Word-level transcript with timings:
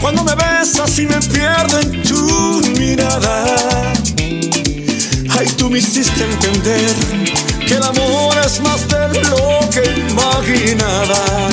Cuando 0.00 0.24
me 0.24 0.34
besas 0.34 0.98
y 0.98 1.06
me 1.06 1.20
pierdo 1.20 1.78
en 1.80 2.02
tu 2.02 2.62
mirada. 2.78 3.92
Ay, 5.38 5.46
tú 5.56 5.70
me 5.70 5.78
hiciste 5.78 6.24
entender 6.24 6.94
que 7.66 7.74
el 7.74 7.82
amor 7.82 8.34
es 8.44 8.60
más 8.60 8.88
de 8.88 9.08
lo 9.28 9.60
que 9.70 9.82
imaginaba. 10.10 11.48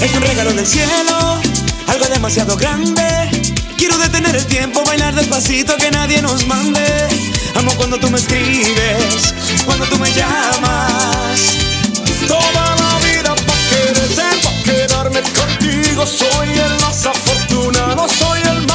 Es 0.00 0.14
un 0.14 0.22
regalo 0.22 0.52
del 0.52 0.66
cielo, 0.66 1.40
algo 1.88 2.06
demasiado 2.06 2.56
grande. 2.56 3.02
Quiero 3.76 3.98
detener 3.98 4.36
el 4.36 4.46
tiempo, 4.46 4.84
bailar 4.84 5.14
despacito, 5.14 5.76
que 5.76 5.90
nadie 5.90 6.22
nos 6.22 6.46
mande. 6.46 6.86
Amo 7.56 7.72
cuando 7.76 7.98
tú 7.98 8.08
me 8.10 8.18
escribes, 8.18 9.34
cuando 9.66 9.84
tú 9.86 9.98
me 9.98 10.10
llamas. 10.12 11.40
Toda 12.28 12.76
la 12.76 12.98
vida 13.04 13.34
pa' 13.34 13.54
quererte, 13.68 14.22
pa' 14.42 14.62
quedarme 14.64 15.20
contigo. 15.22 15.59
Soy 16.06 16.48
el 16.48 16.80
más 16.80 17.04
afortunado, 17.04 18.08
soy 18.08 18.40
el 18.40 18.69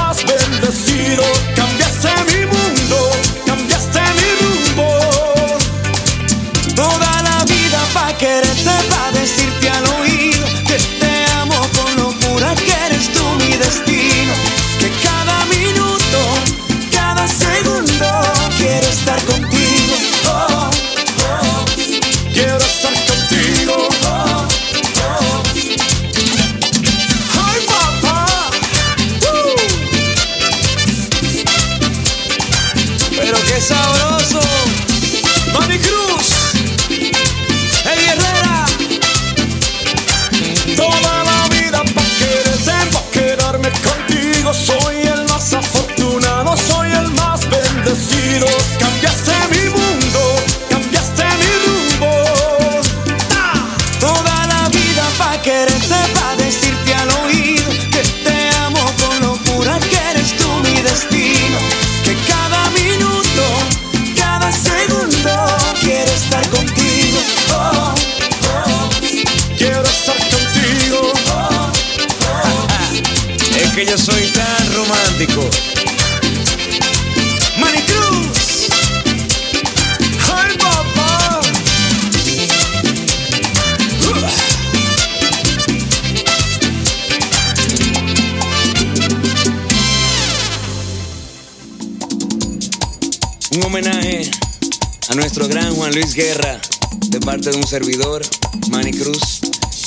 Guerra 96.16 96.62
de 97.08 97.20
parte 97.20 97.50
de 97.50 97.58
un 97.58 97.68
servidor, 97.68 98.22
Manny 98.70 98.92
Cruz, 98.92 99.42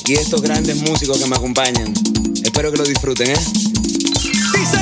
y 0.07 0.13
estos 0.13 0.43
grandes 0.43 0.77
músicos 0.77 1.19
que 1.19 1.27
me 1.27 1.35
acompañan. 1.35 1.95
Espero 2.45 2.71
que 2.71 2.77
lo 2.77 2.85
disfruten, 2.85 3.31
¿eh? 3.31 3.37
Dice. 4.53 4.79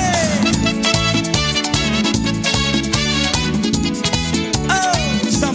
Oh. 4.69 5.53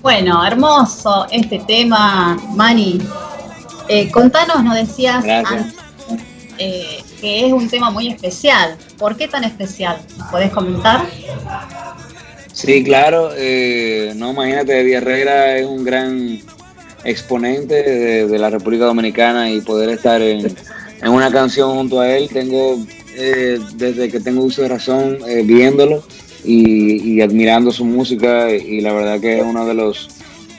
Bueno, 0.00 0.46
hermoso 0.46 1.26
este 1.30 1.58
tema, 1.58 2.40
Mani. 2.54 2.98
Eh, 3.88 4.10
contanos, 4.10 4.64
nos 4.64 4.74
decías 4.76 5.22
antes, 5.22 5.74
eh, 6.56 7.04
que 7.22 7.46
es 7.46 7.52
un 7.52 7.68
tema 7.70 7.90
muy 7.92 8.08
especial. 8.08 8.76
¿Por 8.98 9.16
qué 9.16 9.28
tan 9.28 9.44
especial? 9.44 9.96
¿Podés 10.32 10.50
comentar? 10.50 11.06
Sí, 12.52 12.82
claro. 12.82 13.30
eh, 13.36 14.12
no, 14.16 14.32
imagínate, 14.32 14.92
Herrera 14.92 15.56
es 15.56 15.64
un 15.64 15.84
gran 15.84 16.40
exponente 17.04 18.26
de, 18.26 18.38
la 18.38 18.50
República 18.50 18.86
Dominicana 18.86 19.50
y 19.50 19.60
poder 19.60 19.90
estar 19.90 20.20
en, 20.20 20.52
en 21.00 21.08
una 21.08 21.30
canción 21.30 21.74
junto 21.76 22.00
a 22.00 22.10
él, 22.10 22.28
tengo 22.28 22.76
eh, 23.14 23.60
desde 23.74 24.10
que 24.10 24.18
tengo 24.18 24.42
uso 24.42 24.62
de 24.62 24.68
razón 24.68 25.18
eh, 25.28 25.42
viéndolo 25.44 26.02
y, 26.44 27.14
y 27.14 27.20
admirando 27.20 27.70
su 27.70 27.84
música 27.84 28.50
y 28.50 28.80
la 28.80 28.92
verdad 28.92 29.20
que 29.20 29.38
es 29.38 29.44
uno 29.44 29.64
de 29.64 29.74
los 29.74 30.08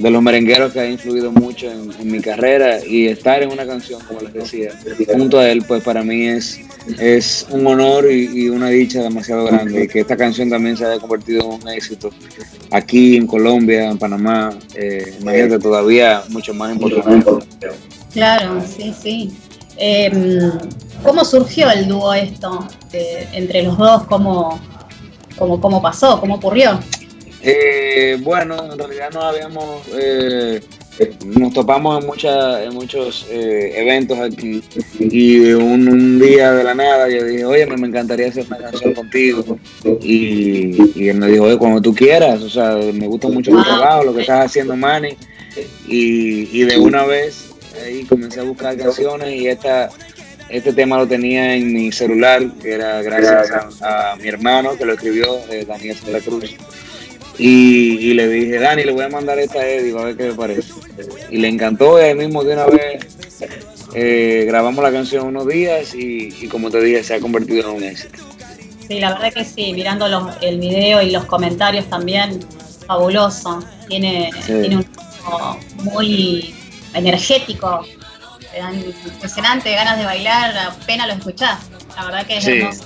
de 0.04 0.12
los 0.12 0.22
merengueros 0.22 0.74
que 0.74 0.82
ha 0.82 0.90
influido 0.90 1.32
mucho 1.32 1.72
en, 1.72 2.12
mi 2.12 2.20
carrera 2.20 2.86
y 2.86 3.08
estar 3.08 3.42
en 3.42 3.50
una 3.50 3.66
canción, 3.66 4.02
como 4.04 4.20
les 4.20 4.34
decía, 4.34 4.72
junto 5.08 5.40
a 5.40 5.50
él, 5.50 5.64
pues 5.66 5.82
para 5.82 6.04
mí 6.04 6.28
es, 6.28 6.60
es 7.00 7.48
un 7.50 7.66
honor 7.66 8.12
y, 8.12 8.50
una 8.50 8.68
dicha 8.68 9.02
demasiado 9.02 9.46
grande. 9.46 9.86
Y 9.86 9.88
que 9.88 10.02
esta 10.02 10.18
canción 10.18 10.50
también 10.50 10.76
se 10.76 10.86
haya 10.86 11.00
convertido 11.00 11.46
en 11.46 11.62
un 11.62 11.70
éxito 11.70 12.12
aquí 12.70 13.16
en 13.16 13.26
Colombia, 13.26 13.90
en 13.90 13.98
Panamá, 13.98 14.54
eh, 14.76 15.16
imagínate 15.22 15.60
todavía 15.60 16.24
mucho 16.28 16.54
más 16.54 16.74
importante. 16.74 17.32
Claro, 18.12 18.62
sí, 18.68 18.94
sí. 19.02 19.34
Em, 19.78 20.52
¿Cómo 21.02 21.24
surgió 21.24 21.72
el 21.72 21.88
dúo 21.88 22.14
esto 22.14 22.68
eh, 22.92 23.30
entre 23.32 23.64
los 23.64 23.78
dos? 23.78 24.04
¿Cómo, 24.04 24.60
cómo, 25.38 25.62
¿Cómo 25.62 25.82
pasó? 25.82 26.20
¿Cómo 26.20 26.36
ocurrió? 26.36 26.78
Eh, 27.46 28.18
bueno, 28.22 28.72
en 28.72 28.80
realidad 28.80 29.10
no 29.14 29.22
habíamos, 29.22 29.82
eh, 29.94 30.62
nos 31.26 31.54
topamos 31.54 32.02
en, 32.02 32.08
muchas 32.08 32.62
en 32.62 32.74
muchos 32.74 33.26
eh, 33.30 33.74
eventos 33.76 34.18
aquí. 34.18 34.64
Y 34.98 35.52
un, 35.52 35.90
un 35.90 36.20
día 36.20 36.54
de 36.54 36.64
la 36.64 36.74
nada 36.74 37.10
yo 37.10 37.26
dije, 37.26 37.44
oye, 37.44 37.66
me, 37.66 37.76
me 37.76 37.88
encantaría 37.88 38.30
hacer 38.30 38.46
una 38.48 38.60
canción 38.60 38.94
contigo 38.94 39.60
y, 40.02 40.94
y 40.96 41.10
él 41.10 41.18
me 41.18 41.28
dijo, 41.28 41.44
oye, 41.44 41.58
cuando 41.58 41.82
tú 41.82 41.94
quieras, 41.94 42.42
o 42.42 42.50
sea, 42.50 42.76
me 42.94 43.08
gusta 43.08 43.28
mucho 43.28 43.52
tu 43.52 43.62
trabajo, 43.62 44.06
lo 44.06 44.14
que 44.14 44.22
estás 44.22 44.46
haciendo, 44.46 44.78
Manny, 44.78 45.18
y, 45.88 46.58
y 46.58 46.64
de 46.64 46.78
una 46.78 47.06
vez 47.06 47.50
ahí 47.86 48.04
comencé 48.06 48.40
a 48.40 48.44
buscar 48.44 48.78
canciones 48.78 49.34
y 49.34 49.48
esta 49.48 49.90
este 50.50 50.72
tema 50.72 50.98
lo 50.98 51.08
tenía 51.08 51.56
en 51.56 51.74
mi 51.74 51.92
celular, 51.92 52.42
que 52.62 52.74
era 52.74 53.02
gracias 53.02 53.82
a, 53.82 54.12
a 54.12 54.16
mi 54.18 54.28
hermano 54.28 54.78
que 54.78 54.86
lo 54.86 54.94
escribió, 54.94 55.40
eh, 55.50 55.66
Daniel 55.68 55.98
Santa 55.98 56.20
Cruz. 56.20 56.56
Y, 57.38 57.98
y 58.10 58.14
le 58.14 58.28
dije, 58.28 58.60
Dani, 58.60 58.84
le 58.84 58.92
voy 58.92 59.04
a 59.04 59.10
mandar 59.10 59.40
esta 59.40 59.60
a 59.60 59.68
Eddie, 59.68 59.98
a 59.98 60.04
ver 60.04 60.18
qué 60.18 60.24
le 60.30 60.34
parece. 60.34 60.72
Y 61.32 61.38
le 61.38 61.48
encantó, 61.48 62.00
y 62.00 62.04
ahí 62.04 62.16
mismo 62.16 62.44
de 62.44 62.54
una 62.54 62.66
vez 62.68 63.06
eh, 63.96 64.44
grabamos 64.48 64.84
la 64.84 64.92
canción 64.92 65.28
unos 65.28 65.48
días 65.48 65.94
y, 65.96 66.34
y 66.42 66.48
como 66.48 66.70
te 66.70 66.80
dije, 66.82 67.04
se 67.04 67.16
ha 67.16 67.20
convertido 67.20 67.70
en 67.72 67.76
un 67.78 67.84
éxito. 67.84 68.20
Sí, 68.88 69.00
la 69.00 69.14
verdad 69.14 69.34
que 69.34 69.46
sí, 69.46 69.74
mirando 69.74 70.08
los- 70.08 70.36
el 70.42 70.60
video 70.60 71.02
y 71.02 71.10
los 71.12 71.26
comentarios 71.26 71.90
también, 71.90 72.40
fabuloso. 72.86 73.64
Tiene, 73.88 74.30
Sí. 74.46 74.54
tiene 74.62 74.76
un 74.78 74.84
ritmo 74.84 75.60
muy 75.94 76.54
energético, 76.94 77.86
te 78.52 78.60
dan 78.60 78.76
impresionante, 78.80 79.72
ganas 79.74 79.98
de 79.98 80.06
bailar, 80.06 80.56
apenas 80.58 81.08
lo 81.08 81.14
escuchás. 81.14 81.60
La 81.96 82.06
verdad 82.06 82.28
que 82.28 82.38
es 82.38 82.44
Sí. 82.44 82.52
hermoso. 82.52 82.84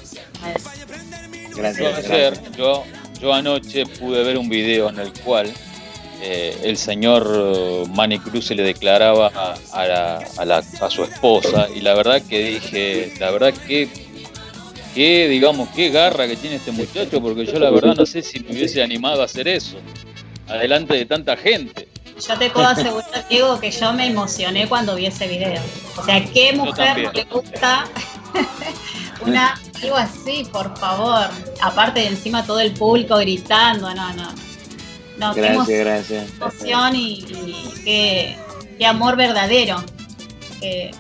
Gracias. 1.55 2.07
Gracias. 2.07 2.41
yo, 2.55 2.83
yo 3.21 3.33
anoche 3.33 3.85
pude 3.85 4.23
ver 4.23 4.37
un 4.37 4.49
video 4.49 4.89
en 4.89 4.99
el 4.99 5.11
cual 5.13 5.51
eh, 6.21 6.57
el 6.63 6.77
señor 6.77 7.29
eh, 7.33 7.83
Manny 7.93 8.19
Cruz 8.19 8.45
se 8.45 8.55
le 8.55 8.63
declaraba 8.63 9.31
a, 9.35 9.55
a 9.73 9.85
la- 9.87 10.27
a 10.37 10.45
la- 10.45 10.57
a 10.81 10.89
su 10.89 11.03
esposa 11.03 11.67
y 11.75 11.81
la 11.81 11.93
verdad 11.93 12.21
que 12.27 12.39
dije, 12.43 13.13
la 13.19 13.29
verdad 13.31 13.53
que, 13.67 13.87
que 14.95 15.27
digamos, 15.27 15.69
qué 15.75 15.89
garra 15.89 16.27
que 16.27 16.35
tiene 16.35 16.55
este 16.55 16.71
muchacho 16.71 17.21
porque 17.21 17.45
yo 17.45 17.59
la 17.59 17.69
verdad 17.69 17.93
no 17.95 18.05
sé 18.05 18.23
si 18.23 18.39
me 18.39 18.51
hubiese 18.51 18.81
animado 18.81 19.21
a 19.21 19.25
hacer 19.25 19.47
eso, 19.47 19.77
adelante 20.47 20.95
de 20.95 21.05
tanta 21.05 21.37
gente. 21.37 21.87
Yo 22.27 22.35
te 22.35 22.49
puedo 22.49 22.65
asegurar, 22.65 23.27
Diego, 23.29 23.59
que 23.59 23.69
yo 23.69 23.93
me 23.93 24.07
emocioné 24.07 24.67
cuando 24.67 24.95
vi 24.95 25.05
ese 25.05 25.27
video. 25.27 25.61
O 25.97 26.03
sea, 26.03 26.25
¿qué 26.25 26.51
mujer 26.53 26.97
no 27.03 27.11
le 27.11 27.23
gusta 27.25 27.87
una 29.21 29.59
algo 29.83 29.95
así, 29.95 30.47
por 30.51 30.77
favor? 30.77 31.27
Aparte 31.62 32.01
de 32.01 32.07
encima 32.07 32.45
todo 32.45 32.59
el 32.59 32.74
público 32.74 33.18
gritando, 33.18 33.94
no, 33.94 34.13
no. 34.13 34.29
No, 35.18 35.33
Gracias, 35.33 35.79
gracias. 35.79 36.31
emoción 36.39 36.95
y, 36.95 37.25
y 37.25 37.74
qué, 37.83 38.35
qué 38.77 38.85
amor 38.85 39.15
verdadero. 39.15 39.83
Que... 40.62 40.91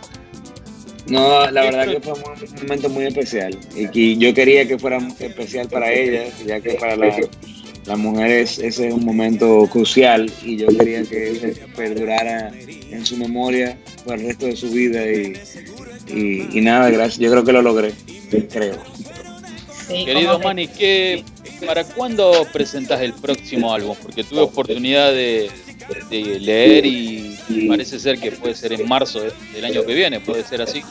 No, 1.07 1.49
la 1.51 1.61
verdad 1.61 1.85
que 1.85 2.01
fue 2.01 2.13
un 2.13 2.55
momento 2.63 2.89
muy 2.89 3.05
especial 3.05 3.57
y 3.75 3.87
que 3.89 4.17
yo 4.17 4.33
quería 4.33 4.67
que 4.67 4.77
fuera 4.77 4.97
especial 5.19 5.69
para 5.69 5.91
ella, 5.93 6.25
ya 6.45 6.59
que 6.59 6.73
para 6.73 6.95
las 6.95 7.97
mujeres 7.97 8.59
ese 8.59 8.87
es 8.89 8.93
un 8.93 9.05
momento 9.05 9.67
crucial 9.71 10.29
y 10.43 10.57
yo 10.57 10.67
quería 10.67 11.03
que 11.03 11.55
perdurara 11.75 12.51
en 12.91 13.05
su 13.05 13.15
memoria 13.15 13.77
por 14.03 14.19
el 14.19 14.27
resto 14.27 14.47
de 14.47 14.57
su 14.57 14.69
vida 14.69 15.05
y, 15.09 15.33
y, 16.53 16.61
nada, 16.61 16.89
gracias, 16.89 17.19
yo 17.19 17.31
creo 17.31 17.45
que 17.45 17.53
lo 17.53 17.61
logré, 17.61 17.93
creo. 18.29 18.77
Querido 19.87 20.39
Manny, 20.39 20.67
¿qué, 20.67 21.23
¿para 21.65 21.83
cuándo 21.83 22.45
presentas 22.51 23.01
el 23.01 23.13
próximo 23.13 23.73
álbum? 23.73 23.95
Porque 24.01 24.23
tuve 24.23 24.41
oportunidad 24.41 25.11
de, 25.11 25.49
leer 26.09 26.85
y, 26.85 27.37
parece 27.67 27.99
ser 27.99 28.19
que 28.19 28.31
puede 28.31 28.55
ser 28.55 28.73
en 28.73 28.87
marzo 28.87 29.21
del 29.21 29.65
año 29.65 29.85
que 29.85 29.93
viene, 29.93 30.19
¿puede 30.19 30.43
ser 30.43 30.61
así? 30.61 30.83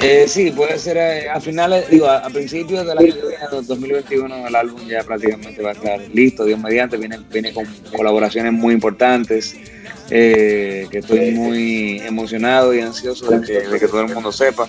Eh, 0.00 0.26
sí, 0.28 0.52
puede 0.52 0.78
ser 0.78 0.96
eh, 0.96 1.28
a 1.28 1.40
finales, 1.40 1.90
digo, 1.90 2.06
a, 2.06 2.22
principios 2.30 2.86
del 2.86 2.98
año 2.98 3.14
2021, 3.62 4.46
el 4.46 4.54
álbum 4.54 4.86
ya 4.86 5.02
prácticamente 5.02 5.60
va 5.60 5.70
a 5.70 5.72
estar 5.72 6.00
listo, 6.12 6.44
Dios 6.44 6.60
mediante, 6.60 6.96
viene, 6.96 7.18
viene 7.32 7.52
con 7.52 7.66
colaboraciones 7.96 8.52
muy 8.52 8.74
importantes, 8.74 9.56
eh, 10.10 10.86
que 10.88 10.98
estoy 10.98 11.32
muy 11.32 11.98
emocionado 12.00 12.72
y 12.72 12.80
ansioso 12.80 13.28
de 13.28 13.78
que 13.80 13.88
todo 13.88 14.02
el 14.02 14.14
mundo 14.14 14.30
sepa. 14.30 14.68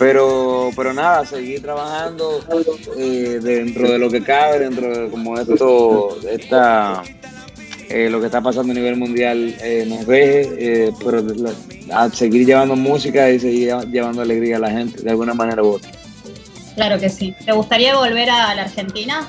Pero, 0.00 0.70
pero 0.74 0.94
nada, 0.94 1.26
seguir 1.26 1.60
trabajando 1.60 2.40
eh, 2.96 3.38
dentro 3.42 3.92
de 3.92 3.98
lo 3.98 4.10
que 4.10 4.22
cabe, 4.22 4.60
dentro 4.60 4.98
de 4.98 5.10
como 5.10 5.38
esto, 5.38 6.18
esta, 6.26 7.02
eh, 7.90 8.08
lo 8.08 8.18
que 8.18 8.26
está 8.26 8.40
pasando 8.40 8.72
a 8.72 8.76
nivel 8.76 8.96
mundial 8.96 9.54
eh, 9.60 9.84
nos 9.86 10.06
deje, 10.06 10.90
pero 11.04 11.22
a 11.92 12.08
seguir 12.08 12.46
llevando 12.46 12.76
música 12.76 13.28
y 13.30 13.38
seguir 13.38 13.74
llevando 13.92 14.22
alegría 14.22 14.56
a 14.56 14.60
la 14.60 14.70
gente 14.70 15.02
de 15.02 15.10
alguna 15.10 15.34
manera 15.34 15.62
u 15.62 15.72
otra. 15.72 15.90
Claro 16.76 16.98
que 16.98 17.10
sí. 17.10 17.34
¿Te 17.44 17.52
gustaría 17.52 17.94
volver 17.94 18.30
a 18.30 18.54
la 18.54 18.62
Argentina? 18.62 19.28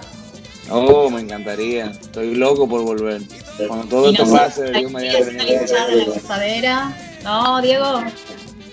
Oh, 0.69 1.09
me 1.09 1.19
encantaría. 1.19 1.88
Estoy 1.88 2.35
loco 2.35 2.65
por 2.69 2.83
volver. 2.83 3.21
Cuando 3.67 3.88
todo 3.88 4.09
esto 4.09 4.31
pase, 4.31 4.71
Dios 4.71 4.89
me 4.89 5.03
la 5.03 6.95
No, 7.25 7.62
Diego. 7.62 8.06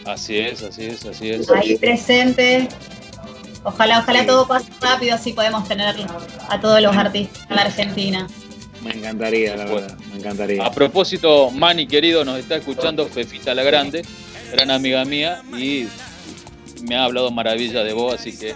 Así 0.08 0.38
es, 0.38 0.62
así 0.62 0.86
es, 0.86 1.04
así 1.04 1.28
es. 1.28 1.50
Ahí 1.50 1.76
presente. 1.76 2.66
Ojalá, 3.62 3.98
ojalá 4.00 4.24
todo 4.24 4.48
pase 4.48 4.70
rápido, 4.80 5.14
así 5.14 5.34
podemos 5.34 5.68
tener 5.68 5.94
a 6.48 6.60
todos 6.60 6.80
los 6.80 6.96
artistas 6.96 7.46
en 7.50 7.56
la 7.56 7.62
Argentina. 7.62 8.26
Me 8.82 8.92
encantaría, 8.92 9.54
la 9.54 9.66
verdad, 9.66 9.98
me 10.10 10.20
encantaría. 10.20 10.64
A 10.64 10.70
propósito, 10.70 11.50
Mani 11.50 11.86
querido, 11.86 12.24
nos 12.24 12.38
está 12.38 12.56
escuchando 12.56 13.06
Fefita 13.06 13.54
la 13.54 13.62
Grande, 13.62 14.02
gran 14.52 14.70
amiga 14.70 15.04
mía, 15.04 15.42
y 15.54 15.88
me 16.88 16.96
ha 16.96 17.04
hablado 17.04 17.30
maravilla 17.30 17.84
de 17.84 17.92
vos, 17.92 18.14
así 18.14 18.34
que 18.38 18.54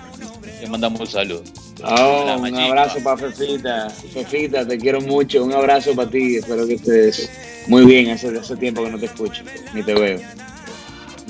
le 0.61 0.67
mandamos 0.69 1.01
un 1.01 1.07
saludo. 1.07 1.43
Oh, 1.85 2.37
un 2.39 2.57
abrazo 2.57 3.03
para 3.03 3.19
Fefita. 3.19 3.91
Fefita, 3.91 4.67
te 4.67 4.79
quiero 4.79 5.01
mucho. 5.01 5.45
Un 5.45 5.53
abrazo 5.53 5.95
para 5.97 6.09
ti. 6.09 6.37
Espero 6.37 6.67
que 6.67 6.75
estés 6.75 7.29
muy 7.67 7.85
bien. 7.85 8.11
Hace, 8.11 8.29
hace 8.39 8.57
tiempo 8.57 8.85
que 8.85 8.91
no 8.91 8.99
te 8.99 9.07
escucho 9.07 9.43
ni 9.75 9.83
te 9.83 9.93
veo. 9.93 10.21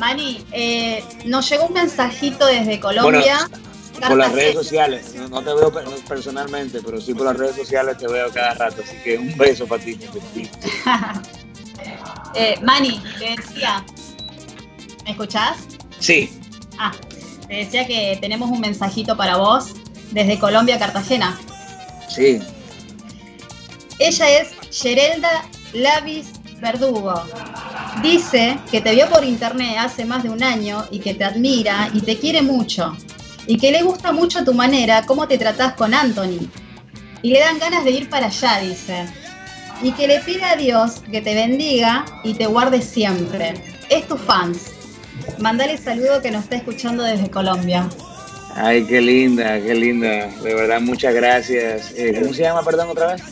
Mani, 0.02 0.44
eh, 0.50 1.04
nos 1.26 1.48
llegó 1.48 1.66
un 1.66 1.74
mensajito 1.74 2.44
desde 2.46 2.80
Colombia. 2.80 3.48
por 4.00 4.16
las 4.16 4.32
redes 4.32 4.54
sociales, 4.54 5.14
no, 5.14 5.44
te 5.44 5.54
veo 5.54 5.72
personalmente, 6.08 6.80
pero 6.84 7.00
sí 7.00 7.14
por 7.14 7.26
las 7.26 7.36
redes 7.36 7.54
sociales 7.54 7.98
te 7.98 8.08
veo 8.08 8.28
cada 8.32 8.54
rato, 8.54 8.82
así 8.82 8.96
que 9.04 9.16
un 9.16 9.38
beso 9.38 9.64
para 9.64 9.84
ti. 9.84 9.96
eh, 12.34 12.58
Mani, 12.62 13.00
te 13.16 13.40
decía, 13.40 13.84
¿me 15.04 15.12
escuchás? 15.12 15.58
Sí. 16.00 16.36
Ah, 16.80 16.90
te 17.46 17.54
decía 17.54 17.86
que 17.86 18.18
tenemos 18.20 18.50
un 18.50 18.58
mensajito 18.58 19.16
para 19.16 19.36
vos 19.36 19.66
desde 20.10 20.36
Colombia, 20.40 20.80
Cartagena. 20.80 21.38
Sí. 22.08 22.42
Ella 24.00 24.40
es 24.40 24.48
Gerelda 24.72 25.44
Lavis 25.72 26.32
Verdugo. 26.60 27.22
Dice 28.00 28.58
que 28.70 28.80
te 28.80 28.94
vio 28.94 29.08
por 29.08 29.24
internet 29.24 29.76
hace 29.78 30.04
más 30.04 30.22
de 30.22 30.30
un 30.30 30.42
año 30.42 30.86
y 30.90 30.98
que 30.98 31.14
te 31.14 31.24
admira 31.24 31.90
y 31.92 32.00
te 32.00 32.18
quiere 32.18 32.40
mucho. 32.40 32.96
Y 33.46 33.58
que 33.58 33.70
le 33.70 33.82
gusta 33.82 34.12
mucho 34.12 34.44
tu 34.44 34.54
manera, 34.54 35.02
cómo 35.04 35.28
te 35.28 35.36
tratás 35.36 35.74
con 35.74 35.92
Anthony. 35.92 36.48
Y 37.22 37.32
le 37.32 37.40
dan 37.40 37.58
ganas 37.58 37.84
de 37.84 37.90
ir 37.90 38.08
para 38.08 38.26
allá, 38.26 38.58
dice. 38.60 39.06
Y 39.82 39.92
que 39.92 40.06
le 40.06 40.20
pide 40.20 40.44
a 40.44 40.56
Dios 40.56 41.02
que 41.10 41.20
te 41.20 41.34
bendiga 41.34 42.04
y 42.24 42.34
te 42.34 42.46
guarde 42.46 42.80
siempre. 42.80 43.54
Es 43.90 44.08
tu 44.08 44.16
fans. 44.16 44.72
Mandale 45.38 45.76
saludo 45.76 46.22
que 46.22 46.30
nos 46.30 46.44
está 46.44 46.56
escuchando 46.56 47.02
desde 47.02 47.30
Colombia. 47.30 47.88
Ay, 48.54 48.84
qué 48.84 49.00
linda, 49.00 49.60
qué 49.60 49.74
linda. 49.74 50.26
De 50.42 50.54
verdad, 50.54 50.80
muchas 50.80 51.14
gracias. 51.14 51.92
Eh, 51.96 52.18
¿Cómo 52.20 52.32
se 52.32 52.42
llama, 52.42 52.62
perdón, 52.62 52.90
otra 52.90 53.14
vez? 53.14 53.22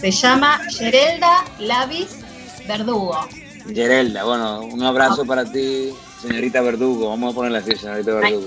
Se 0.00 0.10
llama 0.10 0.60
Gerelda 0.70 1.44
Lavis 1.58 2.18
Verdugo. 2.66 3.26
Gerelda, 3.74 4.24
bueno, 4.24 4.60
un 4.60 4.82
abrazo 4.82 5.24
para 5.24 5.50
ti, 5.50 5.90
señorita 6.20 6.60
Verdugo. 6.62 7.10
Vamos 7.10 7.32
a 7.32 7.34
ponerla 7.34 7.58
así, 7.58 7.76
señorita 7.76 8.14
Verdugo. 8.14 8.46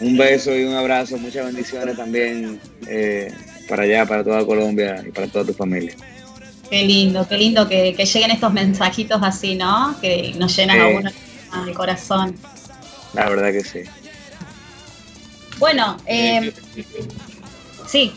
Un 0.00 0.16
beso 0.16 0.54
y 0.56 0.64
un 0.64 0.74
abrazo, 0.74 1.18
muchas 1.18 1.46
bendiciones 1.46 1.96
también 1.96 2.60
eh, 2.86 3.32
para 3.68 3.84
allá, 3.84 4.06
para 4.06 4.24
toda 4.24 4.44
Colombia 4.44 5.02
y 5.06 5.10
para 5.12 5.28
toda 5.28 5.44
tu 5.44 5.54
familia. 5.54 5.94
Qué 6.68 6.84
lindo, 6.84 7.26
qué 7.28 7.36
lindo 7.36 7.68
que, 7.68 7.92
lleguen 7.92 8.30
estos 8.30 8.52
mensajitos 8.52 9.20
así, 9.22 9.54
¿no? 9.54 9.96
Que 10.00 10.34
nos 10.38 10.56
llenan 10.56 10.80
a 10.80 10.86
uno 10.88 11.10
el 11.66 11.74
corazón. 11.74 12.36
La 13.12 13.28
verdad 13.28 13.52
que 13.52 13.64
sí. 13.64 13.80
Bueno, 15.58 15.96
eh, 16.06 16.52
sí. 17.86 18.12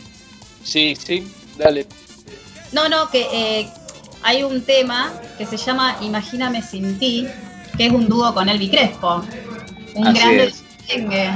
Sí, 0.62 0.96
sí, 0.96 1.26
dale. 1.58 1.86
No, 2.72 2.88
no, 2.88 3.10
que 3.10 3.26
eh, 3.32 3.70
hay 4.24 4.42
un 4.42 4.62
tema 4.62 5.12
que 5.36 5.44
se 5.44 5.58
llama 5.58 5.98
Imagíname 6.00 6.62
sin 6.62 6.98
ti, 6.98 7.26
que 7.76 7.86
es 7.86 7.92
un 7.92 8.08
dúo 8.08 8.32
con 8.32 8.48
Elvi 8.48 8.70
Crespo. 8.70 9.22
Un 9.94 10.14
grande 10.14 10.50
merengue. 10.88 11.28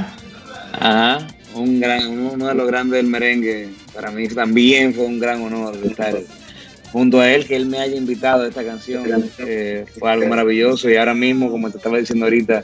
Ajá, 0.73 1.27
un 1.53 1.79
gran, 1.79 2.07
uno 2.07 2.47
de 2.47 2.55
los 2.55 2.67
grandes 2.67 2.97
del 2.97 3.05
merengue. 3.05 3.69
Para 3.93 4.09
mí 4.09 4.27
también 4.27 4.95
fue 4.95 5.05
un 5.05 5.19
gran 5.19 5.39
honor 5.43 5.77
estar 5.83 6.15
junto 6.91 7.19
a 7.21 7.31
él, 7.31 7.45
que 7.45 7.55
él 7.55 7.67
me 7.67 7.77
haya 7.77 7.95
invitado 7.95 8.43
a 8.43 8.47
esta 8.47 8.63
canción. 8.63 9.05
Eh, 9.37 9.85
fue 9.99 10.11
algo 10.11 10.27
maravilloso 10.27 10.89
y 10.89 10.95
ahora 10.95 11.13
mismo, 11.13 11.51
como 11.51 11.69
te 11.69 11.77
estaba 11.77 11.99
diciendo 11.99 12.25
ahorita, 12.25 12.63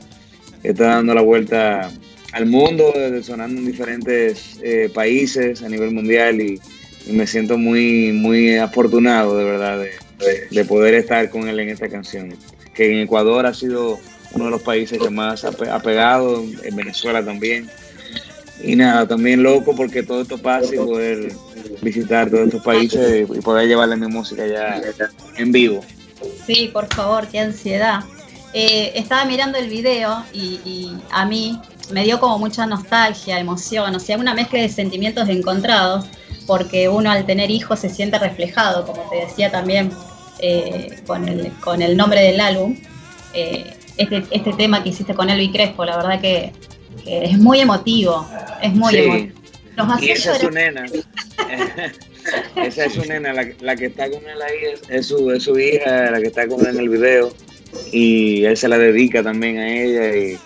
está 0.63 0.85
dando 0.85 1.13
la 1.13 1.21
vuelta 1.21 1.91
al 2.31 2.47
mundo, 2.47 2.91
sonando 3.21 3.61
en 3.61 3.67
diferentes 3.67 4.59
eh, 4.63 4.89
países 4.91 5.61
a 5.61 5.69
nivel 5.69 5.91
mundial 5.91 6.41
y, 6.41 6.59
y, 7.05 7.13
me 7.13 7.27
siento 7.27 7.59
muy, 7.59 8.11
muy 8.11 8.57
afortunado 8.57 9.37
de 9.37 9.43
verdad 9.45 9.79
de, 9.79 10.04
de, 10.51 10.65
poder 10.65 10.93
estar 10.93 11.29
con 11.29 11.47
él 11.47 11.59
en 11.59 11.69
esta 11.69 11.89
canción. 11.89 12.35
Que 12.73 12.91
en 12.91 12.99
Ecuador 12.99 13.45
ha 13.45 13.53
sido 13.53 13.99
uno 14.33 14.45
de 14.45 14.51
los 14.51 14.61
países 14.61 14.99
que 14.99 15.09
más 15.09 15.45
ha, 15.45 15.79
pegado, 15.79 16.43
en 16.63 16.75
Venezuela 16.75 17.23
también. 17.23 17.69
Y 18.61 18.75
nada, 18.75 19.07
también 19.07 19.43
loco 19.43 19.75
porque 19.75 20.03
todo 20.03 20.21
esto 20.21 20.37
pasa 20.37 20.73
y 20.75 20.77
poder 20.77 21.33
visitar 21.81 22.29
todos 22.29 22.45
estos 22.45 22.63
países 22.63 23.27
y 23.29 23.41
poder 23.41 23.67
llevarle 23.67 23.95
mi 23.97 24.07
música 24.07 24.47
ya 24.47 24.81
en 25.37 25.51
vivo. 25.51 25.81
Sí, 26.45 26.69
por 26.71 26.87
favor, 26.93 27.27
qué 27.27 27.39
ansiedad. 27.39 28.01
Eh, 28.53 28.93
estaba 28.95 29.25
mirando 29.25 29.57
el 29.57 29.69
video 29.69 30.23
y, 30.31 30.61
y, 30.63 30.97
a 31.11 31.25
mí 31.25 31.59
me 31.91 32.05
dio 32.05 32.21
como 32.21 32.39
mucha 32.39 32.65
nostalgia, 32.65 33.37
emoción, 33.37 33.93
o 33.93 33.99
sea, 33.99 34.17
una 34.17 34.33
mezcla 34.33 34.61
de 34.61 34.69
sentimientos 34.69 35.27
encontrados 35.27 36.05
porque 36.45 36.89
uno 36.89 37.11
al 37.11 37.25
tener 37.25 37.51
hijos 37.51 37.79
se 37.79 37.89
siente 37.89 38.19
reflejado, 38.19 38.85
como 38.85 39.09
te 39.09 39.17
decía 39.17 39.51
también 39.51 39.91
eh, 40.39 40.99
con, 41.05 41.27
el, 41.27 41.51
con 41.59 41.81
el 41.81 41.97
nombre 41.97 42.21
del 42.21 42.39
álbum. 42.39 42.77
Eh, 43.33 43.73
este, 43.97 44.23
este 44.31 44.53
tema 44.53 44.83
que 44.83 44.89
hiciste 44.89 45.13
con 45.13 45.29
Elvi 45.29 45.51
Crespo, 45.51 45.85
la 45.85 45.97
verdad 45.97 46.21
que, 46.21 46.51
es 47.05 47.37
muy 47.37 47.59
emotivo, 47.59 48.27
es 48.61 48.73
muy 48.73 48.97
emotivo. 48.97 49.33
y 50.01 50.09
esa 50.09 50.33
es 50.33 50.41
su 50.41 50.49
nena. 50.49 50.85
esa 52.55 52.85
es 52.85 52.93
su 52.93 53.05
nena, 53.05 53.33
la, 53.33 53.75
que 53.75 53.85
está 53.85 54.09
con 54.09 54.21
él 54.27 54.41
ahí 54.41 54.75
es, 54.89 55.05
su, 55.07 55.31
es 55.31 55.43
su 55.43 55.57
hija, 55.59 56.11
la 56.11 56.19
que 56.19 56.27
está 56.27 56.47
con 56.47 56.61
él 56.61 56.75
en 56.75 56.79
el 56.79 56.89
video. 56.89 57.31
Y 57.91 58.45
él 58.45 58.57
se 58.57 58.67
la 58.67 58.77
dedica 58.77 59.21
también 59.21 59.57
a 59.57 59.67
ella. 59.67 60.15
Y, 60.15 60.37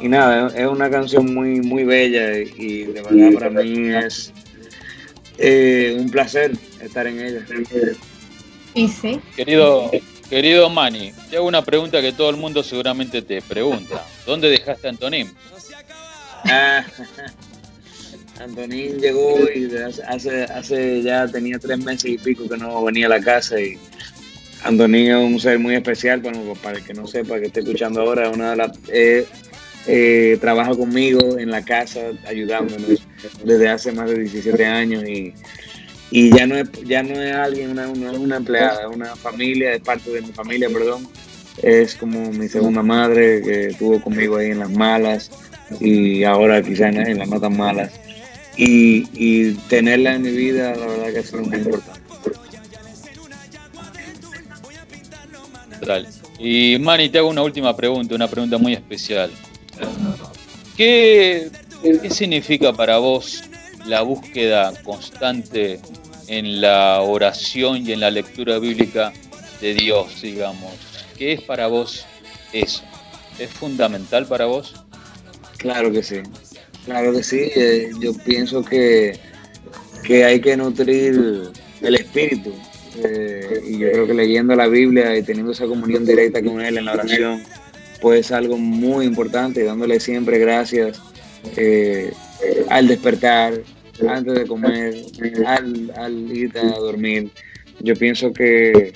y 0.00 0.08
nada, 0.08 0.52
es 0.56 0.66
una 0.66 0.88
canción 0.88 1.34
muy, 1.34 1.60
muy 1.60 1.84
bella 1.84 2.38
y 2.38 2.84
de 2.84 3.02
verdad 3.02 3.32
para 3.34 3.50
mí 3.50 3.90
es 3.94 4.32
eh, 5.38 5.96
un 5.98 6.10
placer 6.10 6.52
estar 6.80 7.06
en 7.06 7.20
ella. 7.20 7.46
Y 8.74 8.88
sí. 8.88 9.20
Querido, 9.34 9.90
querido 10.28 10.68
Manny, 10.68 11.12
te 11.30 11.36
hago 11.36 11.46
una 11.46 11.64
pregunta 11.64 12.00
que 12.00 12.12
todo 12.12 12.30
el 12.30 12.36
mundo 12.36 12.62
seguramente 12.62 13.22
te 13.22 13.40
pregunta. 13.42 14.04
¿Dónde 14.26 14.50
dejaste 14.50 14.86
a 14.86 14.90
Antonín? 14.90 15.32
Ah, 16.44 16.84
Antonín 18.40 18.98
llegó 18.98 19.38
y 19.54 19.70
hace, 20.06 20.44
hace 20.44 21.02
ya 21.02 21.26
tenía 21.26 21.58
tres 21.58 21.78
meses 21.78 22.10
y 22.10 22.18
pico 22.18 22.48
que 22.48 22.56
no 22.56 22.84
venía 22.84 23.06
a 23.06 23.10
la 23.10 23.20
casa 23.20 23.60
y 23.60 23.78
Antonio 24.62 25.18
es 25.18 25.24
un 25.24 25.40
ser 25.40 25.58
muy 25.58 25.74
especial, 25.74 26.20
bueno, 26.20 26.54
para 26.62 26.78
el 26.78 26.84
que 26.84 26.94
no 26.94 27.06
sepa, 27.06 27.38
que 27.38 27.46
esté 27.46 27.60
escuchando 27.60 28.00
ahora, 28.00 28.30
una 28.30 28.50
de 28.50 28.56
las... 28.56 28.78
Eh, 28.88 29.26
eh, 29.90 30.36
trabaja 30.40 30.74
conmigo 30.74 31.38
en 31.38 31.50
la 31.50 31.64
casa 31.64 32.10
ayudándonos 32.26 33.07
desde 33.44 33.68
hace 33.68 33.92
más 33.92 34.08
de 34.08 34.20
17 34.20 34.64
años 34.64 35.04
y, 35.08 35.34
y 36.10 36.30
ya 36.30 36.46
no 36.46 36.56
es 36.56 36.70
ya 36.84 37.02
no 37.02 37.20
es 37.20 37.34
alguien 37.34 37.70
una, 37.70 37.88
una, 37.88 38.36
empleada 38.36 38.82
es 38.88 38.96
una 38.96 39.16
familia 39.16 39.74
es 39.74 39.82
parte 39.82 40.10
de 40.10 40.22
mi 40.22 40.32
familia 40.32 40.68
perdón. 40.70 41.08
Es 41.62 41.96
como 41.96 42.30
mi 42.30 42.48
segunda 42.48 42.82
madre 42.82 43.42
que 43.42 43.66
estuvo 43.68 44.00
conmigo 44.00 44.36
ahí 44.36 44.52
en 44.52 44.60
las 44.60 44.70
malas 44.70 45.30
y 45.80 46.22
ahora 46.22 46.62
quizás 46.62 46.94
en, 46.94 47.18
las 47.18 47.28
no 47.28 47.40
tan 47.40 47.56
malas. 47.56 47.92
Y, 48.56 49.08
y 49.12 49.54
tenerla 49.68 50.14
en 50.14 50.22
mi 50.22 50.30
vida 50.30 50.74
la 50.76 50.86
verdad 50.86 51.12
que 51.12 51.18
es 51.18 51.32
muy 51.32 51.56
importante. 51.56 51.98
Y 56.38 56.78
Manny, 56.78 57.08
te 57.08 57.18
hago 57.18 57.28
una 57.28 57.42
última 57.42 57.74
pregunta, 57.76 58.14
una 58.14 58.28
pregunta 58.28 58.58
muy 58.58 58.74
especial. 58.74 59.30
¿Qué, 60.76 61.50
¿Qué 61.82 62.10
significa 62.10 62.72
para 62.72 62.98
vos 62.98 63.44
la 63.86 64.02
búsqueda 64.02 64.72
constante 64.82 65.78
en 66.26 66.60
la 66.60 67.00
oración 67.02 67.86
y 67.86 67.92
en 67.92 68.00
la 68.00 68.10
lectura 68.10 68.58
bíblica 68.58 69.12
de 69.60 69.74
Dios, 69.74 70.20
digamos? 70.20 70.72
¿Qué 71.16 71.34
es 71.34 71.42
para 71.42 71.68
vos 71.68 72.04
eso? 72.52 72.82
¿Es 73.38 73.50
fundamental 73.50 74.26
para 74.26 74.46
vos? 74.46 74.74
Claro 75.58 75.92
que 75.92 76.02
sí, 76.02 76.16
claro 76.84 77.12
que 77.12 77.22
sí. 77.22 77.48
Eh, 77.54 77.90
yo 78.00 78.12
pienso 78.24 78.64
que, 78.64 79.16
que 80.02 80.24
hay 80.24 80.40
que 80.40 80.56
nutrir 80.56 81.50
el 81.80 81.94
espíritu 81.94 82.52
eh, 83.04 83.62
y 83.68 83.78
yo 83.78 83.92
creo 83.92 84.06
que 84.06 84.14
leyendo 84.14 84.56
la 84.56 84.66
Biblia 84.66 85.16
y 85.16 85.22
teniendo 85.22 85.52
esa 85.52 85.66
comunión 85.66 86.04
directa 86.04 86.42
con 86.42 86.60
Él 86.60 86.76
en 86.76 86.86
la 86.86 86.94
oración, 86.94 87.44
pues 88.00 88.32
algo 88.32 88.58
muy 88.58 89.06
importante, 89.06 89.62
dándole 89.62 90.00
siempre 90.00 90.38
gracias 90.38 91.00
eh, 91.56 92.12
al 92.68 92.88
despertar, 92.88 93.54
antes 94.08 94.34
de 94.34 94.46
comer, 94.46 94.94
al, 95.46 95.92
al 95.96 96.36
irte 96.36 96.60
a 96.60 96.78
dormir. 96.78 97.30
Yo 97.80 97.94
pienso 97.94 98.32
que, 98.32 98.92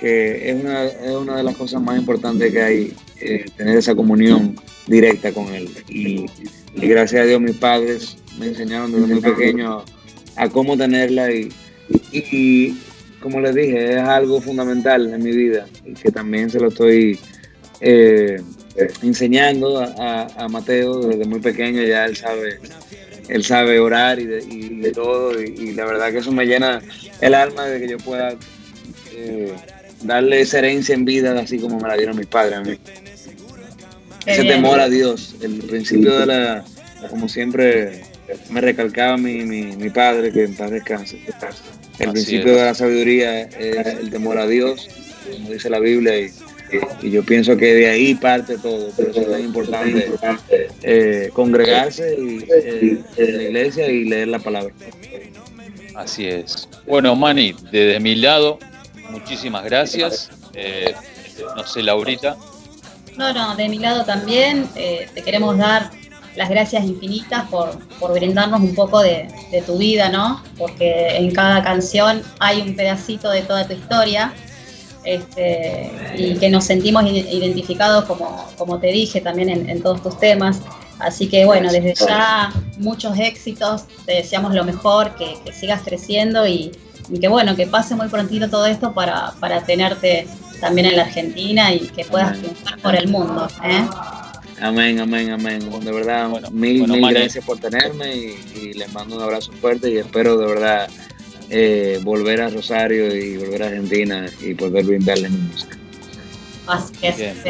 que 0.00 0.50
es, 0.50 0.62
una, 0.62 0.84
es, 0.84 1.10
una, 1.10 1.36
de 1.36 1.42
las 1.42 1.56
cosas 1.56 1.82
más 1.82 1.98
importantes 1.98 2.52
que 2.52 2.62
hay, 2.62 2.94
eh, 3.20 3.44
tener 3.56 3.76
esa 3.76 3.94
comunión 3.94 4.56
directa 4.86 5.32
con 5.32 5.54
Él. 5.54 5.68
Y, 5.88 6.26
gracias 6.74 7.22
a 7.22 7.26
Dios 7.26 7.40
mis 7.40 7.56
padres 7.56 8.16
me 8.38 8.46
enseñaron 8.46 8.92
desde 8.92 9.06
muy 9.06 9.20
pequeño 9.20 9.84
a, 10.36 10.48
cómo 10.48 10.76
tenerla 10.76 11.32
y, 11.32 11.48
y, 12.12 12.78
como 13.20 13.40
les 13.40 13.54
dije, 13.54 13.94
es 13.94 13.98
algo 14.00 14.40
fundamental 14.40 15.12
en 15.12 15.22
mi 15.22 15.32
vida 15.32 15.66
y 15.84 15.94
que 15.94 16.10
también 16.10 16.48
se 16.48 16.60
lo 16.60 16.68
estoy 16.68 17.18
eh, 17.80 18.40
enseñando 19.02 19.80
a, 19.80 20.48
Mateo 20.48 21.00
desde 21.00 21.24
muy 21.24 21.40
pequeño, 21.40 21.82
ya 21.82 22.06
él 22.06 22.16
sabe, 22.16 22.58
él 23.28 23.44
sabe 23.44 23.78
orar 23.78 24.18
y 24.18 24.26
de, 24.26 24.92
todo, 24.92 25.40
y, 25.40 25.72
la 25.72 25.84
verdad 25.84 26.10
que 26.12 26.18
eso 26.18 26.32
me 26.32 26.46
llena 26.46 26.80
el 27.20 27.34
alma 27.34 27.66
de 27.66 27.80
que 27.80 27.88
yo 27.88 27.98
pueda 27.98 28.34
eh, 29.12 29.54
darle 30.02 30.40
esa 30.40 30.58
herencia 30.58 30.94
en 30.94 31.04
vida, 31.04 31.38
así 31.38 31.58
como 31.58 31.78
me 31.78 31.88
la 31.88 31.96
dieron 31.96 32.16
mis 32.16 32.26
padres 32.26 32.58
a 32.58 32.62
mí. 32.62 32.78
Ese 34.26 34.44
temor 34.44 34.80
a 34.80 34.88
Dios, 34.88 35.36
el 35.40 35.58
principio 35.62 36.18
de 36.18 36.26
la, 36.26 36.64
como 37.08 37.28
siempre 37.28 38.02
me 38.50 38.60
recalcaba 38.60 39.16
mi, 39.16 39.42
mi, 39.44 39.90
padre, 39.90 40.32
que 40.32 40.44
en 40.44 40.54
paz 40.54 40.70
descanse. 40.70 41.20
El 41.98 42.12
principio 42.12 42.56
de 42.56 42.64
la 42.64 42.74
sabiduría 42.74 43.42
es 43.42 43.86
el 43.86 44.10
temor 44.10 44.38
a 44.38 44.46
Dios, 44.46 44.88
como 45.32 45.50
dice 45.50 45.70
la 45.70 45.80
Biblia, 45.80 46.18
y, 46.18 46.30
y 47.02 47.10
yo 47.10 47.24
pienso 47.24 47.56
que 47.56 47.74
de 47.74 47.88
ahí 47.88 48.14
parte 48.14 48.58
todo, 48.58 48.90
por 48.90 49.08
eso 49.08 49.36
es 49.36 49.44
importante 49.44 50.08
eh, 50.82 51.30
congregarse 51.32 52.16
y, 52.18 52.44
eh, 52.50 53.02
en 53.16 53.36
la 53.36 53.42
iglesia 53.42 53.88
y 53.88 54.04
leer 54.04 54.28
la 54.28 54.38
palabra. 54.38 54.72
Así 55.94 56.26
es. 56.26 56.68
Bueno, 56.86 57.14
Manny, 57.16 57.54
desde 57.70 58.00
mi 58.00 58.14
lado, 58.14 58.58
muchísimas 59.10 59.64
gracias. 59.64 60.30
Eh, 60.54 60.94
no 61.56 61.66
sé, 61.66 61.82
Laurita. 61.82 62.36
No, 63.16 63.32
no, 63.32 63.56
de 63.56 63.68
mi 63.68 63.78
lado 63.78 64.04
también 64.04 64.66
te 64.74 65.22
queremos 65.22 65.58
dar 65.58 65.90
las 66.36 66.48
gracias 66.48 66.84
infinitas 66.84 67.48
por, 67.48 67.76
por 67.98 68.12
brindarnos 68.12 68.60
un 68.60 68.74
poco 68.74 69.00
de, 69.00 69.28
de, 69.50 69.62
tu 69.62 69.78
vida, 69.78 70.08
¿no? 70.08 70.42
Porque 70.56 71.16
en 71.16 71.32
cada 71.32 71.62
canción 71.62 72.22
hay 72.38 72.60
un 72.60 72.76
pedacito 72.76 73.30
de 73.30 73.42
toda 73.42 73.66
tu 73.66 73.72
historia 73.74 74.32
este, 75.04 75.90
y 76.16 76.34
que 76.36 76.50
nos 76.50 76.64
sentimos 76.64 77.04
identificados, 77.06 78.04
como, 78.04 78.46
como 78.56 78.78
te 78.78 78.88
dije 78.88 79.20
también 79.20 79.48
en, 79.68 79.82
todos 79.82 80.02
tus 80.02 80.18
temas. 80.18 80.60
Así 80.98 81.28
que 81.28 81.46
bueno, 81.46 81.72
desde 81.72 81.94
ya 81.94 82.52
muchos 82.78 83.18
éxitos, 83.18 83.84
te 84.04 84.12
deseamos 84.12 84.54
lo 84.54 84.64
mejor, 84.64 85.14
que, 85.14 85.36
sigas 85.52 85.82
creciendo 85.82 86.46
y, 86.46 86.72
que 87.20 87.28
bueno, 87.28 87.56
que 87.56 87.66
pase 87.66 87.94
muy 87.94 88.08
prontito 88.08 88.48
todo 88.48 88.66
esto 88.66 88.92
para, 88.92 89.32
para 89.40 89.62
tenerte 89.62 90.26
también 90.60 90.88
en 90.88 90.96
la 90.96 91.04
Argentina 91.04 91.72
y 91.72 91.80
que 91.80 92.04
puedas 92.04 92.38
triunfar 92.38 92.78
por 92.80 92.94
el 92.94 93.08
mundo. 93.08 93.48
¿eh? 93.64 93.86
Amén, 94.60 95.00
amén, 95.00 95.30
amén. 95.30 95.70
De 95.80 95.90
verdad, 95.90 96.28
mil, 96.50 96.86
mil 96.86 97.08
gracias 97.08 97.42
por 97.44 97.58
tenerme 97.58 98.14
y, 98.14 98.38
y 98.54 98.72
les 98.74 98.92
mando 98.92 99.16
un 99.16 99.22
abrazo 99.22 99.52
fuerte 99.52 99.90
y 99.90 99.96
espero 99.96 100.36
de 100.36 100.46
verdad 100.46 100.90
eh, 101.50 101.98
volver 102.02 102.40
a 102.40 102.48
Rosario 102.48 103.14
y 103.14 103.36
volver 103.36 103.64
a 103.64 103.66
Argentina 103.66 104.26
y 104.40 104.54
poder 104.54 104.84
brindarle 104.84 105.28
mi 105.28 105.38
música. 105.38 105.76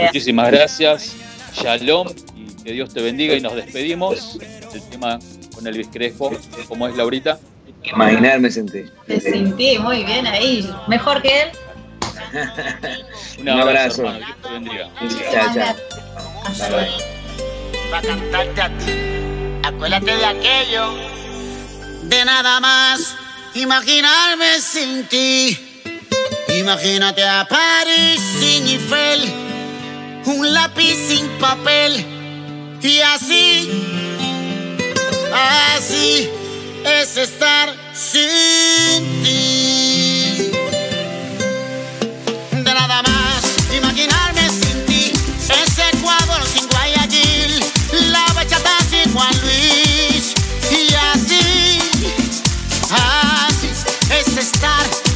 muchísimas 0.06 0.50
gracias, 0.50 1.14
Shalom 1.54 2.08
y 2.34 2.46
que 2.62 2.72
Dios 2.72 2.94
te 2.94 3.02
bendiga 3.02 3.34
y 3.34 3.40
nos 3.42 3.54
despedimos 3.54 4.38
del 4.38 4.82
tema 4.88 5.18
con 5.54 5.66
Elvis 5.66 5.88
Crespo, 5.88 6.32
como 6.66 6.88
es 6.88 6.96
Laurita. 6.96 7.38
Imaginarme 7.82 8.50
sentí. 8.50 8.84
Te 9.06 9.20
sentí 9.20 9.78
muy 9.78 10.04
bien 10.04 10.26
ahí, 10.26 10.66
mejor 10.86 11.20
que 11.20 11.42
él. 11.42 11.48
Un 13.40 13.48
abrazo. 13.48 14.02
Hermano. 14.02 14.26
Dios 14.26 14.36
te 14.42 14.48
bendiga. 14.50 14.90
Chao, 15.30 15.54
chao. 15.54 15.74
Para 17.90 18.08
cantarte 18.08 18.60
a 18.62 18.78
ti, 18.78 18.92
acuérdate 19.64 20.16
de 20.16 20.24
aquello, 20.24 20.94
de 22.04 22.24
nada 22.24 22.60
más 22.60 23.16
imaginarme 23.54 24.60
sin 24.60 25.06
ti. 25.06 25.58
Imagínate 26.58 27.24
a 27.24 27.46
París 27.48 28.20
sin 28.40 28.66
Eiffel, 28.66 29.20
un 30.26 30.52
lápiz 30.52 30.96
sin 31.08 31.26
papel. 31.38 32.04
Y 32.82 33.00
así, 33.00 33.70
así 35.74 36.30
es 36.84 37.16
estar 37.16 37.74
sin 37.94 39.22
ti. 39.22 40.50
De 42.52 42.74
nada 42.74 43.02
más 43.02 43.19
estar 54.52 55.09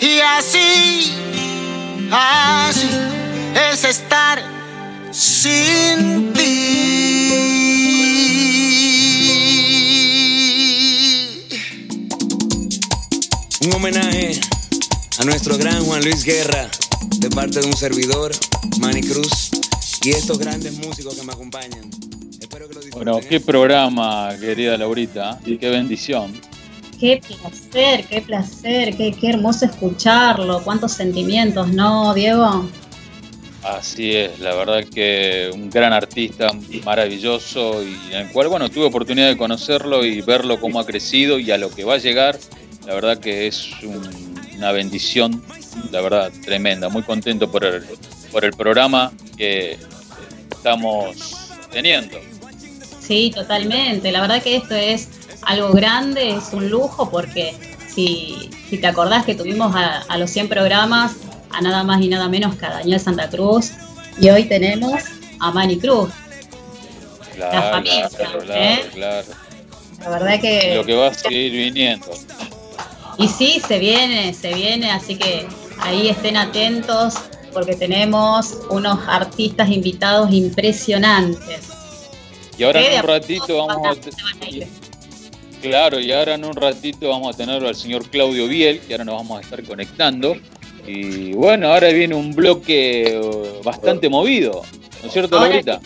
Y 0.00 0.18
así, 0.20 1.12
así 2.10 2.88
es 3.70 3.84
estar 3.84 4.40
sin 5.12 6.32
ti. 6.32 6.40
Un 13.60 13.74
homenaje 13.74 14.40
a 15.18 15.24
nuestro 15.24 15.58
gran 15.58 15.84
Juan 15.84 16.02
Luis 16.02 16.24
Guerra, 16.24 16.70
de 17.18 17.28
parte 17.28 17.60
de 17.60 17.66
un 17.66 17.76
servidor, 17.76 18.32
Manny 18.78 19.02
Cruz, 19.02 19.50
y 20.02 20.10
estos 20.10 20.38
grandes 20.38 20.78
músicos 20.78 21.14
que 21.14 21.24
me 21.24 21.34
acompañan. 21.34 21.90
Espero 22.40 22.68
que 22.68 22.74
lo 22.74 22.80
disfruten. 22.80 23.12
Bueno, 23.12 23.28
qué 23.28 23.38
programa, 23.38 24.30
querida 24.40 24.78
Laurita, 24.78 25.38
y 25.44 25.58
qué 25.58 25.68
bendición. 25.68 26.32
Qué 27.00 27.20
placer, 27.26 28.04
qué 28.06 28.20
placer, 28.20 28.96
qué, 28.96 29.12
qué 29.18 29.30
hermoso 29.30 29.64
escucharlo, 29.64 30.62
cuántos 30.62 30.92
sentimientos, 30.92 31.68
¿no, 31.72 32.12
Diego? 32.12 32.68
Así 33.62 34.14
es, 34.14 34.38
la 34.38 34.54
verdad 34.54 34.84
que 34.84 35.50
un 35.52 35.70
gran 35.70 35.92
artista, 35.92 36.50
maravilloso, 36.84 37.82
y 37.82 37.94
en 38.12 38.26
el 38.26 38.32
cual, 38.32 38.48
bueno, 38.48 38.68
tuve 38.68 38.84
oportunidad 38.86 39.28
de 39.28 39.36
conocerlo 39.36 40.04
y 40.04 40.20
verlo 40.20 40.60
cómo 40.60 40.78
ha 40.80 40.86
crecido 40.86 41.38
y 41.38 41.50
a 41.50 41.58
lo 41.58 41.70
que 41.70 41.84
va 41.84 41.94
a 41.94 41.98
llegar. 41.98 42.38
La 42.86 42.94
verdad 42.94 43.18
que 43.18 43.46
es 43.46 43.68
un- 43.82 44.38
una 44.56 44.72
bendición, 44.72 45.42
la 45.90 46.00
verdad, 46.02 46.30
tremenda. 46.44 46.88
Muy 46.90 47.02
contento 47.02 47.50
por 47.50 47.64
el, 47.64 47.82
por 48.30 48.44
el 48.44 48.52
programa 48.52 49.12
que 49.36 49.78
estamos 50.50 51.48
teniendo. 51.70 52.18
Sí, 53.00 53.30
totalmente. 53.34 54.12
La 54.12 54.20
verdad 54.20 54.42
que 54.42 54.56
esto 54.56 54.74
es 54.74 55.08
algo 55.42 55.72
grande, 55.72 56.36
es 56.36 56.52
un 56.52 56.68
lujo, 56.70 57.10
porque 57.10 57.54
si, 57.88 58.50
si 58.68 58.78
te 58.78 58.86
acordás 58.86 59.24
que 59.24 59.34
tuvimos 59.34 59.74
a, 59.74 60.02
a 60.02 60.18
los 60.18 60.30
100 60.30 60.48
programas, 60.48 61.16
a 61.50 61.60
nada 61.60 61.82
más 61.82 62.00
y 62.02 62.08
nada 62.08 62.28
menos 62.28 62.54
que 62.56 62.66
a 62.66 62.70
Daniel 62.70 63.00
Santa 63.00 63.28
Cruz, 63.28 63.72
y 64.20 64.28
hoy 64.28 64.44
tenemos 64.44 65.02
a 65.40 65.50
Manny 65.50 65.78
Cruz. 65.78 66.10
Claro, 67.34 67.70
familia, 67.70 68.08
claro, 68.08 68.42
¿eh? 68.48 68.90
claro. 68.92 69.28
La 70.00 70.08
verdad 70.10 70.40
que... 70.40 70.74
lo 70.74 70.84
que 70.84 70.94
va 70.94 71.08
a 71.08 71.14
seguir 71.14 71.52
viniendo. 71.52 72.06
Y 73.18 73.28
sí, 73.28 73.60
se 73.66 73.78
viene, 73.78 74.32
se 74.34 74.54
viene, 74.54 74.90
así 74.90 75.16
que 75.16 75.46
ahí 75.78 76.08
estén 76.08 76.36
atentos 76.36 77.14
porque 77.52 77.74
tenemos 77.74 78.56
unos 78.70 78.98
artistas 79.06 79.68
invitados 79.68 80.32
impresionantes. 80.32 81.68
Y 82.56 82.62
ahora 82.62 82.80
en 82.80 83.00
un 83.00 83.06
ratito 83.06 83.66
vamos 83.66 83.96
a... 83.96 84.89
Claro, 85.62 86.00
y 86.00 86.12
ahora 86.12 86.34
en 86.34 86.44
un 86.44 86.56
ratito 86.56 87.08
vamos 87.08 87.34
a 87.34 87.36
tener 87.36 87.64
al 87.64 87.74
señor 87.74 88.08
Claudio 88.08 88.46
Biel, 88.48 88.80
que 88.80 88.94
ahora 88.94 89.04
nos 89.04 89.16
vamos 89.16 89.38
a 89.38 89.40
estar 89.42 89.62
conectando. 89.64 90.36
Y 90.86 91.32
bueno, 91.32 91.72
ahora 91.72 91.88
viene 91.88 92.14
un 92.14 92.34
bloque 92.34 93.14
eh, 93.14 93.60
bastante 93.62 94.08
movido, 94.08 94.62
¿no 95.02 95.06
es 95.06 95.12
cierto, 95.12 95.36
Ahora 95.36 95.50
Laurita? 95.50 95.80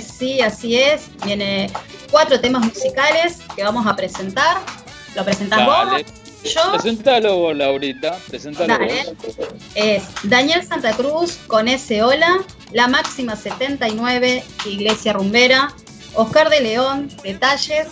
Sí, 0.00 0.40
así 0.40 0.76
es. 0.76 1.08
Viene 1.24 1.70
cuatro 2.10 2.38
temas 2.38 2.64
musicales 2.64 3.40
que 3.56 3.62
vamos 3.62 3.86
a 3.86 3.96
presentar. 3.96 4.58
¿Lo 5.14 5.24
presentás 5.24 5.66
Dale. 5.66 6.02
vos? 6.02 6.12
Yo. 6.44 6.72
Presentalo 6.72 7.38
vos, 7.38 7.56
Laurita, 7.56 8.18
presentalo 8.28 8.68
Dale. 8.68 9.04
vos. 9.04 9.36
Es 9.74 10.04
Daniel 10.22 10.62
Santa 10.62 10.92
Cruz 10.92 11.38
con 11.46 11.66
ese 11.66 12.02
Hola, 12.02 12.44
La 12.72 12.86
Máxima 12.86 13.34
79, 13.34 14.44
Iglesia 14.66 15.14
Rumbera, 15.14 15.74
Oscar 16.14 16.50
de 16.50 16.60
León, 16.60 17.08
Detalles 17.24 17.88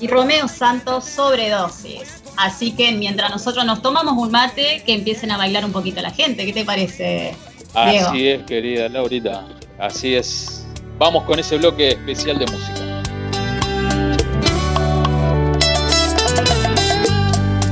y 0.00 0.06
Romeo 0.08 0.48
Santos, 0.48 1.04
Sobredosis. 1.04 2.22
Así 2.36 2.72
que 2.72 2.92
mientras 2.92 3.30
nosotros 3.30 3.64
nos 3.64 3.80
tomamos 3.80 4.16
un 4.18 4.30
mate, 4.30 4.82
que 4.84 4.92
empiecen 4.92 5.30
a 5.30 5.38
bailar 5.38 5.64
un 5.64 5.72
poquito 5.72 6.02
la 6.02 6.10
gente. 6.10 6.44
¿Qué 6.44 6.52
te 6.52 6.64
parece, 6.64 7.34
Diego? 7.74 8.08
Así 8.08 8.28
es, 8.28 8.42
querida 8.44 8.88
Laurita, 8.88 9.46
así 9.78 10.14
es. 10.14 10.66
Vamos 10.98 11.24
con 11.24 11.38
ese 11.38 11.58
bloque 11.58 11.88
especial 11.88 12.38
de 12.38 12.46
música. 12.46 13.02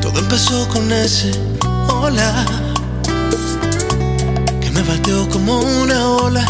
Todo 0.01 0.19
empezó 0.19 0.69
con 0.69 0.93
ese 0.93 1.33
hola 1.89 2.45
que 4.61 4.71
me 4.71 4.83
bateó 4.83 5.29
como 5.31 5.61
una 5.61 6.09
ola. 6.09 6.47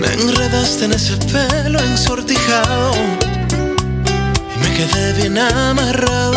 Me 0.00 0.06
enredaste 0.12 0.84
en 0.84 0.92
ese 0.92 1.16
pelo 1.16 1.80
ensortijado 1.80 2.92
y 4.54 4.58
me 4.62 4.74
quedé 4.76 5.12
bien 5.14 5.38
amarrado. 5.38 6.34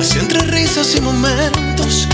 Así 0.00 0.18
entre 0.18 0.40
risas 0.42 0.94
y 0.96 1.00
momentos 1.00 2.08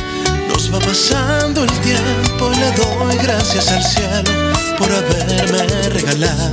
nos 0.48 0.74
va 0.74 0.80
pasando 0.80 1.62
el 1.62 1.70
tiempo 1.80 2.50
le 2.50 2.70
doy 2.72 3.16
gracias 3.22 3.68
al 3.68 3.84
cielo 3.84 4.32
por 4.78 4.90
haberme 4.90 5.88
regalado 5.90 6.50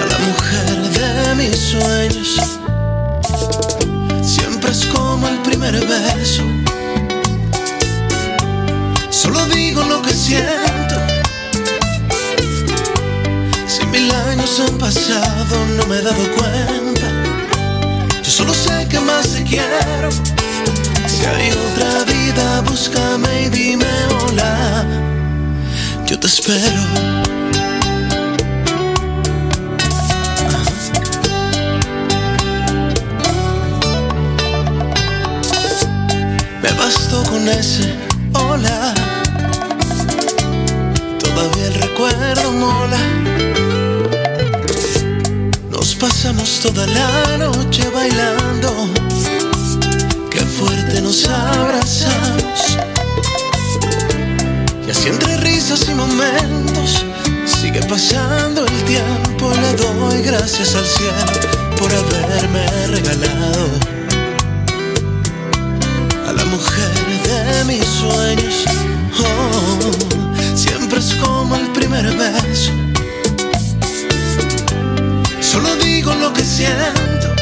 a 0.00 0.06
la 0.10 0.18
mujer 0.20 0.76
de 0.96 1.34
mis 1.34 1.58
sueños. 1.58 2.58
Siempre 4.22 4.70
es 4.70 4.86
como 4.86 5.28
el 5.28 5.38
primer 5.42 5.74
beso 5.86 6.63
digo 9.54 9.82
lo 9.82 10.02
que 10.02 10.12
siento. 10.12 10.96
Si 13.66 13.86
mil 13.86 14.10
años 14.10 14.60
han 14.60 14.78
pasado, 14.78 15.66
no 15.76 15.86
me 15.86 15.98
he 15.98 16.02
dado 16.02 16.24
cuenta. 16.36 17.06
Yo 18.22 18.30
solo 18.30 18.54
sé 18.54 18.86
que 18.88 19.00
más 19.00 19.28
te 19.28 19.44
quiero. 19.44 20.10
Si 21.06 21.24
hay 21.24 21.50
otra 21.50 22.04
vida, 22.04 22.60
búscame 22.62 23.42
y 23.44 23.48
dime 23.48 23.92
hola. 24.20 24.84
Yo 26.06 26.18
te 26.18 26.26
espero. 26.26 26.82
Me 36.62 36.70
bastó 36.72 37.22
con 37.24 37.48
ese 37.48 38.13
recuerdo 42.54 42.66
mola. 42.66 42.98
Nos 45.70 45.94
pasamos 45.94 46.60
toda 46.60 46.86
la 46.86 47.38
noche 47.38 47.88
bailando. 47.94 48.70
Qué 50.30 50.40
fuerte 50.40 51.00
nos 51.00 51.28
abrazamos. 51.28 52.78
Y 54.86 54.90
así 54.90 55.08
entre 55.08 55.36
risas 55.38 55.88
y 55.88 55.94
momentos 55.94 57.04
sigue 57.44 57.80
pasando 57.82 58.66
el 58.66 58.84
tiempo. 58.84 59.50
Le 59.60 59.72
doy 59.74 60.22
gracias 60.22 60.74
al 60.74 60.86
cielo 60.86 61.24
por 61.78 61.92
haberme 61.92 62.66
regalado 62.88 63.68
a 66.28 66.32
la 66.32 66.44
mujer 66.46 66.94
de 67.24 67.64
mis 67.64 67.84
sueños. 67.84 68.64
Oh, 69.20 70.23
es 70.96 71.14
como 71.14 71.56
el 71.56 71.70
primer 71.72 72.04
beso. 72.16 72.70
Solo 75.40 75.74
digo 75.76 76.14
lo 76.14 76.32
que 76.32 76.42
siento. 76.42 77.34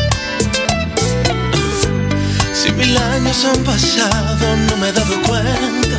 Si 2.55 2.71
mil 2.73 2.97
años 2.97 3.45
han 3.45 3.63
pasado, 3.65 4.57
no 4.69 4.77
me 4.77 4.89
he 4.89 4.93
dado 4.93 5.21
cuenta. 5.23 5.99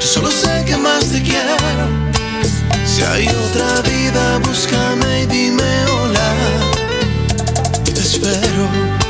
Yo 0.00 0.06
solo 0.06 0.30
sé 0.30 0.64
que 0.66 0.76
más 0.76 1.04
te 1.06 1.22
quiero. 1.22 1.86
Si 2.86 3.02
hay 3.02 3.28
otra 3.28 3.82
vida, 3.82 4.38
búscame 4.38 5.22
y 5.22 5.26
dime 5.26 5.84
hola. 5.90 6.34
Te 7.84 8.00
espero. 8.00 9.01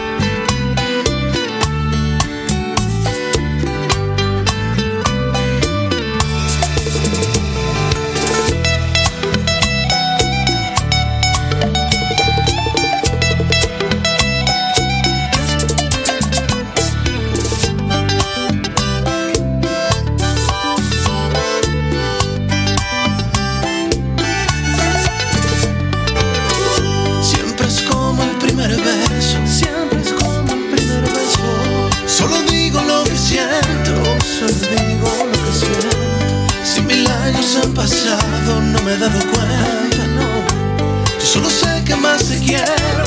Me 38.85 38.95
he 38.95 38.99
dado 38.99 39.19
cuenta, 39.19 40.07
no. 40.17 41.19
Yo 41.21 41.27
solo 41.27 41.51
sé 41.51 41.85
que 41.85 41.95
más 41.95 42.25
te 42.25 42.39
quiero. 42.39 43.05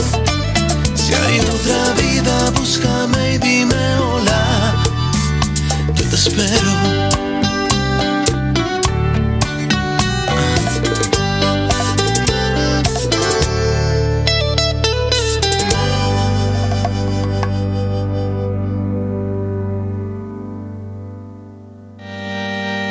Si 0.96 1.14
hay 1.14 1.40
otra 1.40 1.94
vida, 2.02 2.50
búscame 2.52 3.34
y 3.34 3.38
dime 3.38 3.98
hola. 3.98 4.74
Yo 5.96 6.10
te 6.10 6.16
espero. 6.16 7.06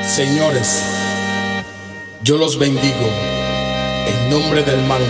Señores, 0.07 0.94
yo 2.25 2.39
los 2.39 2.59
bendigo 2.59 3.07
en 4.07 4.31
nombre 4.31 4.63
del 4.63 4.81
mango, 4.85 5.05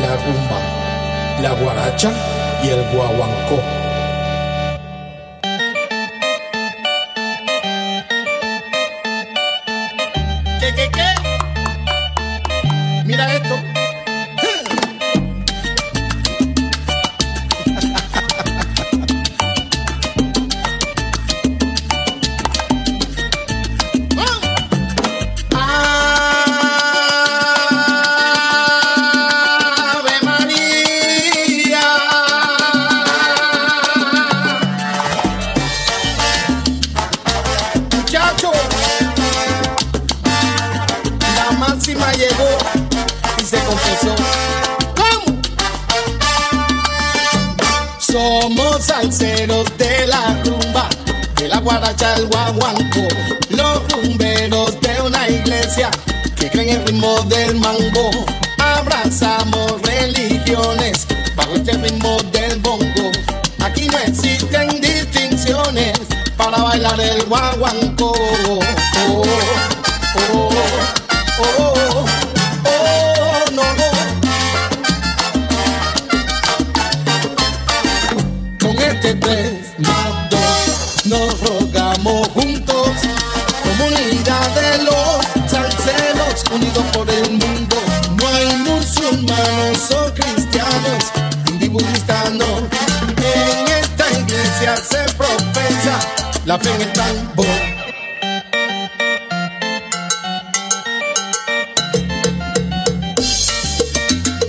la 0.00 0.16
rumba, 0.24 1.40
la 1.42 1.52
guaracha 1.60 2.12
y 2.62 2.68
el 2.68 2.80
guaguancó. 2.92 3.81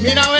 Mira 0.03 0.32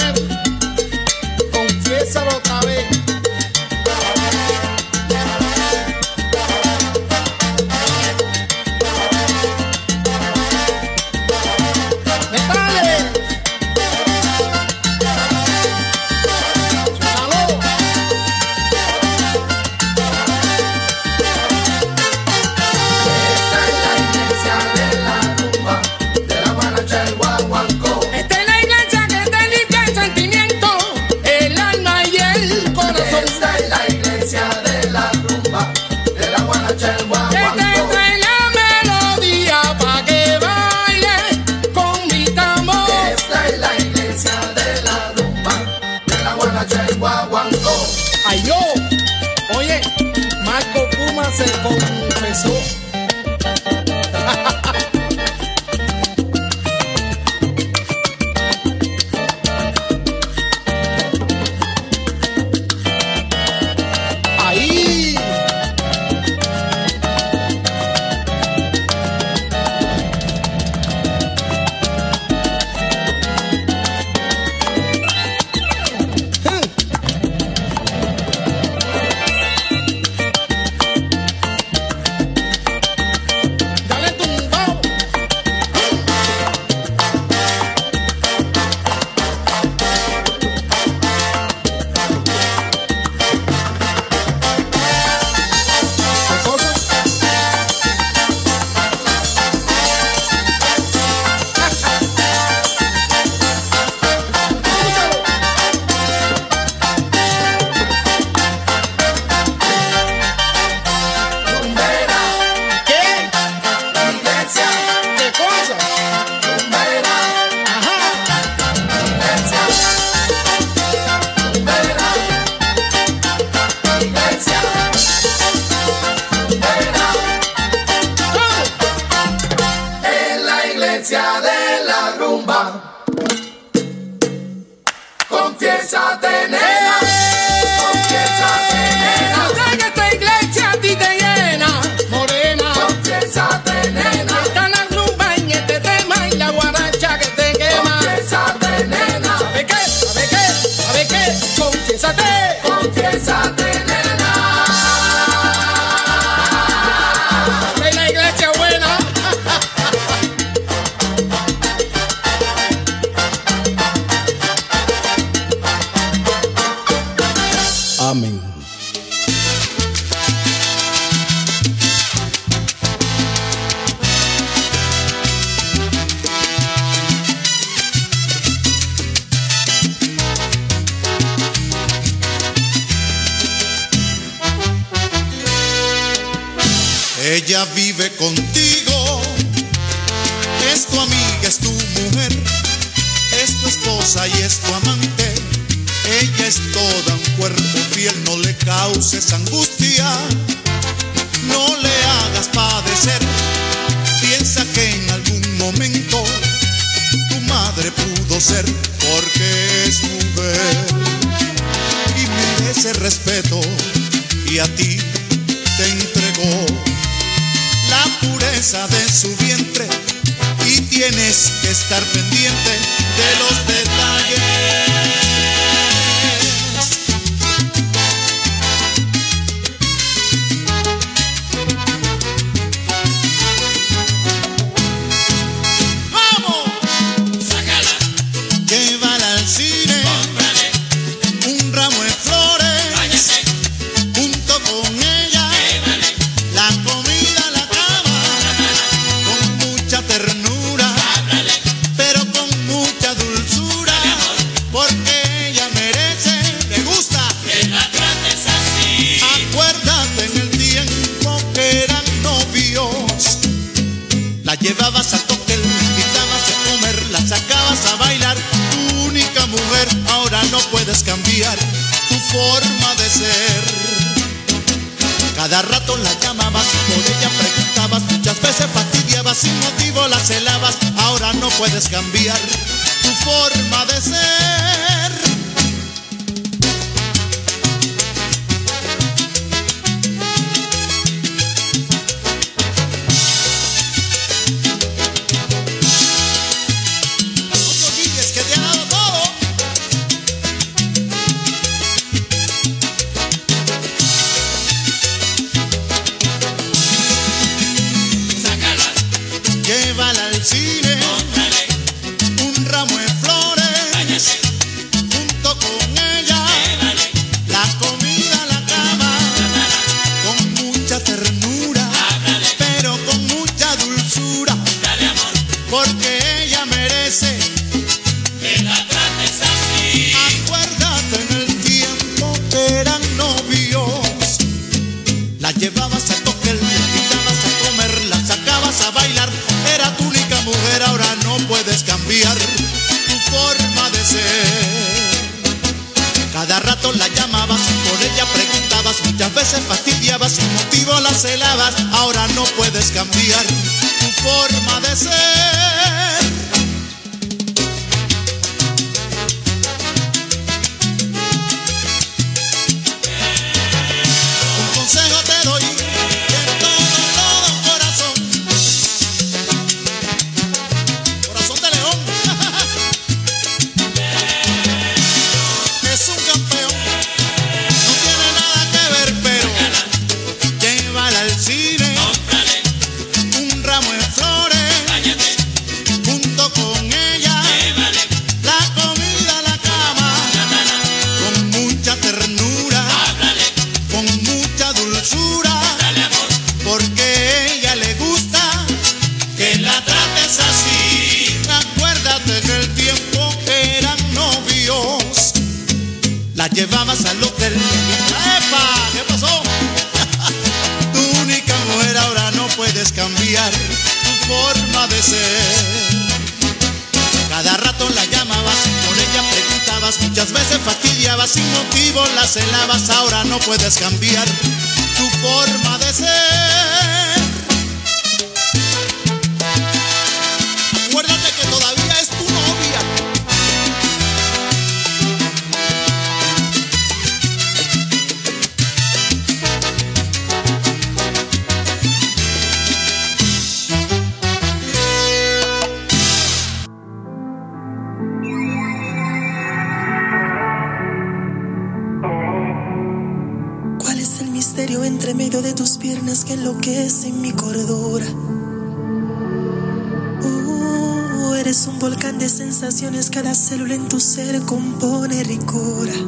célula 463.53 463.75
en 463.75 463.87
tu 463.87 463.99
ser 463.99 464.41
compone 464.45 465.21
ricura. 465.23 466.02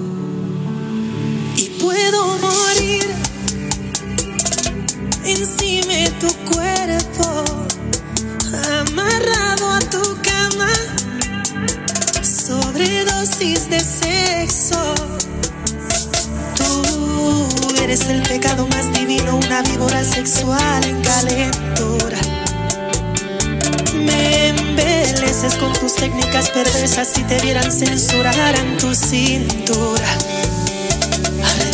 Si 27.06 27.24
te 27.24 27.40
vieran 27.42 27.72
censuraran 27.72 28.78
tu 28.78 28.96
cintura. 28.96 30.08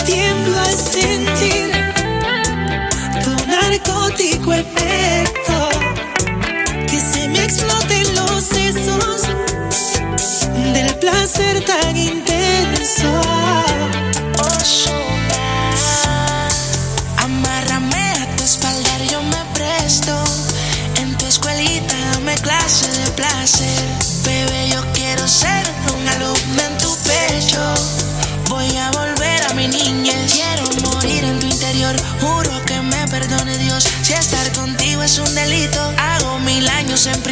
Tiemblo 0.05 0.59
al 0.59 0.75
sentir 0.75 1.71
tu 3.23 3.31
narcótico 3.47 4.53
efecto. 4.53 5.69
Que 6.87 6.99
se 6.99 7.27
me 7.29 7.43
exploten 7.43 8.15
los 8.15 8.43
sesos 8.43 9.21
del 10.73 10.95
placer 10.95 11.63
tan 11.65 11.95
intenso. 11.95 12.20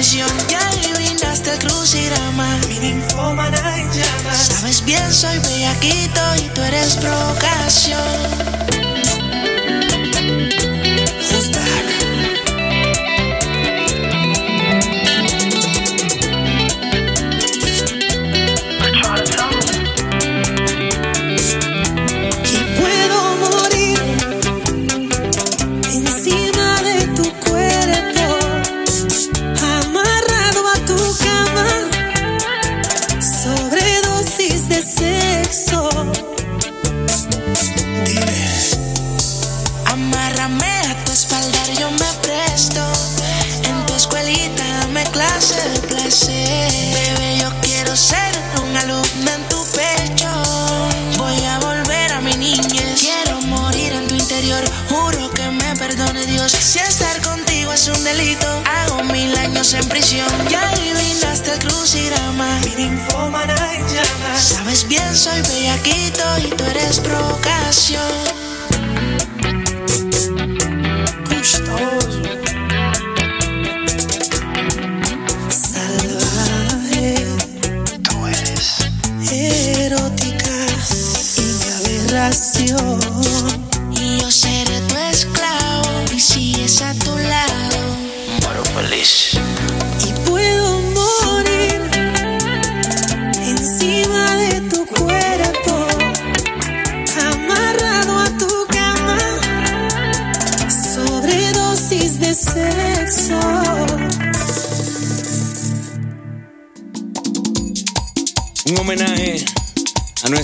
Prisión. 0.09 0.29
Ya 0.49 0.59
adivinaste 0.69 1.53
el 1.53 1.59
crucigrama. 1.59 2.59
Mi 2.67 2.79
ninfómana 2.79 3.77
en 3.77 3.87
llamas. 3.91 4.47
Sabes 4.47 4.83
bien, 4.83 5.13
soy 5.13 5.37
bellaquito 5.39 6.21
y 6.37 6.49
tú 6.49 6.61
eres 6.61 6.95
provocación. 6.97 8.58
Amárrame 40.39 40.81
a 40.89 41.03
tu 41.03 41.11
espalda, 41.11 41.59
yo 41.77 41.91
me 41.91 42.13
presto. 42.21 42.81
En 43.65 43.85
tu 43.85 43.93
escuelita 43.93 44.63
dame 44.79 45.03
clase 45.11 45.61
de 45.69 45.79
placer. 45.81 46.71
Bebé, 46.93 47.39
yo 47.39 47.49
quiero 47.61 47.93
ser 47.93 48.31
un 48.63 48.77
alumno 48.77 49.31
en 49.35 49.43
tu 49.49 49.61
pecho. 49.71 50.29
Voy 51.17 51.43
a 51.43 51.59
volver 51.59 52.13
a 52.13 52.21
mi 52.21 52.35
niñez. 52.37 53.01
Quiero 53.01 53.41
morir 53.41 53.91
en 53.91 54.07
tu 54.07 54.15
interior. 54.15 54.63
Juro 54.87 55.29
que 55.31 55.49
me 55.49 55.75
perdone 55.75 56.25
Dios. 56.25 56.53
Si 56.53 56.79
estar 56.79 57.21
contigo 57.21 57.73
es 57.73 57.89
un 57.89 58.01
delito, 58.01 58.47
hago 58.65 59.03
mil 59.03 59.35
años 59.35 59.73
en 59.73 59.85
prisión. 59.89 60.29
Ya 60.47 60.69
adivinaste 60.69 61.51
el 61.51 61.59
crucigrama. 61.59 62.61
Sabes 64.37 64.87
bien, 64.87 65.17
soy 65.17 65.41
bellaquito 65.41 66.23
y 66.37 66.49
tú 66.51 66.63
eres 66.63 67.01
provocación. 67.01 68.38
stars. 71.65 72.18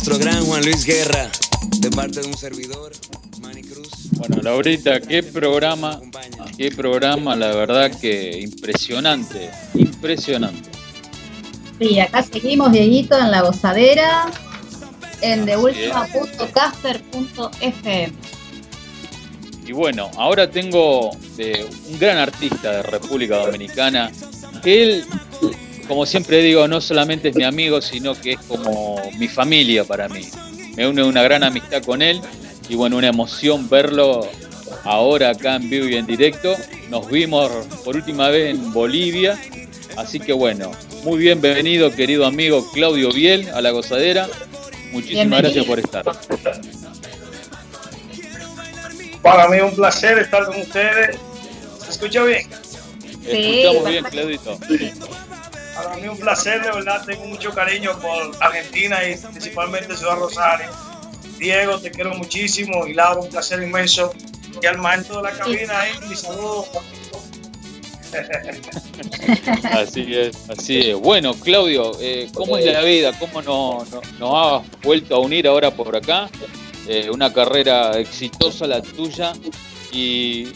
Nuestro 0.07 0.23
gran 0.23 0.45
Juan 0.45 0.61
Luis 0.61 0.85
Guerra, 0.85 1.31
de 1.79 1.89
parte 1.89 2.21
de 2.21 2.27
un 2.27 2.37
servidor, 2.37 2.91
Manny 3.41 3.63
Cruz. 3.63 3.89
Bueno, 4.11 4.39
Laurita, 4.43 4.99
qué 4.99 5.23
programa, 5.23 5.99
qué 6.55 6.69
programa, 6.69 7.35
la 7.35 7.55
verdad 7.55 7.91
que 7.99 8.39
impresionante, 8.39 9.49
impresionante. 9.73 10.69
Sí, 11.79 11.99
acá 11.99 12.21
seguimos, 12.21 12.71
Dieguito, 12.71 13.17
en 13.17 13.31
la 13.31 13.41
gozadera, 13.41 14.31
en 15.21 15.39
Así 15.39 15.47
deultima.caster.fm. 15.47 18.13
Y 19.65 19.71
bueno, 19.71 20.11
ahora 20.17 20.51
tengo 20.51 21.17
eh, 21.39 21.67
un 21.89 21.97
gran 21.97 22.19
artista 22.19 22.73
de 22.73 22.83
República 22.83 23.37
Dominicana, 23.37 24.11
que 24.61 24.83
él, 24.83 25.03
como 25.87 26.05
siempre 26.05 26.41
digo, 26.41 26.67
no 26.67 26.81
solamente 26.81 27.29
es 27.29 27.35
mi 27.35 27.43
amigo, 27.43 27.81
sino 27.81 28.19
que 28.19 28.33
es 28.33 28.39
como 28.47 29.01
mi 29.17 29.27
familia 29.27 29.83
para 29.83 30.07
mí. 30.09 30.27
Me 30.75 30.87
une 30.87 31.03
una 31.03 31.23
gran 31.23 31.43
amistad 31.43 31.83
con 31.83 32.01
él 32.01 32.21
y 32.67 32.75
bueno, 32.75 32.97
una 32.97 33.07
emoción 33.07 33.69
verlo 33.69 34.27
ahora 34.83 35.29
acá 35.29 35.55
en 35.55 35.69
vivo 35.69 35.87
y 35.87 35.95
en 35.95 36.05
directo. 36.05 36.55
Nos 36.89 37.09
vimos 37.09 37.51
por 37.83 37.95
última 37.95 38.29
vez 38.29 38.55
en 38.55 38.73
Bolivia, 38.73 39.39
así 39.97 40.19
que 40.19 40.33
bueno, 40.33 40.71
muy 41.03 41.17
bienvenido 41.17 41.91
querido 41.91 42.25
amigo 42.25 42.69
Claudio 42.73 43.11
Biel 43.11 43.49
a 43.49 43.61
la 43.61 43.71
gozadera. 43.71 44.27
Muchísimas 44.91 45.29
Bienvenido. 45.29 45.41
gracias 45.41 45.65
por 45.65 45.79
estar. 45.79 46.05
Para 49.21 49.49
mí 49.49 49.57
es 49.57 49.63
un 49.63 49.75
placer 49.75 50.19
estar 50.19 50.45
con 50.45 50.61
ustedes. 50.61 51.17
¿Se 51.83 51.91
escucha 51.91 52.23
bien? 52.23 52.47
Escuchamos 53.25 53.89
bien, 53.89 54.03
Claudito. 54.05 54.59
Para 55.75 55.95
mí 55.97 56.07
un 56.07 56.17
placer, 56.17 56.61
de 56.61 56.71
verdad. 56.71 57.03
Tengo 57.05 57.25
mucho 57.25 57.51
cariño 57.53 57.97
por 57.99 58.31
Argentina 58.41 59.03
y 59.07 59.15
principalmente 59.17 59.95
Ciudad 59.97 60.15
Rosario. 60.17 60.69
Diego, 61.37 61.79
te 61.79 61.91
quiero 61.91 62.13
muchísimo. 62.15 62.87
Y 62.87 62.93
Laura, 62.93 63.19
un 63.21 63.29
placer 63.29 63.61
inmenso. 63.61 64.13
Y 64.61 64.65
al 64.65 64.77
maestro 64.77 65.17
de 65.21 65.23
la 65.23 65.37
cabina 65.37 65.81
ahí, 65.81 65.91
mi 66.07 66.15
saludo. 66.15 66.65
Así 69.71 70.15
es, 70.15 70.49
así 70.49 70.79
es. 70.91 70.95
Bueno, 70.95 71.33
Claudio, 71.33 71.91
eh, 71.99 72.29
¿cómo 72.33 72.57
es 72.57 72.65
la 72.65 72.81
vida? 72.81 73.11
¿Cómo 73.19 73.41
no- 73.41 73.85
no- 73.91 74.01
nos 74.19 74.63
has 74.63 74.81
vuelto 74.81 75.15
a 75.15 75.19
unir 75.19 75.47
ahora 75.47 75.71
por 75.71 75.95
acá? 75.95 76.29
Eh, 76.87 77.09
una 77.09 77.33
carrera 77.33 77.97
exitosa 77.99 78.67
la 78.67 78.81
tuya 78.81 79.33
y 79.91 80.47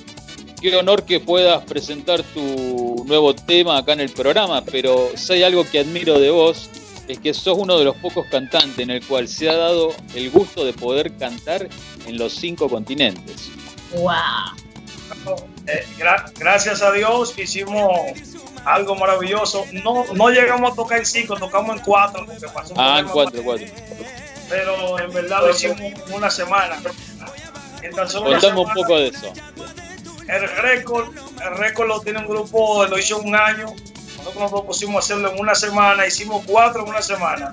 qué 0.62 0.76
honor 0.76 1.03
que 1.05 1.20
puedas 1.20 1.64
presentar 1.66 2.22
tu 2.24 3.03
nuevo 3.07 3.34
tema 3.36 3.78
acá 3.78 3.93
en 3.93 4.01
el 4.01 4.10
programa, 4.12 4.64
pero 4.66 5.10
si 5.16 5.34
hay 5.34 5.43
algo 5.43 5.64
que 5.70 5.80
admiro 5.80 6.20
de 6.20 6.30
vos 6.32 6.70
es 7.07 7.18
que 7.20 7.34
sos 7.34 7.57
uno 7.57 7.78
de 7.78 7.86
los 7.86 7.95
pocos 7.97 8.26
cantantes 8.28 8.78
en 8.80 8.91
el 8.91 9.03
cual 9.05 9.28
se 9.28 9.49
ha 9.49 9.55
dado 9.55 9.93
el 10.14 10.30
gusto 10.30 10.64
de 10.64 10.74
poder 10.74 11.16
cantar 11.18 11.68
en 12.05 12.18
los 12.18 12.34
cinco 12.36 12.70
continentes. 12.70 13.49
¡Wow! 13.93 15.36
Eh, 15.66 15.86
gra- 15.97 16.32
gracias 16.38 16.82
a 16.84 16.91
Dios 16.91 17.34
hicimos 17.38 17.89
algo 18.64 18.95
maravilloso. 18.95 19.66
No, 19.84 20.05
no 20.14 20.30
llegamos 20.30 20.72
a 20.72 20.76
tocar 20.76 20.99
en 20.99 21.05
cinco, 21.05 21.36
tocamos 21.36 21.78
en 21.78 21.82
cuatro. 21.84 22.26
Porque 22.28 22.47
pasó 22.53 22.74
Ah, 22.78 22.99
en 22.99 23.07
cuatro, 23.07 23.41
cuatro. 23.43 23.66
pero 24.47 24.99
en 24.99 25.12
verdad 25.12 25.41
lo 25.41 25.49
hicimos 25.49 25.80
una 26.14 26.30
semana. 26.30 26.78
En 27.82 27.91
tan 27.91 28.07
solo 28.07 28.30
una 28.30 28.39
Contame 28.39 28.60
un 28.62 28.68
semana, 28.68 28.74
poco 28.76 28.97
de 28.97 29.07
eso. 29.07 29.34
El 30.30 30.47
récord, 30.47 31.07
el 31.17 31.57
récord 31.57 31.88
lo 31.88 32.01
tiene 32.01 32.19
un 32.19 32.27
grupo, 32.27 32.86
lo 32.86 32.97
hizo 32.99 33.17
un 33.19 33.36
año. 33.36 33.65
Nosotros 34.17 34.36
nos 34.41 34.51
propusimos 34.51 35.03
hacerlo 35.05 35.32
en 35.34 35.39
una 35.39 35.55
semana, 35.55 36.05
hicimos 36.05 36.43
cuatro 36.45 36.84
en 36.84 36.89
una 36.89 37.01
semana. 37.01 37.51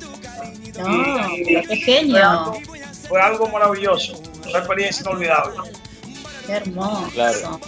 No, 0.78 1.28
Y- 1.34 1.44
qué 1.44 1.62
Fue 1.66 1.76
genio. 1.76 2.28
algo, 2.28 2.60
fue 3.08 3.20
algo 3.22 3.48
maravilloso, 3.48 4.20
una 4.48 4.58
experiencia 4.58 5.02
inolvidable. 5.02 5.70
Qué 6.46 6.52
hermoso. 6.52 7.08
Claro. 7.14 7.60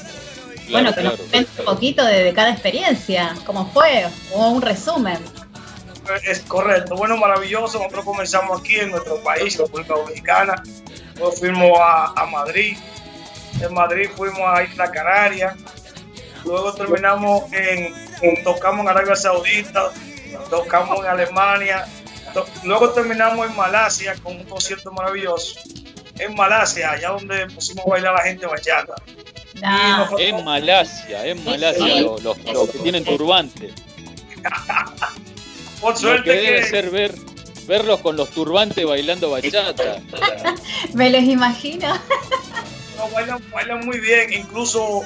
bueno, 0.71 0.93
Claro, 0.93 0.95
que 0.95 1.03
nos 1.03 1.15
claro. 1.15 1.31
cuentes 1.31 1.59
un 1.61 1.65
poquito 1.65 2.05
de, 2.05 2.25
de 2.25 2.33
cada 2.35 2.51
experiencia, 2.51 3.35
cómo 3.47 3.71
fue, 3.73 4.07
o 4.35 4.49
un 4.51 4.61
resumen. 4.61 5.19
Es 6.25 6.41
correcto, 6.41 6.97
bueno, 6.97 7.17
maravilloso. 7.17 7.79
Nosotros 7.79 8.05
comenzamos 8.05 8.61
aquí 8.61 8.77
en 8.77 8.91
nuestro 8.91 9.23
país, 9.23 9.57
República 9.59 9.95
Dominicana. 9.95 10.63
Luego 11.17 11.33
fuimos 11.33 11.79
a, 11.81 12.13
a 12.17 12.27
Madrid. 12.27 12.77
En 13.61 13.75
Madrid 13.75 14.09
fuimos 14.17 14.41
a 14.47 14.63
Isla 14.63 14.91
Canaria. 14.91 15.57
Luego 16.45 16.73
terminamos 16.75 17.53
en, 17.53 17.93
en- 18.23 18.45
tocamos 18.45 18.81
en 18.85 18.89
Arabia 18.89 19.17
Saudita, 19.17 19.91
tocamos 20.51 21.01
en 21.01 21.07
Alemania. 21.07 21.87
To- 22.35 22.47
luego 22.65 22.91
terminamos 22.91 23.49
en 23.49 23.57
Malasia 23.57 24.15
con 24.23 24.37
un 24.37 24.45
concierto 24.45 24.93
maravilloso. 24.93 25.59
En 26.19 26.35
Malasia, 26.35 26.93
allá 26.93 27.11
donde 27.11 27.47
pusimos 27.49 27.87
a 27.87 27.91
bailar 27.91 28.15
a 28.15 28.19
la 28.19 28.25
gente 28.25 28.47
bachata. 28.47 28.95
Ah, 29.63 30.09
En 30.19 30.45
Malasia, 30.45 31.27
en 31.27 31.45
Malasia, 31.45 31.85
Sí. 31.85 32.01
los, 32.01 32.23
los- 32.23 32.39
los 32.45 32.71
que 32.71 32.79
tienen 32.79 33.05
turbante. 33.05 33.73
Por 35.81 35.91
Lo 35.91 35.95
que 35.95 36.01
suerte 36.01 36.31
debe 36.31 36.61
que 36.61 36.67
ser 36.67 36.91
ver, 36.91 37.15
verlos 37.67 38.01
con 38.01 38.17
los 38.17 38.31
turbantes 38.31 38.85
bailando 38.87 39.31
bachata. 39.31 40.01
me 40.95 41.11
los 41.11 41.23
imagino. 41.23 41.89
No, 42.99 43.09
bailan, 43.11 43.51
bailan 43.51 43.87
muy 43.87 44.01
bien. 44.01 44.33
Incluso 44.33 45.03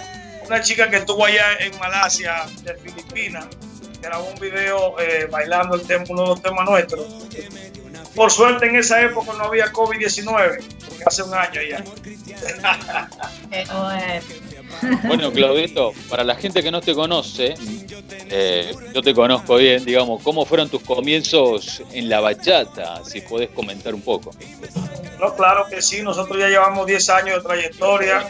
una 0.47 0.61
chica 0.61 0.91
que 0.91 0.97
estuvo 0.97 1.25
allá 1.25 1.59
en 1.61 1.79
Malasia, 1.79 2.47
de 2.63 2.75
Filipinas, 2.75 3.47
grabó 4.01 4.29
un 4.29 4.41
video 4.41 4.99
eh, 4.99 5.29
bailando 5.31 5.77
el 5.77 5.87
tema, 5.87 6.05
uno 6.09 6.23
de 6.23 6.29
los 6.29 6.43
temas 6.43 6.69
nuestros. 6.69 7.07
Por 8.15 8.31
suerte 8.31 8.67
en 8.67 8.77
esa 8.77 9.01
época 9.01 9.33
no 9.35 9.45
había 9.45 9.73
COVID-19, 9.73 10.65
porque 10.89 11.05
hace 11.07 11.23
un 11.23 11.35
año 11.35 11.61
ya. 11.63 11.83
Bueno. 15.05 15.33
Claudito, 15.33 15.93
para 16.09 16.25
la 16.25 16.35
gente 16.35 16.63
que 16.63 16.71
no 16.71 16.81
te 16.81 16.95
conoce, 16.95 17.55
eh, 18.29 18.75
yo 18.95 19.03
te 19.03 19.15
conozco 19.15 19.57
bien, 19.57 19.85
digamos, 19.85 20.23
¿cómo 20.23 20.45
fueron 20.45 20.69
tus 20.69 20.83
comienzos 20.83 21.83
en 21.93 22.09
la 22.09 22.21
bachata? 22.21 23.05
Si 23.05 23.21
podés 23.21 23.51
comentar 23.51 23.95
un 23.95 24.03
poco. 24.03 24.31
No, 25.19 25.35
claro 25.35 25.67
que 25.71 25.81
sí, 25.81 26.03
nosotros 26.03 26.39
ya 26.39 26.49
llevamos 26.49 26.87
10 26.87 27.11
años 27.11 27.37
de 27.37 27.49
trayectoria 27.49 28.29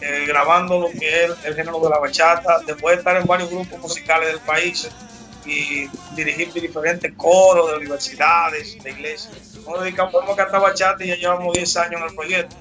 eh, 0.00 0.24
grabando 0.26 0.80
lo 0.80 0.90
que 0.90 1.24
es 1.24 1.30
el 1.44 1.54
género 1.54 1.80
de 1.80 1.90
la 1.90 1.98
bachata, 1.98 2.60
después 2.66 2.96
de 2.96 2.98
estar 3.00 3.16
en 3.16 3.26
varios 3.26 3.50
grupos 3.50 3.78
musicales 3.80 4.28
del 4.28 4.40
país 4.40 4.88
y 5.44 5.88
dirigir 6.14 6.52
diferentes 6.52 7.12
coros 7.16 7.70
de 7.70 7.78
universidades, 7.78 8.82
de 8.82 8.90
iglesias. 8.90 9.56
Nos 9.66 9.80
dedicamos 9.80 10.14
a 10.14 10.36
cantar 10.36 10.60
bachata 10.60 11.04
y 11.04 11.08
ya 11.08 11.16
llevamos 11.16 11.52
10 11.52 11.76
años 11.78 12.00
en 12.00 12.08
el 12.08 12.14
proyecto. 12.14 12.56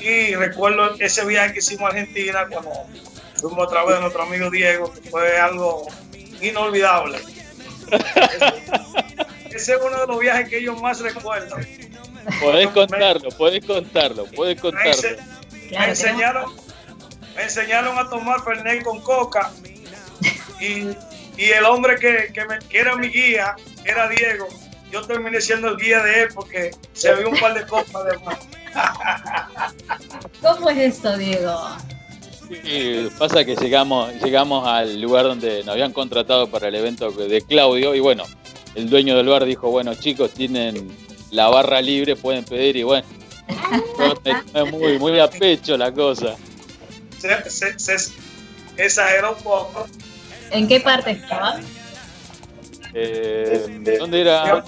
Y 0.00 0.34
recuerdo 0.34 0.94
ese 0.98 1.24
viaje 1.24 1.52
que 1.54 1.58
hicimos 1.60 1.84
a 1.84 1.88
Argentina 1.88 2.46
cuando 2.50 2.70
fuimos 3.40 3.66
a 3.66 3.70
través 3.70 3.94
de 3.96 4.00
nuestro 4.02 4.22
amigo 4.22 4.50
Diego, 4.50 4.92
que 4.92 5.08
fue 5.10 5.38
algo 5.38 5.86
inolvidable. 6.40 7.18
Ese, 7.90 8.54
ese 9.56 9.72
es 9.74 9.78
uno 9.80 10.00
de 10.00 10.06
los 10.06 10.18
viajes 10.18 10.48
que 10.48 10.62
yo 10.62 10.74
más 10.76 11.00
recuerdo. 11.00 11.56
Podés 12.40 12.68
contarlo, 12.68 13.28
podés 13.30 13.64
contarlo, 13.64 14.24
podés 14.26 14.56
Me, 14.56 14.60
contarlo. 14.62 14.92
ense- 14.92 15.18
me 15.70 15.88
enseñaron, 15.88 16.52
me 17.36 17.42
enseñaron 17.42 17.98
a 17.98 18.08
tomar 18.08 18.42
Fernet 18.42 18.82
con 18.82 19.00
coca 19.02 19.52
y, 20.60 20.88
y 21.36 21.44
el 21.50 21.64
hombre 21.64 21.96
que, 21.98 22.30
que, 22.32 22.44
me- 22.46 22.58
que 22.60 22.78
era 22.78 22.96
mi 22.96 23.08
guía 23.08 23.54
era 23.84 24.08
Diego. 24.08 24.48
Yo 24.90 25.02
terminé 25.06 25.40
siendo 25.40 25.68
el 25.68 25.76
guía 25.76 26.02
de 26.02 26.22
él 26.22 26.28
porque 26.34 26.70
se 26.92 27.14
vio 27.14 27.28
un 27.30 27.36
par 27.38 27.52
de 27.54 27.66
copas 27.66 28.04
de 28.06 28.18
más. 28.18 28.38
¿Cómo 30.42 30.70
es 30.70 30.98
eso, 30.98 31.16
Diego? 31.16 31.58
Sí, 32.48 33.08
pasa 33.18 33.44
que 33.44 33.56
llegamos, 33.56 34.12
llegamos 34.22 34.66
al 34.68 35.00
lugar 35.00 35.24
donde 35.24 35.60
nos 35.64 35.68
habían 35.72 35.92
contratado 35.92 36.50
para 36.50 36.68
el 36.68 36.74
evento 36.74 37.10
de 37.10 37.40
Claudio 37.42 37.94
y 37.94 38.00
bueno, 38.00 38.24
el 38.74 38.90
dueño 38.90 39.16
del 39.16 39.28
bar 39.28 39.44
dijo, 39.46 39.70
bueno 39.70 39.94
chicos, 39.94 40.32
tienen 40.32 40.94
la 41.30 41.48
barra 41.48 41.80
libre, 41.80 42.16
pueden 42.16 42.44
pedir 42.44 42.76
y 42.76 42.82
bueno, 42.82 43.06
muy, 44.70 44.98
muy 44.98 45.18
a 45.18 45.28
pecho 45.30 45.76
la 45.76 45.90
cosa. 45.92 46.36
Se, 47.18 47.50
se- 47.50 47.78
se 47.78 48.12
exageró 48.76 49.34
un 49.36 49.42
poco. 49.42 49.86
¿En 50.50 50.68
qué 50.68 50.80
parte 50.80 51.12
estaba? 51.12 51.58
Eh, 52.92 53.96
¿Dónde 53.98 54.20
era? 54.20 54.64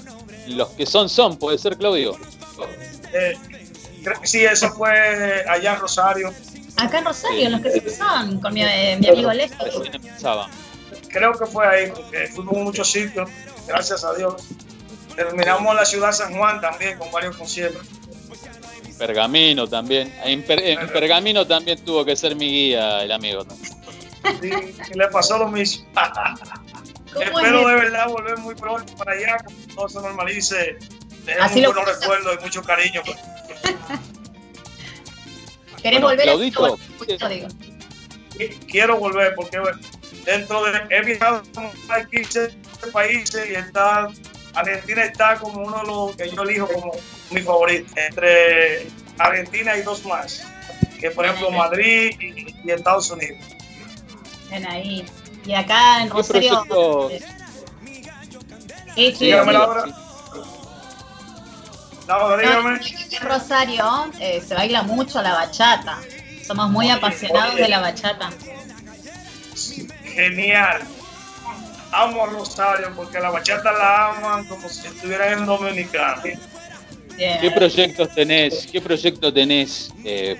Los 0.47 0.69
que 0.69 0.85
son 0.85 1.09
son, 1.09 1.37
puede 1.37 1.57
ser 1.57 1.77
Claudio. 1.77 2.17
Eh, 3.13 3.35
creo 4.09 4.21
que 4.21 4.27
sí, 4.27 4.45
eso 4.45 4.71
fue 4.71 5.43
allá 5.47 5.73
en 5.73 5.79
Rosario. 5.79 6.33
Acá 6.77 6.99
en 6.99 7.05
Rosario, 7.05 7.49
los 7.49 7.61
que 7.61 7.71
sí 7.71 7.89
son, 7.89 8.39
con 8.39 8.53
mi, 8.53 8.63
eh, 8.63 8.97
mi 8.99 9.07
amigo 9.09 9.31
empezaba. 9.31 10.49
Creo 11.09 11.33
que 11.33 11.45
fue 11.45 11.65
ahí 11.67 11.91
porque 11.91 12.27
fuimos 12.27 12.55
a 12.57 12.59
muchos 12.59 12.91
sitios, 12.91 13.29
gracias 13.67 14.03
a 14.03 14.13
Dios. 14.13 14.35
Terminamos 15.15 15.71
en 15.71 15.75
la 15.75 15.85
ciudad 15.85 16.07
de 16.07 16.13
San 16.13 16.37
Juan 16.37 16.61
también 16.61 16.97
con 16.97 17.11
varios 17.11 17.35
conciertos. 17.35 17.85
Pergamino 18.97 19.67
también. 19.67 20.13
En, 20.23 20.43
Per- 20.43 20.59
en 20.63 20.87
Pergamino 20.89 21.45
también 21.45 21.83
tuvo 21.83 22.03
que 22.05 22.15
ser 22.15 22.35
mi 22.35 22.47
guía 22.49 23.03
el 23.03 23.11
amigo. 23.11 23.43
¿no? 23.43 23.55
Sí, 24.41 24.51
y 24.93 24.97
le 24.97 25.07
pasó 25.09 25.37
lo 25.37 25.47
mismo. 25.49 25.85
¿Cómo 27.13 27.25
Espero 27.39 27.61
es 27.61 27.67
de 27.67 27.73
verdad 27.75 28.07
volver 28.09 28.37
muy 28.39 28.53
pronto 28.55 28.95
para 28.95 29.13
allá, 29.13 29.37
que 29.37 29.73
todo 29.73 29.87
se 29.89 29.99
normalice. 29.99 30.77
Tenemos 31.25 31.45
Así 31.45 31.55
muy 31.55 31.61
lo- 31.63 31.73
buenos 31.73 31.99
recuerdos 31.99 32.37
y 32.39 32.43
mucho 32.43 32.61
cariño. 32.63 33.01
¿Querés 35.81 36.01
Bueno, 36.01 36.07
volver 36.07 36.23
Claudito, 36.23 36.77
a 37.21 37.29
digo. 37.29 37.47
Quiero 38.67 38.97
volver 38.97 39.33
porque 39.35 39.59
dentro 40.25 40.63
de. 40.63 40.71
He 40.89 41.01
viajado 41.03 41.41
a 41.89 42.03
15 42.03 42.57
países 42.91 43.49
y 43.49 43.53
está. 43.53 44.09
Argentina 44.53 45.03
está 45.03 45.35
como 45.37 45.61
uno 45.61 45.79
de 45.79 45.87
los 45.87 46.15
que 46.15 46.29
yo 46.35 46.41
elijo 46.43 46.67
como 46.67 46.91
mi 47.31 47.41
favorito. 47.41 47.93
Entre 47.95 48.87
Argentina 49.17 49.77
y 49.77 49.81
dos 49.83 50.03
más. 50.05 50.43
Que 50.99 51.11
por 51.11 51.25
ejemplo 51.25 51.51
Madrid 51.51 52.15
y, 52.19 52.55
y 52.63 52.71
Estados 52.71 53.11
Unidos. 53.11 53.37
Ven 54.49 54.65
ahí. 54.67 55.05
Y 55.45 55.53
acá 55.53 56.01
en 56.01 56.09
¿Qué 56.09 56.13
Rosario. 56.13 57.09
Sí, 58.95 59.15
sí, 59.15 59.25
Dígame, 59.25 59.53
sí. 59.53 59.57
Dígame. 62.07 62.79
En 63.11 63.27
Rosario 63.27 64.11
eh, 64.19 64.41
se 64.45 64.55
baila 64.55 64.83
mucho 64.83 65.21
la 65.21 65.33
bachata. 65.33 65.99
Somos 66.45 66.69
muy 66.69 66.89
apasionados 66.89 67.55
de 67.55 67.67
la 67.67 67.81
bachata. 67.81 68.29
Genial. 70.03 70.81
Amo 71.91 72.23
a 72.23 72.27
Rosario 72.27 72.93
porque 72.95 73.19
la 73.19 73.29
bachata 73.29 73.71
la 73.73 74.07
aman 74.11 74.45
como 74.47 74.69
si 74.69 74.87
estuvieran 74.87 75.39
en 75.39 75.45
Dominicana. 75.45 76.21
Bien. 77.17 77.39
¿Qué 77.41 77.51
proyectos 77.51 78.13
tenés? 78.13 78.67
¿Qué 78.71 78.79
proyecto 78.79 79.33
tenés 79.33 79.91
eh, 80.05 80.37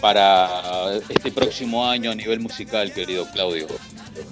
para 0.00 0.94
este 1.08 1.30
próximo 1.30 1.88
año 1.88 2.10
a 2.10 2.14
nivel 2.14 2.40
musical, 2.40 2.92
querido 2.92 3.30
Claudio? 3.30 3.66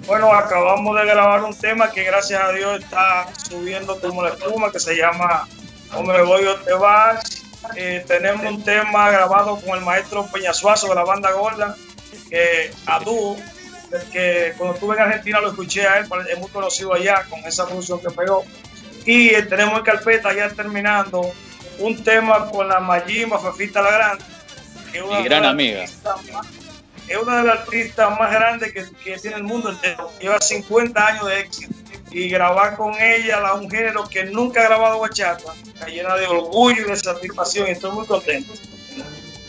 Bueno, 0.07 0.33
acabamos 0.33 0.95
de 0.97 1.05
grabar 1.05 1.43
un 1.43 1.55
tema 1.57 1.91
que 1.91 2.03
gracias 2.03 2.41
a 2.41 2.51
Dios 2.51 2.83
está 2.83 3.27
subiendo 3.47 3.99
como 4.01 4.23
la 4.23 4.29
espuma, 4.29 4.71
que 4.71 4.79
se 4.79 4.95
llama 4.95 5.47
O 5.95 6.03
me 6.03 6.21
voy 6.21 6.45
o 6.45 6.55
te 6.57 6.73
vas. 6.73 7.43
Eh, 7.75 8.03
tenemos 8.07 8.45
un 8.45 8.63
tema 8.63 9.09
grabado 9.09 9.57
con 9.59 9.77
el 9.77 9.83
maestro 9.83 10.27
Peñasuazo 10.31 10.87
de 10.87 10.95
la 10.95 11.03
banda 11.03 11.31
Gorda, 11.31 11.75
que 12.29 12.71
a 12.85 12.99
dúo, 12.99 13.37
que 14.11 14.53
cuando 14.57 14.75
estuve 14.75 14.95
en 14.95 15.01
Argentina 15.03 15.39
lo 15.39 15.49
escuché 15.49 15.87
a 15.87 15.97
él, 15.99 16.07
es 16.31 16.37
muy 16.39 16.49
conocido 16.49 16.93
allá 16.93 17.23
con 17.29 17.39
esa 17.45 17.65
función 17.65 17.99
que 17.99 18.09
pegó. 18.11 18.45
Y 19.05 19.29
eh, 19.29 19.43
tenemos 19.43 19.77
en 19.79 19.83
carpeta 19.85 20.33
ya 20.33 20.49
terminando 20.49 21.31
un 21.79 22.03
tema 22.03 22.49
con 22.49 22.67
la 22.67 22.79
Mayimba 22.79 23.39
Fefita 23.39 23.81
la 23.81 23.91
Grande, 23.91 24.23
que 24.91 24.97
es 24.99 25.03
una 25.03 25.17
de 25.17 25.23
gran 25.23 25.45
amiga. 25.45 25.81
más- 26.33 26.47
es 27.07 27.17
una 27.17 27.37
de 27.37 27.43
las 27.43 27.59
artistas 27.59 28.19
más 28.19 28.31
grandes 28.31 28.73
que, 28.73 28.83
que 29.03 29.17
tiene 29.19 29.37
el 29.37 29.43
mundo 29.43 29.69
entero. 29.69 30.11
Lleva 30.19 30.39
50 30.41 31.05
años 31.05 31.27
de 31.27 31.39
éxito. 31.39 31.73
Y 32.15 32.29
grabar 32.29 32.77
con 32.77 32.95
ella, 32.97 33.41
la, 33.41 33.55
un 33.55 33.69
género 33.69 34.07
que 34.07 34.23
nunca 34.23 34.61
ha 34.61 34.63
grabado 34.63 35.01
bachata, 35.01 35.53
está 35.67 35.87
llena 35.87 36.15
de 36.15 36.25
orgullo 36.25 36.85
y 36.85 36.89
de 36.89 36.95
satisfacción. 36.95 37.67
Y 37.67 37.71
estoy 37.71 37.91
muy 37.91 38.05
contento. 38.05 38.53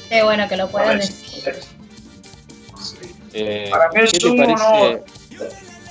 Qué 0.09 0.25
bueno 0.25 0.49
que 0.49 0.57
lo 0.57 0.69
ver, 0.73 0.99
decir. 0.99 1.55
Eh, 3.35 3.69
Para 3.71 3.89
mí 3.91 4.01
es 4.03 4.11
¿Qué 4.11 4.19
te 4.19 4.27
un 4.27 4.41
honor. 4.41 5.05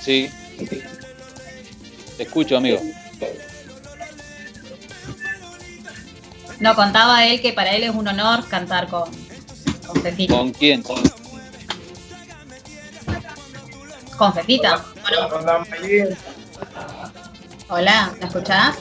Sí. 0.02 0.28
Te 2.18 2.24
escucho, 2.24 2.58
amigo. 2.58 2.78
No, 6.60 6.74
contaba 6.74 7.26
él 7.26 7.40
que 7.40 7.54
para 7.54 7.74
él 7.74 7.84
es 7.84 7.94
un 7.94 8.06
honor 8.06 8.46
cantar 8.48 8.88
con, 8.88 9.10
Con 9.86 10.02
Fefita. 10.02 10.34
¿Con 10.34 10.52
quién? 10.52 10.82
Con 10.82 11.02
Fefita. 14.34 14.84
Bueno, 15.00 15.28
Con 15.30 15.46
la 15.46 15.64
Mayín. 15.70 16.14
Hola, 17.68 18.12
¿me 18.20 18.26
escuchás? 18.26 18.76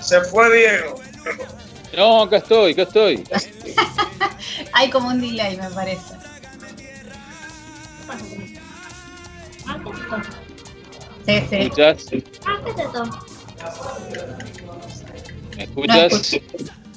Se 0.00 0.20
fue 0.22 0.56
Diego. 0.56 1.00
No, 1.96 2.22
acá 2.22 2.36
estoy, 2.38 2.72
acá 2.72 2.82
estoy. 2.82 3.24
Hay 4.72 4.90
como 4.90 5.08
un 5.08 5.20
delay, 5.20 5.56
me 5.56 5.70
parece. 5.70 6.14
Sí, 11.26 11.40
sí. 11.48 11.56
¿Me 11.56 11.64
escuchás? 11.64 12.06
¿Me 15.56 15.62
escuchas? 15.64 16.40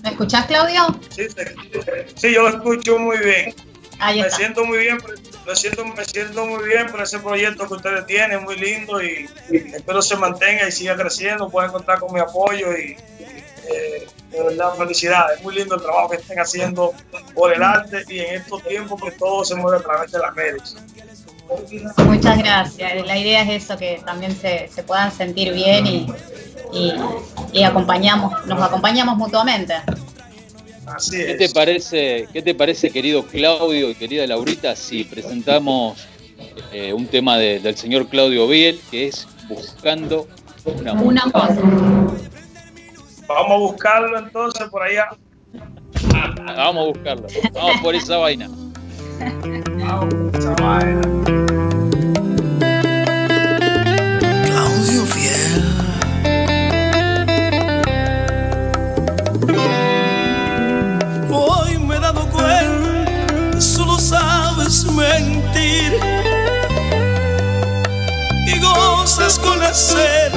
¿Me 0.03 0.09
escuchás, 0.11 0.45
Claudio? 0.45 0.99
Sí, 1.09 1.23
sí. 1.29 1.81
Sí, 2.15 2.33
yo 2.33 2.43
lo 2.43 2.49
escucho 2.49 2.99
muy 2.99 3.17
bien. 3.17 3.55
Ahí 3.99 4.21
Me 4.21 4.29
siento 4.29 4.63
muy 4.65 4.77
bien, 4.79 4.97
por- 4.99 5.15
me 5.49 5.55
siento, 5.55 5.83
me 5.83 6.05
siento 6.05 6.45
muy 6.45 6.63
bien 6.63 6.91
por 6.91 7.01
ese 7.01 7.17
proyecto 7.17 7.67
que 7.67 7.73
ustedes 7.73 8.05
tienen, 8.05 8.43
muy 8.43 8.55
lindo 8.55 9.01
y, 9.01 9.27
y 9.49 9.57
espero 9.73 9.99
se 9.99 10.15
mantenga 10.15 10.67
y 10.67 10.71
siga 10.71 10.95
creciendo. 10.95 11.49
Pueden 11.49 11.71
contar 11.71 11.99
con 11.99 12.13
mi 12.13 12.19
apoyo 12.19 12.71
y 12.77 12.95
eh, 13.67 14.07
de 14.29 14.43
verdad 14.43 14.75
felicidades. 14.75 15.41
Muy 15.41 15.55
lindo 15.55 15.75
el 15.75 15.81
trabajo 15.81 16.11
que 16.11 16.17
estén 16.17 16.39
haciendo 16.39 16.93
por 17.33 17.51
el 17.51 17.63
arte 17.63 18.03
y 18.09 18.19
en 18.19 18.35
estos 18.35 18.63
tiempos 18.63 19.01
que 19.01 19.11
todo 19.11 19.43
se 19.43 19.55
mueve 19.55 19.77
a 19.77 19.81
través 19.81 20.11
de 20.11 20.19
las 20.19 20.35
redes. 20.35 20.75
Muchas 22.05 22.37
gracias. 22.37 23.07
La 23.07 23.17
idea 23.17 23.41
es 23.41 23.63
eso, 23.63 23.75
que 23.75 24.03
también 24.05 24.35
se, 24.35 24.67
se 24.67 24.83
puedan 24.83 25.11
sentir 25.11 25.51
bien 25.53 25.87
y, 25.87 26.13
y, 26.71 26.93
y 27.53 27.63
acompañamos, 27.63 28.45
nos 28.45 28.61
acompañamos 28.61 29.17
mutuamente. 29.17 29.73
Así 30.95 31.17
¿Qué 31.17 31.31
es. 31.31 31.37
te 31.37 31.49
parece, 31.49 32.27
qué 32.33 32.41
te 32.41 32.55
parece, 32.55 32.89
querido 32.91 33.25
Claudio 33.25 33.89
y 33.91 33.95
querida 33.95 34.25
Laurita, 34.27 34.75
si 34.75 35.03
presentamos 35.03 35.97
eh, 36.71 36.93
un 36.93 37.07
tema 37.07 37.37
de- 37.37 37.59
del 37.59 37.75
señor 37.75 38.07
Claudio 38.07 38.47
Biel, 38.47 38.79
que 38.91 39.07
es 39.07 39.27
Buscando 39.47 40.27
una 40.65 40.93
mujer? 40.93 41.07
Una 41.07 41.21
cosa. 41.31 41.55
Vamos 43.27 43.51
a 43.51 43.55
buscarlo 43.57 44.19
entonces 44.19 44.67
por 44.69 44.83
allá. 44.83 45.09
Vamos 46.55 46.83
a 46.83 46.87
buscarlo. 46.87 47.27
Vamos 47.53 47.81
por 47.81 47.95
esa 47.95 48.17
vaina. 48.17 48.47
Esa 50.37 50.53
vaina. 50.61 51.01
Claudio 54.45 55.05
mentir 64.99 65.97
y 68.45 68.59
gozas 68.59 69.39
con 69.39 69.63
hacer 69.63 70.31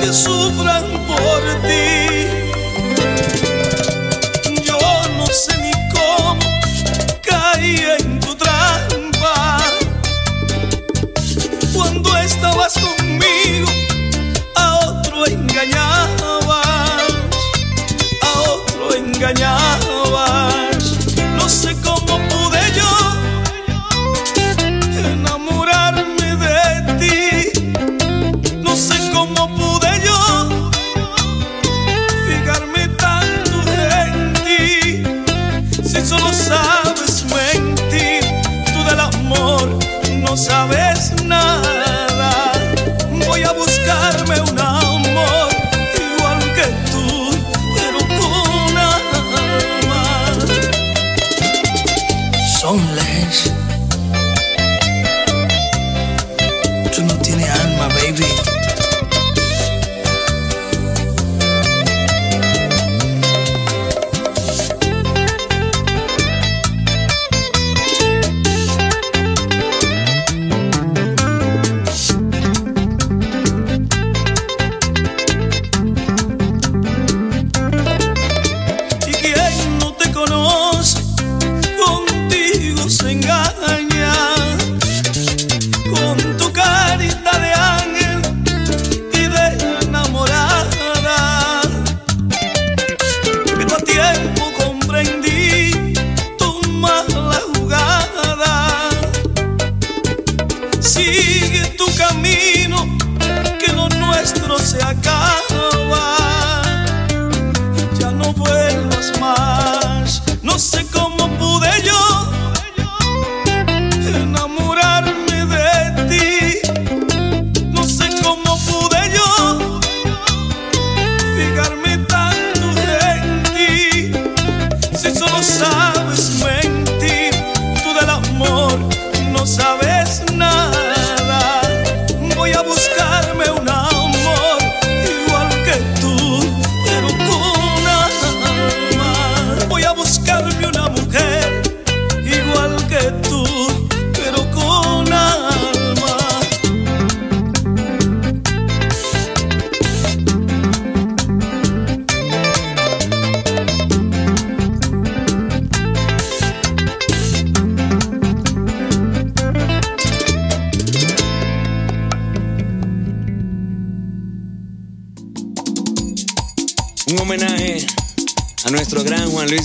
que 0.00 0.12
sufran 0.12 0.84
por 1.06 1.42
ti. 1.62 2.17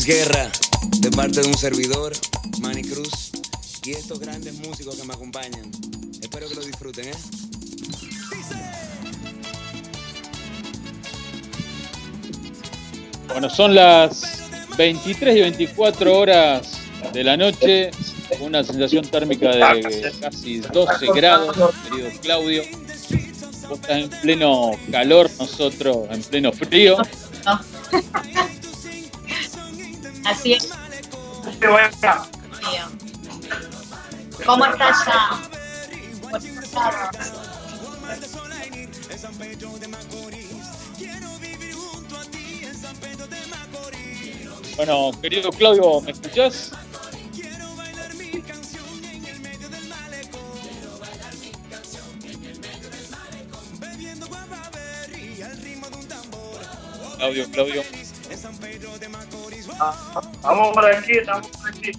Luis 0.06 0.18
Guerra 0.18 0.51
de 0.99 1.12
parte 1.12 1.41
de 1.41 1.47
un 1.47 1.58
servidor, 1.58 2.14
Manny 2.60 2.82
Cruz, 2.84 3.32
y 3.86 3.91
estos 3.91 4.20
grandes 4.20 4.54
músicos 4.56 4.95
que 4.95 5.06
me 5.06 5.14
acompañan. 5.14 5.72
Espero 6.22 6.49
que 6.49 6.56
lo 6.56 6.62
disfruten, 6.62 7.08
¿eh? 7.08 7.14
Bueno, 13.30 13.49
son 13.49 13.76
las 13.76 14.43
23 14.78 15.38
y 15.38 15.41
24 15.41 16.18
horas 16.18 16.80
de 17.14 17.24
la 17.24 17.38
noche, 17.38 17.91
una 18.41 18.64
sensación 18.64 19.06
térmica 19.06 19.51
de 19.51 20.12
casi 20.20 20.60
12 20.60 21.08
grados, 21.14 21.56
querido 21.89 22.10
Claudio. 22.22 22.64
Vos 23.70 23.80
estás 23.80 23.97
en 23.97 24.10
pleno 24.10 24.72
calor, 24.91 25.30
nosotros 25.39 26.08
en 26.10 26.22
pleno 26.24 26.51
frío. 26.51 26.97
Así 30.26 30.54
es. 30.54 30.70
¿Cómo 34.46 34.66
estás 34.66 35.06
ya? 35.06 35.42
Bueno, 44.76 45.12
querido 45.22 45.52
Claudio, 45.52 46.02
¿me 46.02 46.12
escuchás? 46.12 46.72
Claudio, 57.18 57.50
Claudio. 57.52 57.84
Vamos 60.42 60.70
por 60.74 60.86
aquí, 60.86 61.12
estamos 61.14 61.48
por 61.48 61.70
aquí. 61.70 61.92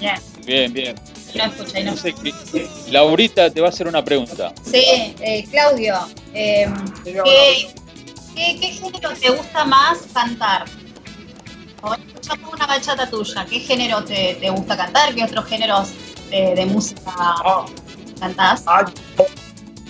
Bien, 0.00 0.20
Bien, 0.44 0.72
bien. 0.72 0.96
no 1.34 1.94
qué- 1.94 2.68
Laurita 2.90 3.50
te 3.50 3.60
va 3.60 3.66
a 3.68 3.70
hacer 3.70 3.88
una 3.88 4.04
pregunta. 4.04 4.52
Sí, 4.64 4.82
eh, 5.20 5.46
Claudio, 5.50 5.96
eh, 6.34 6.66
¿qué, 7.04 7.68
qué, 8.34 8.60
qué 8.60 8.66
género 8.72 9.10
te 9.20 9.30
gusta 9.30 9.64
más 9.64 9.98
cantar? 10.14 10.64
O 11.82 11.94
escuchamos 11.94 12.52
una 12.54 12.66
bachata 12.66 13.08
tuya, 13.10 13.44
¿qué 13.48 13.60
género 13.60 14.04
te, 14.04 14.34
te 14.40 14.50
gusta 14.50 14.76
cantar? 14.76 15.14
¿Qué 15.14 15.24
otros 15.24 15.44
géneros 15.46 15.88
de, 16.30 16.54
de 16.54 16.66
música 16.66 17.36
cantás? 18.18 18.62
Ah, 18.66 18.84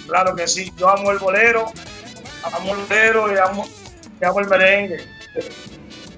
claro 0.07 0.35
que 0.35 0.47
sí, 0.49 0.73
yo 0.77 0.89
amo 0.89 1.11
el 1.13 1.19
bolero, 1.19 1.73
amo 2.43 2.75
el 2.75 2.81
bolero 2.87 3.33
y 3.33 3.39
amo, 3.39 3.67
y 4.21 4.25
amo 4.25 4.41
el 4.41 4.49
merengue. 4.49 5.05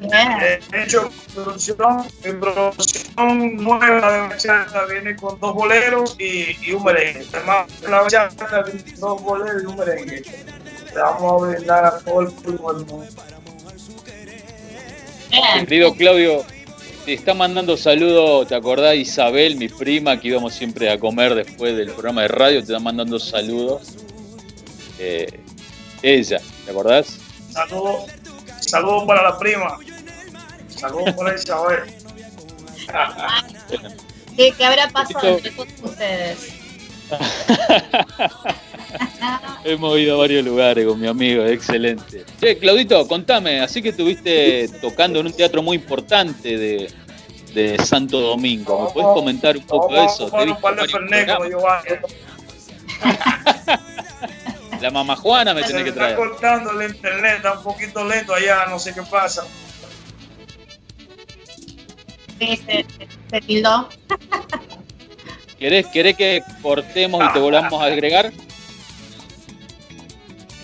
Eh, 0.00 0.60
De 0.70 0.84
hecho, 0.84 1.10
producción, 1.34 2.04
producción 2.40 3.56
nueva 3.56 4.12
de 4.12 4.20
bachata 4.28 4.84
viene 4.86 5.16
con 5.16 5.38
dos 5.40 5.54
boleros 5.54 6.16
y, 6.18 6.56
y 6.62 6.72
un 6.72 6.84
merengue. 6.84 7.26
Además, 7.32 7.66
la 7.82 8.02
bachata 8.02 8.62
viene 8.62 8.84
con 8.84 9.00
dos 9.00 9.22
boleros 9.22 9.62
y 9.62 9.66
un 9.66 9.76
merengue. 9.76 10.22
Le 10.94 11.00
vamos 11.00 11.42
a 11.42 11.46
brindar 11.46 11.84
a 11.84 11.98
todo 11.98 12.20
el 12.20 12.28
público 12.28 12.74
del 12.74 12.86
mundo. 12.86 13.06
Querido 15.60 15.94
Claudio, 15.94 16.44
te 17.04 17.12
está 17.12 17.34
mandando 17.34 17.76
saludos, 17.76 18.48
¿te 18.48 18.54
acordás 18.54 18.96
Isabel, 18.96 19.56
mi 19.56 19.68
prima, 19.68 20.18
que 20.18 20.28
íbamos 20.28 20.54
siempre 20.54 20.90
a 20.90 20.98
comer 20.98 21.34
después 21.34 21.76
del 21.76 21.90
programa 21.90 22.22
de 22.22 22.28
radio? 22.28 22.58
Te 22.60 22.72
está 22.72 22.78
mandando 22.78 23.18
saludos. 23.18 23.96
Eh, 24.98 25.40
ella, 26.02 26.40
¿te 26.64 26.70
acordás? 26.70 27.18
Saludos 27.50 28.06
saludos 28.68 29.04
para 29.06 29.22
la 29.22 29.38
prima. 29.38 29.78
Saludos 30.78 31.12
para 31.14 31.34
Isabel. 31.34 31.80
¿Qué, 34.36 34.52
qué 34.56 34.64
habrá 34.64 34.88
pasado 34.88 35.28
entre 35.28 35.50
todos 35.50 35.68
ustedes? 35.82 36.52
Hemos 39.64 39.98
ido 39.98 40.14
a 40.14 40.18
varios 40.18 40.44
lugares 40.44 40.86
con 40.86 41.00
mi 41.00 41.06
amigo, 41.06 41.44
excelente. 41.44 42.24
Che, 42.40 42.58
Claudito, 42.58 43.06
contame, 43.08 43.60
así 43.60 43.82
que 43.82 43.90
estuviste 43.90 44.68
tocando 44.80 45.20
en 45.20 45.26
un 45.26 45.32
teatro 45.32 45.62
muy 45.62 45.76
importante 45.76 46.56
de, 46.56 46.90
de 47.54 47.78
Santo 47.84 48.20
Domingo. 48.20 48.86
¿Me 48.86 48.92
podés 48.92 49.08
comentar 49.14 49.56
un 49.56 49.66
poco 49.66 49.92
de 49.94 50.04
eso? 50.04 50.30
Te 50.30 51.24
bajo. 51.26 51.84
La 54.80 54.90
mamá 54.92 55.16
Juana 55.16 55.54
me 55.54 55.60
me 55.60 55.66
que 55.66 55.88
está 55.88 55.92
traer. 55.92 56.16
cortando 56.16 56.80
el 56.80 56.88
internet, 56.90 57.34
está 57.38 57.54
un 57.54 57.64
poquito 57.64 58.04
lento 58.04 58.32
allá, 58.32 58.66
no 58.66 58.78
sé 58.78 58.94
qué 58.94 59.02
pasa. 59.02 59.44
Sí, 62.38 62.56
se, 62.56 62.86
se 63.30 63.40
tildó. 63.40 63.88
¿Querés, 65.58 65.86
¿Querés 65.88 66.16
que 66.16 66.42
cortemos 66.62 67.24
y 67.28 67.32
te 67.32 67.38
volvamos 67.38 67.82
a 67.82 67.86
agregar? 67.86 68.32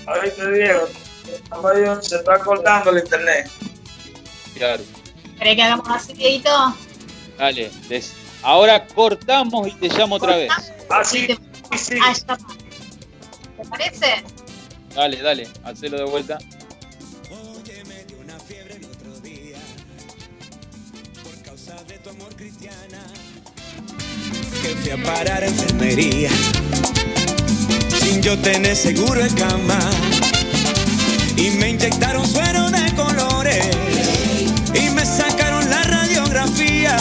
Digo, 0.06 0.88
ahí 1.68 1.84
se 2.02 2.16
está 2.16 2.38
cortando 2.38 2.90
el 2.90 2.98
internet. 2.98 3.50
Claro. 4.56 4.82
¿Querés 5.38 5.56
que 5.56 5.62
hagamos 5.62 5.88
así, 5.88 6.12
Dieguito? 6.14 6.74
Dale. 7.38 7.70
des- 7.88 8.12
Ahora 8.42 8.86
cortamos 8.86 9.66
y 9.68 9.72
te 9.72 9.88
llamo 9.88 10.16
otra 10.16 10.36
vez. 10.36 10.50
Ah, 10.90 11.02
sí, 11.02 11.26
sí. 11.78 11.98
Ah, 12.02 12.12
está. 12.12 12.36
¿Te 12.36 13.68
parece? 13.70 14.22
Dale, 14.94 15.22
dale, 15.22 15.48
hacelo 15.64 15.96
de 15.96 16.04
vuelta. 16.04 16.38
Que 24.64 24.74
fui 24.76 24.90
a 24.92 24.96
parar 24.96 25.42
a 25.42 25.46
enfermería 25.46 26.30
sin 28.00 28.22
yo 28.22 28.38
tener 28.38 28.74
seguro 28.74 29.20
en 29.20 29.34
cama 29.34 29.78
y 31.36 31.50
me 31.50 31.68
inyectaron 31.68 32.26
suero 32.26 32.70
de 32.70 32.94
colores 32.94 33.68
y 34.72 34.88
me 34.88 35.04
sacaron 35.04 35.68
la 35.68 35.82
radiografía 35.82 36.96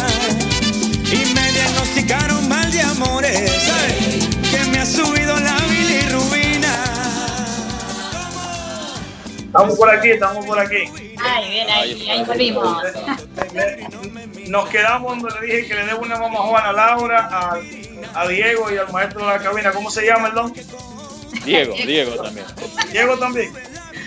y 1.06 1.34
me 1.34 1.52
diagnosticaron 1.54 2.50
mal 2.50 2.70
de 2.70 2.82
amores 2.82 3.40
¿sabes? 3.40 4.28
que 4.52 4.70
me 4.70 4.80
ha 4.80 4.86
subido 4.86 5.40
la 5.40 5.58
bilirrubina 5.70 6.84
Estamos 9.38 9.78
por 9.78 9.90
aquí, 9.96 10.10
estamos 10.10 10.46
por 10.48 10.60
aquí. 10.60 10.84
Ay, 11.24 11.50
bien, 11.52 11.70
ahí, 11.70 12.10
ahí 12.10 12.24
volvimos. 12.26 12.76
Nos 14.48 14.70
quedamos 14.70 15.22
donde 15.22 15.40
le 15.42 15.46
dije 15.48 15.68
que 15.68 15.74
le 15.76 15.86
debo 15.86 16.02
una 16.02 16.18
mamá 16.18 16.40
Juana 16.40 16.70
a 16.70 16.74
Laura, 16.74 17.30
a, 17.32 17.60
a 18.22 18.28
Diego 18.28 18.72
y 18.72 18.78
al 18.78 18.92
maestro 18.92 19.22
de 19.22 19.28
la 19.28 19.40
cabina. 19.40 19.72
¿Cómo 19.72 19.90
se 19.90 20.06
llama 20.06 20.28
el 20.30 20.34
don? 20.36 20.54
Diego, 21.46 21.74
Diego 21.76 22.16
también. 22.24 22.46
Diego 22.92 23.18
también. 23.18 23.54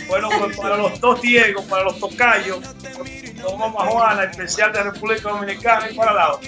Bueno, 0.09 0.29
pues 0.39 0.57
para 0.57 0.77
los 0.77 1.01
dos 1.01 1.21
Diego, 1.21 1.63
para 1.65 1.85
los 1.85 1.99
tocayos, 1.99 2.59
dos 3.43 3.59
mamá 3.59 3.87
Juana, 3.87 4.25
especial 4.25 4.73
de 4.73 4.83
República 4.85 5.29
Dominicana 5.31 5.91
y 5.91 5.95
para 5.95 6.13
Laura. 6.15 6.39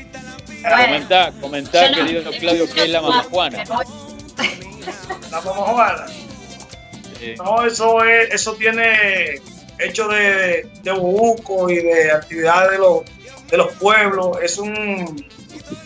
Comentá, 0.87 1.33
comentá, 1.41 1.91
Yo 1.91 1.97
no- 2.03 2.07
querido 2.07 2.31
Claudio, 2.33 2.73
que 2.73 2.83
es 2.85 2.91
la 2.91 3.01
mamá 3.01 3.23
Juana. 3.31 3.65
La 5.31 5.41
mamá 5.41 5.63
Juana. 5.63 6.07
No, 7.39 7.65
eso 7.65 8.05
es, 8.05 8.33
eso 8.33 8.55
tiene 8.55 9.41
hecho 9.79 10.07
de, 10.09 10.69
de 10.83 10.93
bubuco 10.93 11.69
y 11.71 11.77
de 11.83 12.13
actividades 12.13 12.73
de 12.73 12.79
los, 12.79 13.01
de 13.51 13.57
los 13.57 13.73
pueblos. 13.75 14.39
Es 14.43 14.59
un 14.59 15.27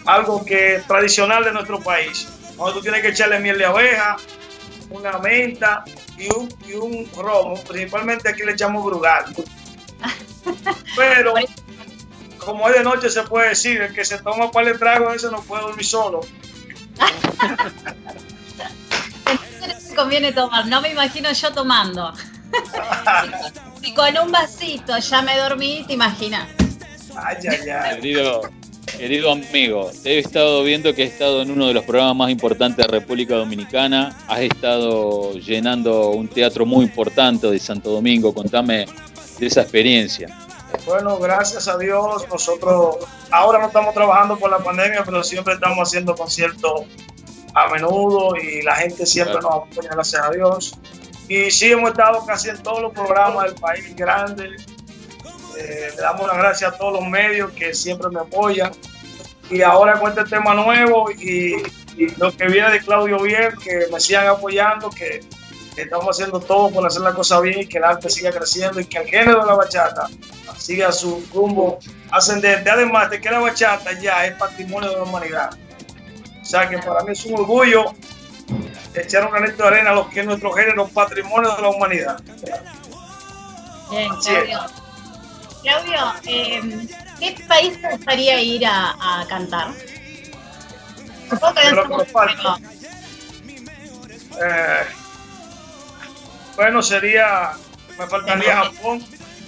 algo 0.07 0.45
que 0.45 0.77
es 0.77 0.87
tradicional 0.87 1.45
de 1.45 1.53
nuestro 1.53 1.81
país. 1.81 2.29
Donde 2.57 2.75
tú 2.75 2.81
tienes 2.81 3.03
que 3.03 3.09
echarle 3.09 3.39
miel 3.41 3.59
de 3.59 3.65
abeja, 3.65 4.17
una 4.91 5.19
menta 5.19 5.85
y 6.19 6.29
un, 6.33 6.49
y 6.67 6.75
un 6.75 7.09
romo. 7.17 7.55
Principalmente 7.65 8.29
aquí 8.29 8.43
le 8.43 8.53
echamos 8.53 8.85
brugal. 8.85 9.25
Pero 10.97 11.35
como 12.39 12.69
es 12.69 12.77
de 12.77 12.83
noche 12.83 13.09
se 13.09 13.23
puede 13.23 13.51
decir, 13.51 13.81
el 13.81 13.95
que 13.95 14.05
se 14.05 14.19
toma 14.19 14.47
un 14.47 14.51
par 14.51 14.65
de 14.65 14.75
tragos 14.75 15.15
ese 15.15 15.31
no 15.31 15.41
puede 15.43 15.63
dormir 15.63 15.87
solo. 15.87 16.21
Conviene 19.95 20.33
tomar, 20.33 20.67
no 20.67 20.81
me 20.81 20.91
imagino 20.91 21.31
yo 21.33 21.53
tomando. 21.53 22.13
Si 23.83 23.93
con 23.95 24.17
un 24.17 24.31
vasito 24.31 24.97
ya 24.97 25.23
me 25.23 25.37
dormí, 25.37 25.85
te 25.89 25.95
imaginas. 25.95 26.47
Ay, 27.17 27.37
ay, 27.49 27.71
ay. 27.71 27.97
Querido, 27.97 28.43
querido 28.99 29.33
amigo, 29.33 29.91
te 30.03 30.15
he 30.15 30.19
estado 30.19 30.63
viendo 30.63 30.95
que 30.95 31.05
has 31.05 31.11
estado 31.11 31.43
en 31.43 31.51
uno 31.51 31.67
de 31.69 31.75
los 31.75 31.85
programas 31.85 32.17
más 32.17 32.31
importantes 32.31 32.87
de 32.87 32.93
República 32.93 33.37
Dominicana. 33.37 34.17
Has 34.29 34.41
estado 34.41 35.35
llenando 35.35 36.11
un 36.11 36.29
teatro 36.29 36.67
muy 36.67 36.85
importante 36.85 37.49
de 37.49 37.59
Santo 37.59 37.91
Domingo. 37.91 38.35
Contame 38.35 38.87
de 39.39 39.47
esa 39.47 39.63
experiencia. 39.63 40.29
Bueno, 40.87 41.19
gracias 41.19 41.69
a 41.69 41.77
Dios, 41.77 42.27
nosotros 42.29 42.97
ahora 43.31 43.59
no 43.61 43.67
estamos 43.67 43.95
trabajando 43.95 44.39
por 44.39 44.51
la 44.51 44.59
pandemia, 44.59 45.03
pero 45.05 45.23
siempre 45.23 45.55
estamos 45.55 45.89
haciendo 45.89 46.15
conciertos 46.15 46.83
a 47.55 47.69
menudo 47.69 48.35
y 48.37 48.63
la 48.63 48.75
gente 48.77 49.05
siempre 49.07 49.35
nos 49.35 49.53
apoya, 49.53 49.91
gracias 49.93 50.23
a 50.23 50.31
Dios. 50.31 50.79
Y 51.29 51.51
sí, 51.51 51.73
hemos 51.73 51.91
estado 51.91 52.25
casi 52.27 52.49
en 52.49 52.63
todos 52.63 52.83
los 52.83 52.93
programas 52.93 53.45
del 53.45 53.55
país 53.55 53.95
grande. 53.95 54.57
Eh, 55.63 55.93
le 55.95 56.03
damos 56.03 56.27
las 56.27 56.37
gracias 56.37 56.73
a 56.73 56.77
todos 56.77 56.95
los 56.95 57.09
medios 57.09 57.53
que 57.53 57.75
siempre 57.75 58.09
me 58.11 58.21
apoyan. 58.21 58.73
Y 59.51 59.63
ahora 59.63 59.99
con 59.99 60.11
este 60.11 60.25
tema 60.25 60.55
nuevo 60.55 61.11
y, 61.11 61.55
y 61.97 62.09
lo 62.17 62.35
que 62.35 62.47
viene 62.47 62.71
de 62.71 62.81
Claudio 62.81 63.21
Biel, 63.21 63.57
que 63.59 63.87
me 63.93 64.01
sigan 64.01 64.27
apoyando, 64.27 64.91
que 64.91 65.21
estamos 65.77 66.09
haciendo 66.09 66.41
todo 66.41 66.71
por 66.71 66.87
hacer 66.87 67.03
la 67.03 67.13
cosa 67.13 67.41
bien 67.41 67.61
y 67.61 67.67
que 67.67 67.79
el 67.79 67.85
arte 67.85 68.09
siga 68.11 68.31
creciendo 68.31 68.81
y 68.81 68.87
que 68.87 68.99
el 68.99 69.09
género 69.09 69.41
de 69.41 69.47
la 69.47 69.55
bachata 69.55 70.09
siga 70.59 70.93
su 70.93 71.25
rumbo 71.33 71.79
ascendente. 72.11 72.71
Además 72.71 73.11
de 73.11 73.21
que 73.21 73.31
la 73.31 73.41
bachata 73.41 73.93
ya 74.01 74.27
es 74.27 74.35
patrimonio 74.37 74.91
de 74.91 74.97
la 74.97 75.03
humanidad. 75.03 75.51
O 76.41 76.45
sea 76.45 76.69
que 76.69 76.79
para 76.79 77.03
mí 77.05 77.13
es 77.13 77.25
un 77.25 77.35
orgullo 77.35 77.95
echar 78.95 79.25
un 79.25 79.33
granito 79.33 79.63
de 79.63 79.69
arena 79.69 79.91
a 79.91 79.95
lo 79.95 80.09
que 80.09 80.21
es 80.21 80.27
nuestro 80.27 80.53
género 80.53 80.87
patrimonio 80.89 81.55
de 81.55 81.63
la 81.63 81.69
humanidad. 81.69 82.21
Bien, 83.91 84.11
Así 84.13 84.35
es. 84.35 84.82
Claudio. 85.63 86.13
Eh, 86.27 86.87
qué 87.21 87.37
país 87.47 87.81
te 87.81 87.89
gustaría 87.97 88.41
ir 88.41 88.67
a, 88.67 89.21
a 89.21 89.27
cantar? 89.29 89.69
Supongo 91.31 91.55
que. 91.55 91.69
Eh, 94.45 94.85
bueno, 96.57 96.83
sería, 96.83 97.53
me 97.99 98.07
faltaría 98.07 98.57
Japón, 98.65 99.05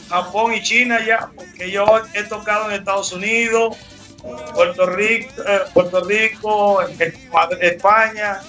Japón 0.08 0.54
y 0.54 0.62
China 0.62 1.04
ya, 1.04 1.30
porque 1.34 1.70
yo 1.70 1.84
he 2.12 2.22
tocado 2.24 2.68
en 2.70 2.76
Estados 2.76 3.12
Unidos, 3.12 3.76
Puerto 4.54 4.86
Rico, 4.86 5.32
eh, 5.46 5.60
Puerto 5.72 6.04
Rico, 6.04 6.80
Madrid- 7.32 7.58
España, 7.62 8.40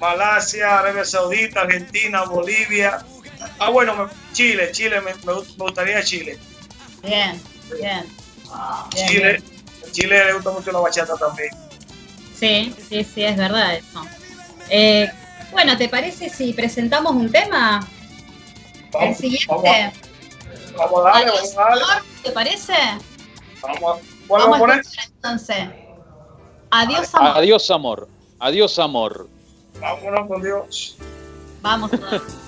Malasia, 0.00 0.78
Arabia 0.78 1.04
Saudita, 1.04 1.62
Argentina, 1.62 2.22
Bolivia. 2.24 2.98
Ah, 3.58 3.70
bueno, 3.70 4.08
Chile, 4.32 4.70
Chile, 4.72 5.00
me 5.00 5.12
gustaría 5.56 6.02
Chile. 6.02 6.38
Bien, 7.02 7.40
bien. 7.78 8.06
Bien, 8.94 9.08
Chile, 9.08 9.42
Chile 9.92 10.24
le 10.26 10.32
gusta 10.34 10.50
mucho 10.50 10.72
la 10.72 10.80
bachata 10.80 11.14
también. 11.16 11.50
Sí, 12.38 12.74
sí, 12.88 13.04
sí, 13.04 13.24
es 13.24 13.36
verdad 13.36 13.74
eso. 13.74 14.02
Eh, 14.70 15.10
bueno, 15.50 15.76
¿te 15.76 15.88
parece 15.88 16.28
si 16.28 16.52
presentamos 16.52 17.12
un 17.14 17.30
tema? 17.30 17.86
El 18.84 18.90
Vamos, 18.92 19.16
siguiente. 19.18 19.46
vamos, 19.48 19.92
vamos 20.76 21.00
a 21.00 21.02
darle, 21.02 21.30
Adiós, 21.30 21.54
vamos 21.54 21.82
a 21.82 21.86
darle. 21.86 22.08
¿Te 22.22 22.30
parece? 22.32 22.72
Vamos 23.60 23.98
a, 23.98 24.26
¿cuál 24.26 24.42
Vamos 24.42 24.56
a 24.56 24.58
poner? 24.60 24.82
entonces. 25.14 25.56
Adiós, 26.70 27.14
amor. 27.14 27.36
Adiós, 27.36 27.70
amor. 27.70 28.08
Adiós, 28.40 28.78
amor. 28.78 29.28
Vámonos 29.80 30.28
con 30.28 30.42
Dios. 30.42 30.96
Vamos. 31.62 31.90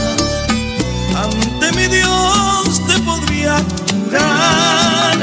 Mi 1.75 1.87
Dios 1.87 2.81
te 2.87 2.99
podría 2.99 3.57
jurar 4.05 5.17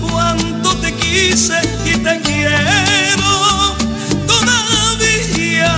cuánto 0.00 0.76
te 0.76 0.94
quise 0.94 1.54
y 1.84 1.96
te 1.98 2.20
quiero 2.20 3.74
todavía. 4.26 5.74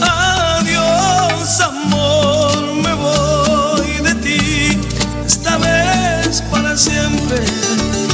Adiós, 0.00 1.60
amor, 1.60 2.74
me 2.74 2.94
voy 2.94 3.90
de 4.02 4.14
ti, 4.16 4.80
esta 5.26 5.56
vez 5.58 6.42
para 6.50 6.76
siempre. 6.76 7.44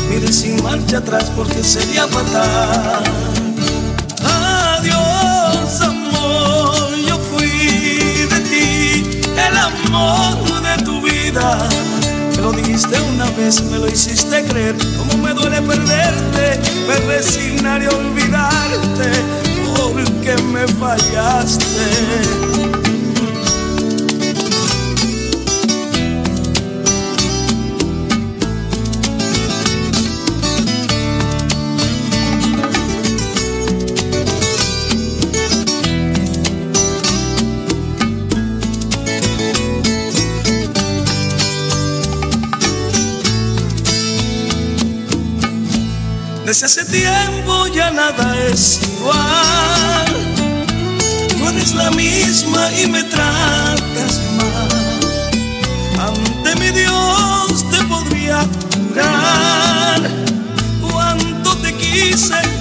Mire 0.09 0.33
sin 0.33 0.63
marcha 0.63 0.99
atrás 0.99 1.31
porque 1.37 1.63
sería 1.63 2.07
fatal. 2.07 3.34
Amor 9.97 10.63
de 10.63 10.77
tu 10.85 11.01
vida. 11.01 11.59
Me 12.37 12.43
lo 12.43 12.53
dijiste 12.53 13.01
una 13.15 13.29
vez, 13.33 13.61
me 13.63 13.79
lo 13.79 13.89
hiciste 13.89 14.45
creer, 14.45 14.77
cómo 14.99 15.17
me 15.23 15.35
duele 15.35 15.61
perderte, 15.63 16.61
me 16.87 16.95
resignaré 17.07 17.87
a 17.87 17.91
olvidarte, 17.91 19.11
porque 19.77 20.37
me 20.53 20.69
fallaste. 20.69 22.84
Desde 46.65 46.81
hace 46.81 46.91
tiempo 46.93 47.67
ya 47.75 47.91
nada 47.91 48.35
es 48.49 48.81
igual. 48.97 50.07
Tú 51.37 51.49
eres 51.51 51.75
la 51.75 51.91
misma 51.91 52.73
y 52.81 52.87
me 52.87 53.03
tratas 53.03 54.23
mal. 54.39 56.09
Ante 56.09 56.57
mi 56.57 56.71
Dios 56.71 57.71
te 57.71 57.85
podría 57.85 58.47
jurar 58.89 60.11
cuánto 60.81 61.55
te 61.59 61.75
quise 61.75 62.54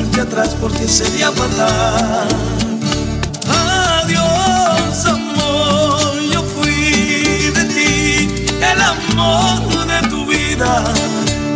marcha 0.00 0.22
atrás 0.22 0.56
porque 0.60 0.86
sería 0.86 1.32
fatal. 1.32 2.28
Adiós, 4.02 5.06
amor, 5.06 6.12
yo 6.32 6.42
fui 6.42 7.50
de 7.50 7.64
ti, 7.74 8.46
el 8.62 8.80
amor 8.80 9.86
de 9.86 10.08
tu 10.08 10.24
vida. 10.24 10.84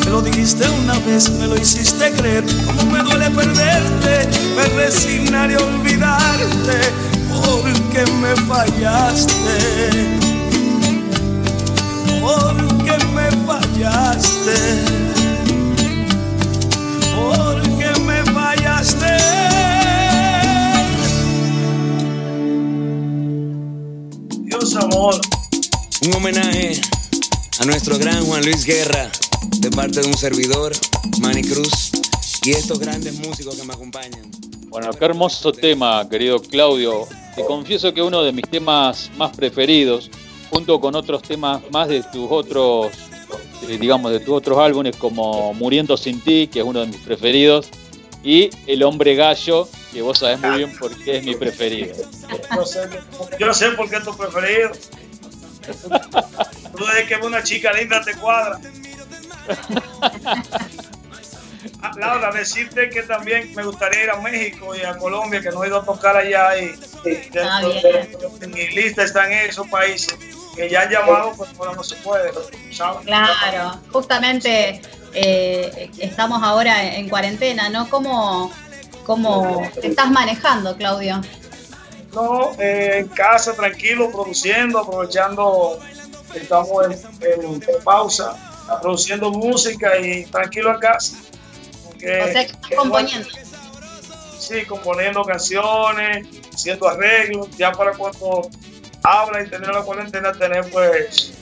Me 0.04 0.10
lo 0.10 0.22
dijiste 0.22 0.68
una 0.82 0.98
vez, 1.00 1.30
me 1.30 1.46
lo 1.46 1.56
hiciste 1.56 2.10
creer, 2.12 2.44
cómo 2.66 2.82
me 2.90 3.02
duele 3.04 3.30
perderte, 3.30 4.28
me 4.56 4.64
resignaré 4.82 5.54
a 5.54 5.58
olvidarte, 5.58 6.78
porque 7.30 8.10
me 8.22 8.34
fallaste, 8.48 10.18
porque 12.20 13.04
me 13.14 13.30
fallaste, 13.46 14.56
fallaste. 18.82 19.06
Dios, 24.44 24.76
amor. 24.76 25.14
Un 26.04 26.14
homenaje 26.14 26.80
a 27.60 27.64
nuestro 27.64 27.96
gran 27.98 28.24
Juan 28.24 28.42
Luis 28.44 28.64
Guerra, 28.64 29.10
de 29.58 29.70
parte 29.70 30.00
de 30.00 30.08
un 30.08 30.16
servidor, 30.16 30.72
Manny 31.20 31.42
Cruz, 31.42 31.92
y 32.44 32.50
estos 32.50 32.80
grandes 32.80 33.14
músicos 33.20 33.56
que 33.56 33.64
me 33.64 33.72
acompañan. 33.72 34.30
Bueno, 34.68 34.90
qué 34.92 35.04
hermoso 35.04 35.52
tema, 35.52 36.08
querido 36.08 36.40
Claudio. 36.40 37.06
Te 37.36 37.44
confieso 37.44 37.94
que 37.94 38.02
uno 38.02 38.22
de 38.22 38.32
mis 38.32 38.48
temas 38.48 39.10
más 39.16 39.34
preferidos, 39.36 40.10
junto 40.50 40.80
con 40.80 40.96
otros 40.96 41.22
temas 41.22 41.62
más 41.70 41.88
de 41.88 42.02
tus 42.02 42.26
otros, 42.28 42.88
eh, 43.68 43.78
digamos, 43.78 44.10
de 44.10 44.20
tus 44.20 44.34
otros 44.34 44.58
álbumes, 44.58 44.96
como 44.96 45.54
Muriendo 45.54 45.96
sin 45.96 46.20
ti, 46.20 46.48
que 46.48 46.60
es 46.60 46.64
uno 46.64 46.80
de 46.80 46.86
mis 46.86 47.00
preferidos, 47.00 47.70
y 48.22 48.50
El 48.66 48.82
Hombre 48.82 49.14
Gallo, 49.14 49.68
que 49.92 50.02
vos 50.02 50.18
sabés 50.18 50.38
muy 50.40 50.58
bien 50.58 50.76
por 50.78 50.96
qué 51.04 51.18
es 51.18 51.24
mi 51.24 51.34
preferido. 51.34 51.94
Yo 52.54 52.64
sé, 52.64 52.88
yo 53.38 53.54
sé 53.54 53.70
por 53.72 53.90
qué 53.90 53.96
es 53.96 54.04
tu 54.04 54.16
preferido. 54.16 54.72
Tú 56.76 56.84
desde 56.86 57.06
que 57.06 57.16
ves 57.16 57.24
una 57.26 57.42
chica 57.42 57.72
linda 57.72 58.02
te 58.02 58.14
cuadra. 58.14 58.58
Ah, 61.80 61.92
Laura, 61.96 62.30
decirte 62.32 62.90
que 62.90 63.02
también 63.02 63.52
me 63.54 63.64
gustaría 63.64 64.04
ir 64.04 64.10
a 64.10 64.20
México 64.20 64.74
y 64.74 64.80
a 64.82 64.96
Colombia, 64.96 65.40
que 65.40 65.50
no 65.50 65.62
he 65.62 65.68
ido 65.68 65.78
a 65.80 65.84
tocar 65.84 66.16
allá 66.16 66.56
y, 66.58 66.64
y 67.04 67.38
Ah, 67.38 67.60
en 68.40 68.50
mi 68.50 68.68
lista 68.68 69.04
están 69.04 69.32
esos 69.32 69.68
países. 69.68 70.14
Que 70.54 70.68
ya 70.68 70.82
han 70.82 70.90
llamado, 70.90 71.32
pues 71.36 71.50
ahora 71.58 71.72
no 71.74 71.82
se 71.82 71.96
puede. 71.96 72.30
¿sabes? 72.72 73.04
Claro, 73.06 73.78
justamente 73.92 74.80
eh, 75.14 75.90
estamos 75.98 76.42
ahora 76.42 76.94
en 76.96 77.08
cuarentena, 77.08 77.68
¿no? 77.68 77.88
¿Cómo, 77.90 78.50
cómo 79.04 79.62
te 79.80 79.88
estás 79.88 80.10
manejando, 80.10 80.76
Claudio? 80.76 81.20
No, 82.14 82.52
eh, 82.58 82.98
en 82.98 83.08
casa, 83.08 83.54
tranquilo, 83.54 84.10
produciendo, 84.10 84.80
aprovechando 84.80 85.78
estamos 86.34 86.68
en, 86.86 86.92
en- 87.42 87.54
en 87.62 87.84
pausa, 87.84 88.36
produciendo 88.82 89.30
música 89.30 89.98
y 89.98 90.24
tranquilo 90.26 90.74
en 90.74 90.80
casa. 90.80 91.16
O 91.94 91.98
sea, 92.00 92.32
que 92.32 92.40
estás 92.52 92.56
componiendo. 92.76 93.28
Sí, 94.38 94.64
componiendo 94.66 95.22
canciones, 95.24 96.26
haciendo 96.52 96.88
arreglos, 96.88 97.48
ya 97.56 97.70
para 97.72 97.92
cuando 97.92 98.50
habla 99.02 99.42
y 99.42 99.48
tener 99.48 99.68
la 99.68 99.82
cuarentena, 99.82 100.32
tener 100.32 100.68
pues 100.70 101.32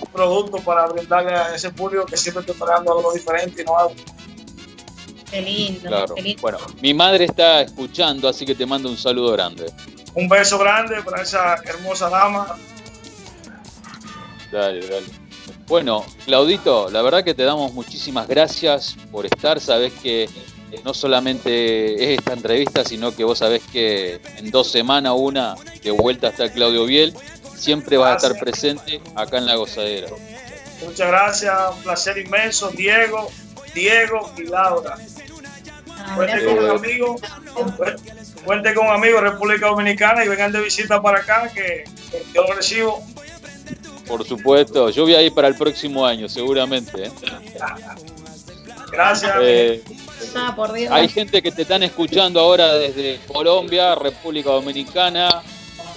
un 0.00 0.06
producto 0.12 0.58
para 0.58 0.86
brindarle 0.86 1.34
a 1.34 1.54
ese 1.54 1.70
público 1.70 2.06
que 2.06 2.16
siempre 2.16 2.40
está 2.40 2.52
esperando 2.52 2.96
algo 2.96 3.12
diferente 3.12 3.62
y 3.62 3.64
nuevo. 3.64 3.94
Qué 5.30 5.40
lindo, 5.42 5.88
Claro. 5.88 6.14
qué 6.14 6.22
lindo. 6.22 6.42
Bueno, 6.42 6.58
mi 6.80 6.94
madre 6.94 7.24
está 7.24 7.62
escuchando, 7.62 8.28
así 8.28 8.46
que 8.46 8.54
te 8.54 8.64
mando 8.66 8.88
un 8.88 8.96
saludo 8.96 9.32
grande. 9.32 9.72
Un 10.14 10.28
beso 10.28 10.58
grande 10.58 11.02
para 11.02 11.22
esa 11.22 11.56
hermosa 11.64 12.08
dama. 12.08 12.56
Dale, 14.50 14.86
dale. 14.86 15.06
Bueno, 15.66 16.04
Claudito, 16.24 16.88
la 16.90 17.02
verdad 17.02 17.24
que 17.24 17.34
te 17.34 17.42
damos 17.42 17.72
muchísimas 17.72 18.28
gracias 18.28 18.96
por 19.10 19.26
estar. 19.26 19.60
Sabés 19.60 19.92
que 19.94 20.28
no 20.84 20.94
solamente 20.94 21.94
es 21.94 22.18
esta 22.18 22.32
entrevista, 22.32 22.84
sino 22.84 23.14
que 23.14 23.24
vos 23.24 23.38
sabés 23.38 23.62
que 23.72 24.20
en 24.36 24.50
dos 24.50 24.70
semanas, 24.70 25.14
una, 25.16 25.54
de 25.82 25.90
vuelta 25.90 26.28
está 26.28 26.50
Claudio 26.50 26.86
Biel. 26.86 27.14
Siempre 27.56 27.96
vas 27.96 28.12
a 28.12 28.26
estar 28.26 28.40
presente 28.40 29.00
acá 29.14 29.38
en 29.38 29.46
La 29.46 29.56
Gozadera. 29.56 30.08
Muchas 30.84 31.08
gracias, 31.08 31.54
un 31.74 31.82
placer 31.82 32.18
inmenso. 32.18 32.70
Diego, 32.70 33.30
Diego 33.74 34.32
y 34.36 34.44
Laura. 34.44 34.96
Cuente 36.14 36.44
con 36.44 36.58
un 36.58 36.70
amigo, 36.70 37.16
cuente 38.44 38.74
con 38.74 38.86
un 38.86 38.92
amigo 38.92 39.20
de 39.20 39.30
República 39.30 39.66
Dominicana 39.66 40.24
y 40.24 40.28
vengan 40.28 40.52
de 40.52 40.60
visita 40.60 41.00
para 41.02 41.20
acá 41.20 41.50
que, 41.52 41.84
que 42.10 42.24
yo 42.34 42.42
lo 42.42 42.54
recibo. 42.54 43.02
Por 44.06 44.24
supuesto, 44.24 44.90
yo 44.90 45.02
voy 45.02 45.14
a 45.14 45.22
ir 45.22 45.32
para 45.34 45.48
el 45.48 45.56
próximo 45.56 46.06
año, 46.06 46.28
seguramente. 46.28 47.06
¿eh? 47.06 47.10
Gracias. 48.92 49.32
Eh, 49.40 49.82
Ah, 50.34 50.54
por 50.54 50.72
Dios. 50.72 50.92
Hay 50.92 51.08
gente 51.08 51.42
que 51.42 51.52
te 51.52 51.62
están 51.62 51.82
escuchando 51.82 52.40
ahora 52.40 52.74
desde 52.74 53.20
Colombia, 53.26 53.94
República 53.94 54.50
Dominicana, 54.50 55.42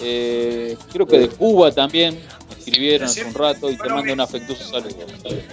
eh, 0.02 0.78
creo 0.92 1.06
que 1.08 1.20
de 1.20 1.30
Cuba 1.30 1.72
también. 1.72 2.20
Me 2.50 2.56
escribieron 2.56 3.08
hace 3.08 3.24
un 3.24 3.34
rato 3.34 3.70
y 3.70 3.78
te 3.78 3.90
mando 3.90 4.14
un 4.14 4.20
afectuoso 4.20 4.64
saludo. 4.64 5.06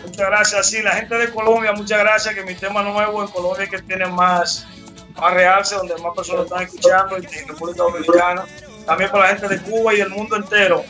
Muchas 0.04 0.26
gracias. 0.26 0.70
Sí, 0.70 0.82
la 0.82 0.92
gente 0.92 1.14
de 1.16 1.30
Colombia, 1.30 1.72
muchas 1.72 1.98
gracias. 1.98 2.34
Que 2.34 2.42
mi 2.42 2.54
tema 2.54 2.82
nuevo 2.82 3.22
en 3.22 3.28
Colombia 3.28 3.64
es 3.64 3.70
que 3.70 3.82
tiene 3.82 4.06
más, 4.06 4.66
más 5.14 5.34
realce, 5.34 5.76
donde 5.76 5.94
más 5.98 6.14
personas 6.14 6.44
están 6.44 6.62
escuchando, 6.62 7.16
y 7.18 7.38
en 7.38 7.48
República 7.48 7.82
Dominicana. 7.82 8.44
También 8.86 9.10
para 9.10 9.24
la 9.24 9.36
gente 9.36 9.56
de 9.56 9.62
Cuba 9.62 9.94
y 9.94 9.98
del 9.98 10.10
mundo 10.10 10.36
entero. 10.36 10.84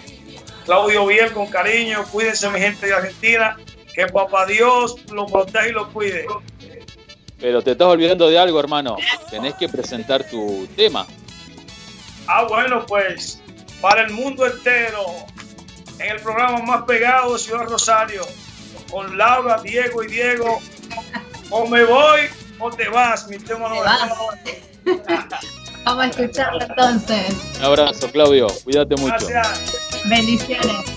Claudio 0.65 1.07
Biel, 1.07 1.33
con 1.33 1.47
cariño. 1.47 2.05
Cuídense, 2.11 2.49
mi 2.51 2.61
gente 2.61 2.87
de 2.87 2.95
Argentina. 2.95 3.57
Que 3.95 4.07
papá 4.07 4.45
Dios 4.45 4.97
lo 5.11 5.27
proteja 5.27 5.69
y 5.69 5.73
lo 5.73 5.91
cuide. 5.93 6.27
Pero 7.39 7.63
te 7.63 7.73
estás 7.73 7.89
olvidando 7.89 8.29
de 8.29 8.39
algo, 8.39 8.59
hermano. 8.59 8.97
Tenés 9.31 9.55
que 9.55 9.69
presentar 9.69 10.25
tu 10.25 10.67
tema. 10.75 11.07
Ah, 12.27 12.45
bueno, 12.49 12.85
pues 12.87 13.41
para 13.81 14.03
el 14.03 14.13
mundo 14.13 14.47
entero, 14.47 15.05
en 15.99 16.11
el 16.11 16.21
programa 16.21 16.59
más 16.59 16.85
pegado 16.85 17.35
de 17.35 17.39
Ciudad 17.39 17.65
Rosario, 17.65 18.23
con 18.91 19.17
Laura, 19.17 19.61
Diego 19.63 20.03
y 20.03 20.09
Diego, 20.09 20.61
o 21.51 21.67
me 21.67 21.85
voy 21.85 22.21
o 22.59 22.71
te 22.71 22.89
vas, 22.89 23.29
mi 23.29 23.39
tema 23.39 23.69
no 23.69 23.77
Vamos 25.85 26.05
a 26.05 26.09
escucharlo 26.09 26.61
entonces. 26.63 27.37
Un 27.59 27.65
abrazo, 27.65 28.11
Claudio. 28.11 28.49
Cuídate 28.65 28.97
mucho. 28.97 29.27
Gracias. 29.29 29.79
Bendiciones. 30.09 30.97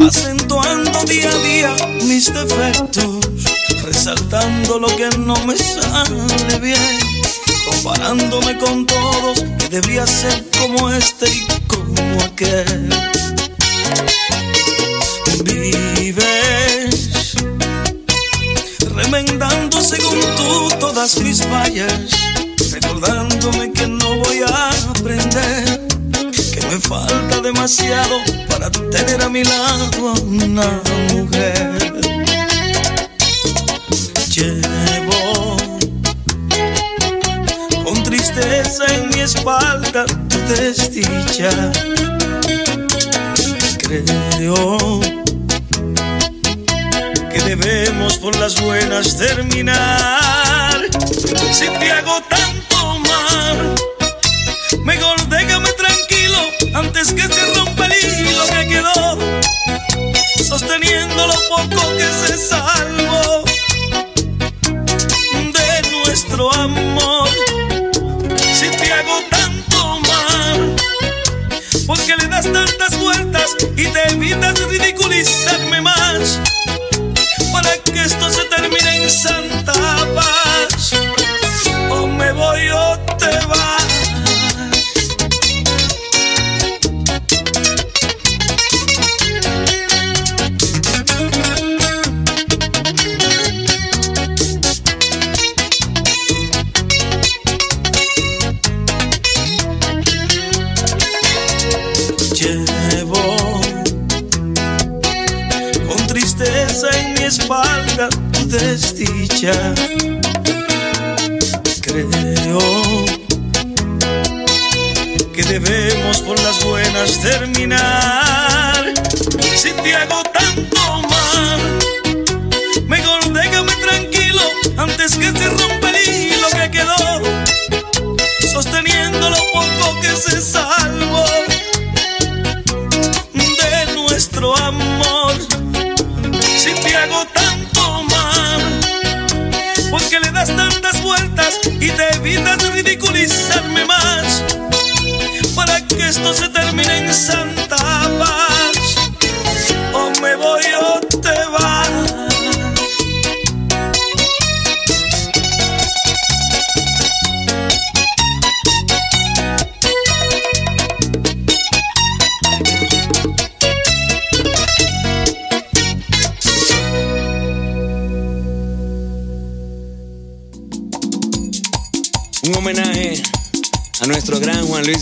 Acentuando 0.00 1.04
día 1.04 1.30
a 1.30 1.38
día 1.38 1.76
mis 2.04 2.32
defectos, 2.32 3.28
resaltando 3.84 4.78
lo 4.78 4.88
que 4.96 5.08
no 5.18 5.34
me 5.46 5.56
sale 5.56 6.58
bien, 6.60 6.98
comparándome 7.64 8.58
con 8.58 8.86
todos 8.86 9.40
que 9.58 9.68
debería 9.68 10.06
ser 10.06 10.44
como 10.58 10.90
este 10.90 11.28
y 11.28 11.46
como 11.66 12.22
aquel. 12.22 12.90
Vives 15.44 17.34
remendando 18.94 19.80
según 19.80 20.20
tú 20.36 20.68
todas 20.78 21.18
mis 21.18 21.42
fallas, 21.42 22.10
recordándome 22.70 23.72
que 23.72 23.86
no 23.86 24.16
voy 24.16 24.42
a 24.46 24.70
aprender 24.90 25.88
que 26.52 26.66
me 26.66 26.78
falta 26.78 27.40
demasiado 27.40 28.20
para 28.62 28.90
tener 28.90 29.20
a 29.22 29.28
mi 29.28 29.42
lado 29.42 30.14
una 30.22 30.80
mujer. 31.12 31.92
Llevo 34.28 35.56
con 37.84 38.02
tristeza 38.04 38.84
en 38.94 39.08
mi 39.10 39.20
espalda 39.20 40.04
tu 40.28 40.38
desdicha. 40.54 41.50
Creo 43.78 45.00
que 47.32 47.40
debemos 47.42 48.18
por 48.18 48.36
las 48.36 48.60
buenas 48.60 49.16
terminar. 49.16 50.80
Si 51.52 51.66
te 51.66 51.90
hago 51.90 52.20
tanto 52.28 52.98
mal, 53.00 53.74
mejor 54.84 55.28
déjame 55.28 55.68
tranquilo 55.72 56.38
antes 56.74 57.12
que 57.12 57.22
se 57.22 57.54
rompa 57.54 57.71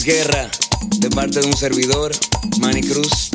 Luis 0.03 0.17
Guerra, 0.17 0.49
de 0.99 1.11
parte 1.11 1.41
de 1.41 1.47
un 1.47 1.55
servidor, 1.55 2.13
Manny 2.59 2.81
Cruz, 2.81 3.31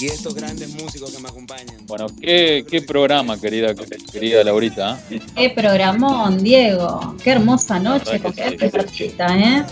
y 0.00 0.06
estos 0.06 0.34
grandes 0.34 0.70
músicos 0.70 1.10
que 1.10 1.20
me 1.20 1.28
acompañan. 1.28 1.76
Bueno, 1.86 2.06
¿qué, 2.18 2.64
qué 2.70 2.80
programa, 2.80 3.38
querida, 3.38 3.74
querida 4.10 4.42
Laurita? 4.42 4.98
¿eh? 5.10 5.20
Qué 5.34 5.50
programón, 5.50 6.42
Diego. 6.42 7.16
Qué 7.22 7.32
hermosa 7.32 7.78
noche 7.78 8.18
con 8.18 8.32
sí. 8.32 8.40
este 8.46 8.78
artista, 8.78 9.26
¿eh? 9.36 9.66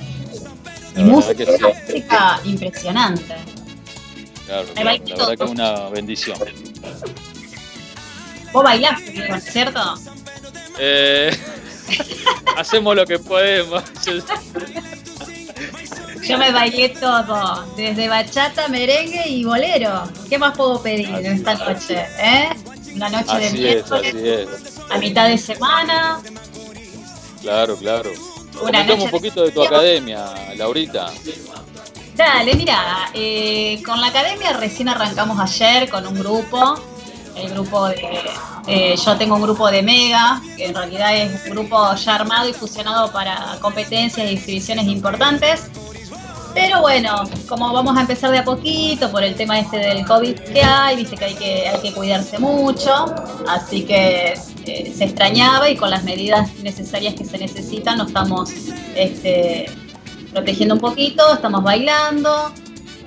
Y 0.99 1.05
música, 1.05 1.45
sí. 1.47 1.65
música 1.65 2.41
impresionante. 2.45 3.37
Claro, 4.45 4.67
Me 4.67 4.73
claro, 4.75 4.85
bailé 4.85 5.05
la 5.07 5.17
verdad 5.17 5.39
que 5.39 5.45
es 5.45 5.51
una 5.51 5.89
bendición. 5.89 6.39
Vos 8.53 8.65
bailaste, 8.65 9.11
Diego, 9.13 9.41
¿cierto? 9.41 9.95
Eh, 10.79 11.35
hacemos 12.59 12.95
lo 12.95 13.07
que 13.07 13.19
podemos. 13.19 13.83
Yo 16.27 16.39
me 16.39 16.53
bailé 16.53 16.89
todo, 16.91 17.65
desde 17.77 18.09
bachata, 18.09 18.69
merengue 18.69 19.29
y 19.29 19.45
bolero. 19.45 20.05
¿Qué 20.29 20.39
más 20.39 20.57
puedo 20.57 20.83
pedir 20.83 21.09
en 21.09 21.27
esta 21.27 21.55
noche? 21.55 22.07
¿eh? 22.19 22.49
Una 22.95 23.09
noche 23.11 23.37
de 23.37 23.47
Así 23.47 23.47
es, 23.47 23.53
miércoles, 23.53 24.15
así 24.15 24.29
es. 24.29 24.49
a 24.91 24.99
mitad 24.99 25.29
de 25.29 25.39
semana. 25.39 26.21
Claro, 27.43 27.77
claro. 27.77 28.11
Una 28.63 28.85
noche 28.85 29.03
un 29.05 29.11
poquito 29.11 29.43
de 29.43 29.51
tu 29.51 29.63
academia, 29.63 30.25
Laurita. 30.57 31.13
Dale, 32.17 32.55
mira, 32.55 33.11
eh, 33.13 33.83
con 33.85 34.01
la 34.01 34.07
academia 34.07 34.53
recién 34.53 34.89
arrancamos 34.89 35.39
ayer 35.41 35.89
con 35.91 36.07
un 36.07 36.15
grupo, 36.15 36.77
el 37.35 37.51
grupo 37.51 37.89
de, 37.89 38.21
eh, 38.69 38.95
yo 39.05 39.17
tengo 39.17 39.35
un 39.35 39.43
grupo 39.43 39.69
de 39.69 39.83
Mega, 39.83 40.41
que 40.57 40.67
en 40.67 40.75
realidad 40.75 41.17
es 41.17 41.45
un 41.45 41.51
grupo 41.51 41.95
ya 41.97 42.15
armado 42.15 42.49
y 42.49 42.53
fusionado 42.53 43.11
para 43.11 43.59
competencias 43.61 44.31
y 44.31 44.35
exhibiciones 44.35 44.87
importantes. 44.87 45.65
Pero 46.55 46.81
bueno, 46.83 47.25
como 47.49 47.73
vamos 47.73 47.97
a 47.97 48.03
empezar 48.03 48.31
de 48.31 48.39
a 48.39 48.45
poquito 48.45 49.11
por 49.11 49.25
el 49.25 49.35
tema 49.35 49.59
este 49.59 49.77
del 49.79 50.05
COVID 50.07 50.35
que 50.39 50.63
hay, 50.63 50.97
viste 50.97 51.17
que 51.17 51.25
hay 51.25 51.35
que, 51.35 51.69
hay 51.69 51.81
que 51.81 51.93
cuidarse 51.93 52.39
mucho, 52.39 53.13
así 53.49 53.83
que 53.85 54.35
eh, 54.65 54.95
se 54.97 55.05
extrañaba 55.05 55.69
y 55.69 55.77
con 55.77 55.91
las 55.91 56.05
medidas 56.05 56.55
necesarias 56.63 57.15
que 57.15 57.25
se 57.25 57.39
necesitan 57.39 57.99
nos 57.99 58.09
estamos 58.09 58.51
este, 58.95 59.67
protegiendo 60.33 60.77
un 60.77 60.81
poquito, 60.81 61.35
estamos 61.35 61.63
bailando, 61.65 62.53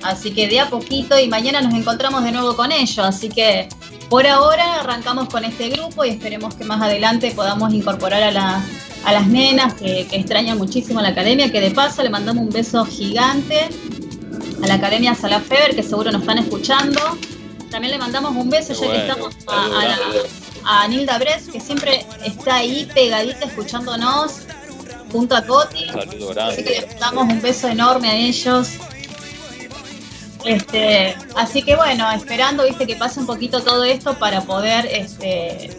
así 0.02 0.30
que 0.32 0.46
de 0.46 0.60
a 0.60 0.68
poquito 0.68 1.18
y 1.18 1.26
mañana 1.28 1.62
nos 1.62 1.72
encontramos 1.72 2.22
de 2.24 2.32
nuevo 2.32 2.54
con 2.54 2.70
ellos, 2.70 2.98
así 2.98 3.30
que 3.30 3.68
por 4.10 4.26
ahora 4.26 4.80
arrancamos 4.80 5.28
con 5.30 5.44
este 5.44 5.70
grupo 5.70 6.04
y 6.04 6.10
esperemos 6.10 6.54
que 6.54 6.64
más 6.64 6.82
adelante 6.82 7.30
podamos 7.34 7.72
incorporar 7.72 8.22
a, 8.22 8.30
la- 8.30 8.62
a 9.04 9.12
las 9.12 9.26
nenas 9.26 9.74
que, 9.74 10.06
que 10.08 10.16
extrañan 10.16 10.58
muchísimo 10.58 11.00
la 11.00 11.08
academia, 11.08 11.50
que 11.50 11.60
de 11.60 11.70
paso 11.70 12.02
le 12.02 12.10
mandamos 12.10 12.42
un 12.44 12.50
beso 12.50 12.84
gigante 12.84 13.68
a 14.62 14.66
la 14.66 14.74
Academia 14.74 15.14
Sala 15.14 15.40
Feber, 15.40 15.74
que 15.74 15.82
seguro 15.82 16.10
nos 16.10 16.22
están 16.22 16.38
escuchando. 16.38 17.00
También 17.70 17.92
le 17.92 17.98
mandamos 17.98 18.34
un 18.34 18.50
beso, 18.50 18.72
ya 18.74 18.90
que 18.92 18.98
estamos 18.98 19.34
a, 19.46 19.64
a 19.66 19.84
la- 19.88 19.98
a 20.64 20.88
Nilda 20.88 21.18
Bres, 21.18 21.48
que 21.48 21.60
siempre 21.60 22.04
está 22.24 22.56
ahí 22.56 22.88
pegadita 22.92 23.46
escuchándonos, 23.46 24.40
junto 25.12 25.34
a 25.36 25.42
Coti. 25.42 25.84
Así 25.88 26.08
que 26.18 26.26
grande. 26.34 26.62
les 26.90 26.98
damos 27.00 27.24
un 27.24 27.40
beso 27.40 27.68
enorme 27.68 28.08
a 28.10 28.16
ellos. 28.16 28.68
Este, 30.44 31.16
así 31.36 31.62
que 31.62 31.74
bueno, 31.74 32.10
esperando 32.12 32.64
viste 32.64 32.86
que 32.86 32.96
pase 32.96 33.20
un 33.20 33.26
poquito 33.26 33.62
todo 33.62 33.84
esto 33.84 34.14
para 34.14 34.40
poder 34.42 34.86
este, 34.86 35.76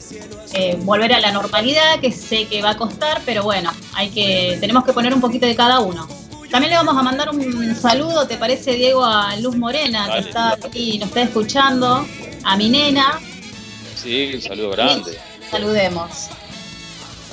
eh, 0.54 0.76
volver 0.80 1.14
a 1.14 1.20
la 1.20 1.32
normalidad, 1.32 2.00
que 2.02 2.12
sé 2.12 2.46
que 2.46 2.62
va 2.62 2.72
a 2.72 2.78
costar, 2.78 3.22
pero 3.26 3.44
bueno, 3.44 3.72
hay 3.94 4.10
que, 4.10 4.58
tenemos 4.60 4.84
que 4.84 4.94
poner 4.94 5.14
un 5.14 5.22
poquito 5.22 5.46
de 5.46 5.56
cada 5.56 5.80
uno. 5.80 6.08
También 6.52 6.72
le 6.72 6.78
vamos 6.78 6.98
a 6.98 7.04
mandar 7.04 7.30
un 7.30 7.76
saludo, 7.76 8.28
¿te 8.28 8.36
parece, 8.36 8.74
Diego, 8.74 9.06
a 9.06 9.36
Luz 9.38 9.56
Morena, 9.56 10.10
que 10.12 10.20
está 10.20 10.54
aquí 10.54 10.96
y 10.96 11.00
nos 11.00 11.10
está 11.10 11.22
escuchando, 11.22 12.06
a 12.44 12.58
mi 12.58 12.70
nena, 12.70 13.20
Sí, 14.02 14.32
un 14.36 14.42
saludo 14.42 14.70
grande. 14.72 15.18
saludemos. 15.52 16.30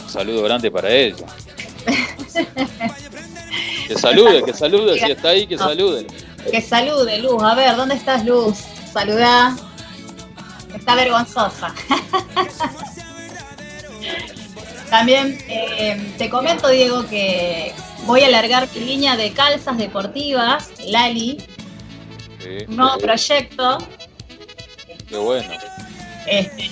Un 0.04 0.10
saludo 0.10 0.42
grande 0.42 0.70
para 0.70 0.90
ella. 0.90 1.26
Que 3.86 3.94
salude, 3.94 4.42
que 4.42 4.52
salude, 4.52 4.98
si 4.98 5.12
está 5.12 5.28
ahí, 5.28 5.46
que 5.46 5.56
salude. 5.58 6.06
Que 6.50 6.60
salude, 6.60 7.18
Luz. 7.18 7.42
A 7.42 7.54
ver, 7.54 7.76
¿dónde 7.76 7.94
estás, 7.94 8.24
Luz? 8.24 8.58
Saludá. 8.92 9.56
Está 10.74 10.94
vergonzosa. 10.94 11.74
También 14.90 15.38
eh, 15.48 16.14
te 16.16 16.30
comento, 16.30 16.68
Diego, 16.68 17.06
que 17.08 17.74
voy 18.04 18.22
a 18.22 18.26
alargar 18.28 18.68
mi 18.74 18.80
línea 18.80 19.16
de 19.16 19.32
calzas 19.32 19.76
deportivas, 19.78 20.70
Lali, 20.86 21.38
Sí, 22.38 22.64
un 22.68 22.76
nuevo 22.76 22.98
proyecto. 22.98 23.78
qué 25.08 25.16
bueno. 25.16 25.48
Este, 26.26 26.70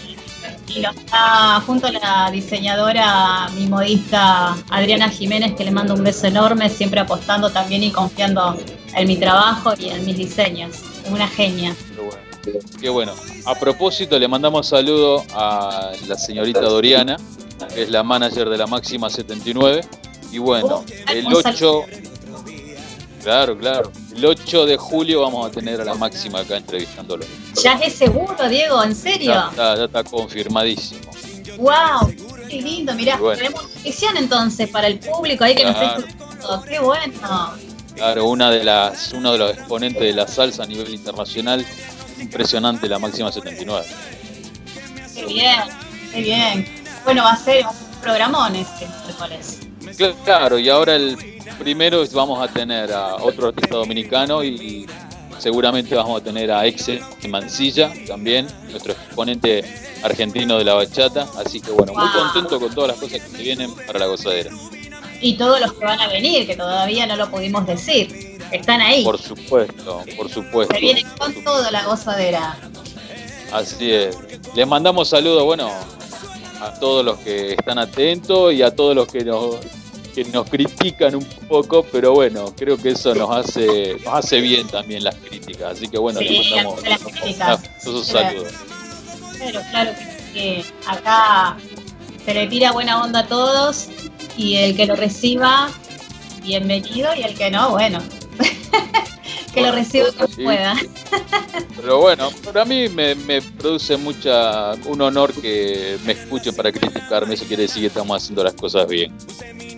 y 0.69 0.81
lo 0.81 0.91
está 0.91 1.61
junto 1.67 1.89
a 1.89 1.93
la 1.93 2.31
diseñadora, 2.31 3.49
mi 3.55 3.67
modista 3.67 4.57
Adriana 4.71 5.09
Jiménez, 5.09 5.55
que 5.55 5.65
le 5.65 5.71
mando 5.71 5.95
un 5.95 6.05
beso 6.05 6.27
enorme, 6.27 6.69
siempre 6.69 7.01
apostando 7.01 7.51
también 7.51 7.83
y 7.83 7.91
confiando 7.91 8.57
en 8.97 9.09
mi 9.09 9.17
trabajo 9.17 9.73
y 9.79 9.89
en 9.91 10.05
mis 10.05 10.17
diseños. 10.17 10.77
Una 11.11 11.29
genia. 11.29 11.75
Qué 11.95 12.01
bueno. 12.01 12.19
Qué 12.81 12.89
bueno. 12.89 13.15
A 13.47 13.55
propósito, 13.55 14.19
le 14.19 14.29
mandamos 14.29 14.67
saludo 14.69 15.25
a 15.35 15.93
la 16.07 16.17
señorita 16.17 16.61
Doriana, 16.61 17.17
que 17.75 17.83
es 17.85 17.91
la 17.91 18.03
manager 18.03 18.49
de 18.49 18.59
la 18.59 18.67
Máxima 18.67 19.09
79. 19.11 19.81
Y 20.33 20.39
bueno, 20.39 20.85
el 21.13 21.27
8, 21.33 21.85
claro, 23.23 23.57
claro, 23.57 23.93
el 24.15 24.25
8 24.25 24.67
de 24.67 24.77
julio 24.77 25.21
vamos 25.23 25.47
a 25.47 25.51
tener 25.51 25.81
a 25.81 25.85
la 25.85 25.95
Máxima 25.95 26.41
acá 26.41 26.57
entrevistándolo. 26.57 27.25
Ya 27.63 27.75
es 27.75 27.95
seguro, 27.95 28.49
Diego, 28.49 28.83
¿en 28.83 28.95
serio? 28.95 29.33
Ya 29.33 29.49
está, 29.51 29.77
ya 29.77 29.85
está 29.85 30.05
confirmadísimo. 30.05 31.11
¡Wow! 31.59 32.13
Qué 32.49 32.61
lindo, 32.61 32.93
mirá, 32.95 33.17
bueno. 33.17 33.39
tenemos 33.39 33.63
notición 33.75 34.17
entonces 34.17 34.69
para 34.69 34.87
el 34.89 34.99
público 34.99 35.45
ahí 35.45 35.55
que 35.55 35.65
nos 35.65 35.77
Claro. 35.77 36.01
está 36.01 36.25
escuchando. 36.25 36.63
¡Qué 36.65 36.79
bueno! 36.81 37.74
Claro, 37.97 38.27
una 38.29 38.51
de 38.51 38.65
las, 38.65 39.13
uno 39.13 39.33
de 39.33 39.39
los 39.39 39.51
exponentes 39.53 40.03
de 40.03 40.13
la 40.13 40.27
salsa 40.27 40.65
a 40.65 40.67
nivel 40.67 40.93
internacional, 40.95 41.65
impresionante 42.21 42.89
la 42.89 42.99
Máxima 42.99 43.31
79. 43.31 43.87
¡Qué 45.15 45.27
bien! 45.27 45.61
¡Qué 46.13 46.21
bien! 46.21 46.85
Bueno, 47.05 47.23
va 47.23 47.33
a 47.33 47.37
ser 47.37 47.65
un 47.67 48.01
programón 48.01 48.55
este 48.57 48.87
miércoles. 48.87 49.61
Cl- 49.97 50.15
Claro, 50.25 50.59
y 50.59 50.69
ahora 50.69 50.97
el 50.97 51.17
primero 51.59 52.03
es- 52.03 52.13
vamos 52.13 52.43
a 52.43 52.53
tener 52.53 52.93
a 52.93 53.17
otro 53.17 53.49
artista 53.49 53.77
dominicano 53.77 54.43
y 54.43 54.87
seguramente 55.39 55.95
vamos 55.95 56.21
a 56.21 56.25
tener 56.25 56.51
a 56.51 56.67
Exe 56.67 57.01
Mancilla 57.29 57.93
también, 58.07 58.47
nuestro 58.71 58.93
exponente 58.93 59.63
argentino 60.03 60.59
de 60.59 60.65
la 60.65 60.75
bachata. 60.75 61.29
Así 61.45 61.61
que 61.61 61.71
bueno, 61.71 61.93
muy 61.95 62.09
contento 62.11 62.59
con 62.59 62.75
todas 62.75 62.91
las 62.93 62.99
cosas 63.01 63.21
que 63.21 63.43
vienen 63.43 63.73
para 63.87 64.01
la 64.01 64.07
gozadera. 64.07 64.51
Y 65.25 65.39
todos 65.39 65.59
los 65.59 65.73
que 65.73 65.87
van 65.87 65.99
a 66.01 66.07
venir, 66.09 66.47
que 66.47 66.55
todavía 66.55 67.07
no 67.07 67.17
lo 67.17 67.31
pudimos 67.31 67.67
decir. 67.67 68.39
Están 68.53 68.83
ahí. 68.83 69.03
Por 69.05 69.19
supuesto, 69.19 70.05
por 70.19 70.31
supuesto. 70.31 70.75
Se 70.75 70.81
viene 70.81 71.03
con 71.19 71.33
todo 71.43 71.71
la 71.71 71.83
gozadera. 71.87 72.59
Así 73.51 73.91
es. 73.91 74.19
Les 74.55 74.67
mandamos 74.67 75.09
saludos, 75.09 75.45
bueno, 75.45 75.71
a 76.61 76.75
todos 76.79 77.03
los 77.03 77.19
que 77.21 77.53
están 77.55 77.79
atentos 77.79 78.53
y 78.53 78.61
a 78.61 78.71
todos 78.77 78.95
los 78.95 79.07
que 79.09 79.25
nos, 79.25 79.57
que 80.15 80.25
nos 80.25 80.47
critican 80.51 81.15
un 81.15 81.25
poco, 81.49 81.87
pero 81.91 82.13
bueno, 82.13 82.55
creo 82.55 82.77
que 82.77 82.91
eso 82.91 83.15
nos 83.15 83.31
hace, 83.31 83.97
nos 84.05 84.13
hace 84.15 84.43
bien 84.43 84.67
también 84.69 85.03
las 85.05 85.15
críticas. 85.15 85.79
Así 85.79 85.89
que 85.89 85.97
bueno, 85.97 86.19
Sí, 86.21 86.29
les 86.29 86.51
mandamos 86.51 86.81
hace 86.81 86.89
las 86.91 87.01
críticas. 87.03 87.61
esos 87.81 88.07
saludos. 88.07 88.53
Pero 89.39 89.61
claro 89.71 89.91
que 90.35 90.63
sí. 90.63 90.73
Acá 90.87 91.57
se 92.25 92.35
le 92.35 92.47
tira 92.47 92.73
buena 92.73 93.03
onda 93.03 93.21
a 93.21 93.27
todos 93.27 93.89
y 94.37 94.57
el 94.57 94.77
que 94.77 94.87
lo 94.87 94.97
reciba, 94.97 95.71
bienvenido 96.43 97.15
y 97.15 97.23
el 97.23 97.35
que 97.35 97.51
no, 97.51 97.71
bueno. 97.71 98.01
que 99.55 99.61
lo 99.61 99.71
reciba 99.73 100.07
como 100.17 100.29
sí. 100.29 100.43
pueda. 100.43 100.75
Pero 101.77 102.01
bueno, 102.01 102.31
para 102.45 102.65
mí 102.65 102.89
me, 102.89 103.15
me 103.15 103.41
produce 103.43 103.97
mucha 103.97 104.73
un 104.87 105.01
honor 105.03 105.33
que 105.33 105.99
me 106.05 106.13
escuchen 106.13 106.55
para 106.57 106.73
criticarme, 106.73 107.35
eso 107.35 107.45
quiere 107.47 107.65
decir 107.65 107.83
que 107.83 107.87
estamos 107.89 108.21
haciendo 108.23 108.43
las 108.43 108.55
cosas 108.55 108.87
bien. 108.89 109.13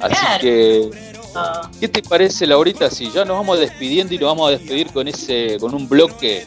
Así 0.00 0.14
Claro. 0.14 0.40
que 0.40 0.90
Ah, 1.38 1.70
¿Qué 1.78 1.86
te 1.88 2.00
parece, 2.00 2.46
Laurita, 2.46 2.88
si 2.90 3.10
ya 3.10 3.22
nos 3.26 3.36
vamos 3.36 3.58
despidiendo 3.60 4.14
y 4.14 4.18
nos 4.18 4.28
vamos 4.28 4.48
a 4.48 4.52
despedir 4.52 4.86
con 4.90 5.06
ese, 5.06 5.58
con 5.60 5.74
un 5.74 5.86
bloque 5.86 6.46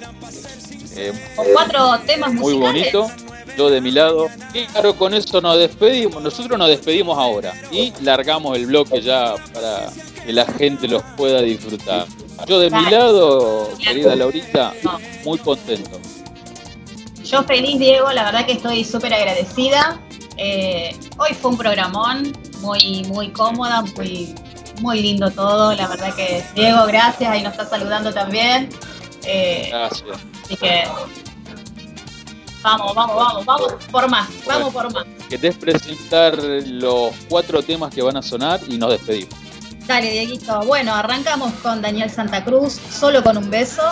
eh, 0.95 1.13
Con 1.35 1.45
cuatro 1.53 1.99
temas 2.07 2.33
muy 2.33 2.55
musicales. 2.55 2.91
bonito? 2.91 3.28
Yo 3.59 3.69
de 3.69 3.81
mi 3.81 3.91
lado. 3.91 4.29
Y 4.53 4.67
claro, 4.67 4.95
con 4.95 5.13
eso 5.13 5.41
nos 5.41 5.57
despedimos. 5.57 6.23
Nosotros 6.23 6.57
nos 6.57 6.69
despedimos 6.69 7.17
ahora 7.17 7.53
y 7.69 7.91
largamos 8.03 8.55
el 8.55 8.67
bloque 8.67 9.01
ya 9.01 9.35
para 9.53 9.89
que 10.25 10.31
la 10.31 10.45
gente 10.45 10.87
los 10.87 11.03
pueda 11.17 11.41
disfrutar. 11.41 12.05
Yo 12.47 12.57
de 12.57 12.69
mi 12.69 12.89
lado, 12.89 13.69
querida 13.77 14.15
Laurita, 14.15 14.71
muy 15.25 15.39
contento. 15.39 15.99
Yo 17.21 17.43
feliz, 17.43 17.77
Diego, 17.79 18.09
la 18.13 18.23
verdad 18.23 18.45
que 18.45 18.53
estoy 18.53 18.85
súper 18.85 19.13
agradecida. 19.13 19.99
Eh, 20.37 20.95
hoy 21.17 21.33
fue 21.33 21.51
un 21.51 21.57
programón 21.57 22.31
muy, 22.61 23.03
muy 23.09 23.29
cómoda, 23.31 23.81
muy, 23.97 24.33
muy 24.79 25.01
lindo 25.01 25.31
todo, 25.31 25.75
la 25.75 25.85
verdad 25.89 26.15
que 26.15 26.45
Diego, 26.55 26.85
gracias, 26.85 27.29
ahí 27.29 27.43
nos 27.43 27.51
está 27.51 27.65
saludando 27.65 28.13
también. 28.13 28.69
Eh, 29.25 29.67
Gracias. 29.69 30.17
así 30.45 30.55
que 30.55 30.85
vamos, 32.61 32.95
vamos, 32.95 33.15
vamos, 33.15 33.45
vamos 33.45 33.73
por 33.91 34.09
más, 34.09 34.29
vamos 34.45 34.73
por 34.73 34.91
más. 34.93 35.05
¿Querés 35.29 35.55
presentar 35.57 36.37
los 36.37 37.13
cuatro 37.29 37.61
temas 37.61 37.93
que 37.93 38.01
van 38.01 38.17
a 38.17 38.21
sonar 38.21 38.59
y 38.67 38.77
nos 38.77 38.91
despedimos? 38.91 39.33
Dale, 39.87 40.11
Dieguito. 40.11 40.61
Bueno, 40.65 40.93
arrancamos 40.93 41.51
con 41.63 41.81
Daniel 41.81 42.09
Santa 42.09 42.43
Cruz, 42.43 42.73
solo 42.91 43.23
con 43.23 43.37
un 43.37 43.49
beso. 43.49 43.83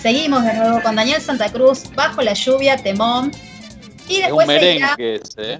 Seguimos 0.00 0.44
de 0.44 0.54
nuevo 0.54 0.82
con 0.82 0.96
Daniel 0.96 1.20
Santa 1.20 1.50
Cruz, 1.52 1.84
Bajo 1.94 2.22
la 2.22 2.32
lluvia, 2.34 2.76
Temón. 2.76 3.32
Y 4.08 4.16
Es 4.16 4.22
después 4.22 4.48
un 4.48 4.54
seguirá, 4.54 4.96
merengue 4.96 5.22
ese, 5.22 5.52
¿eh? 5.54 5.58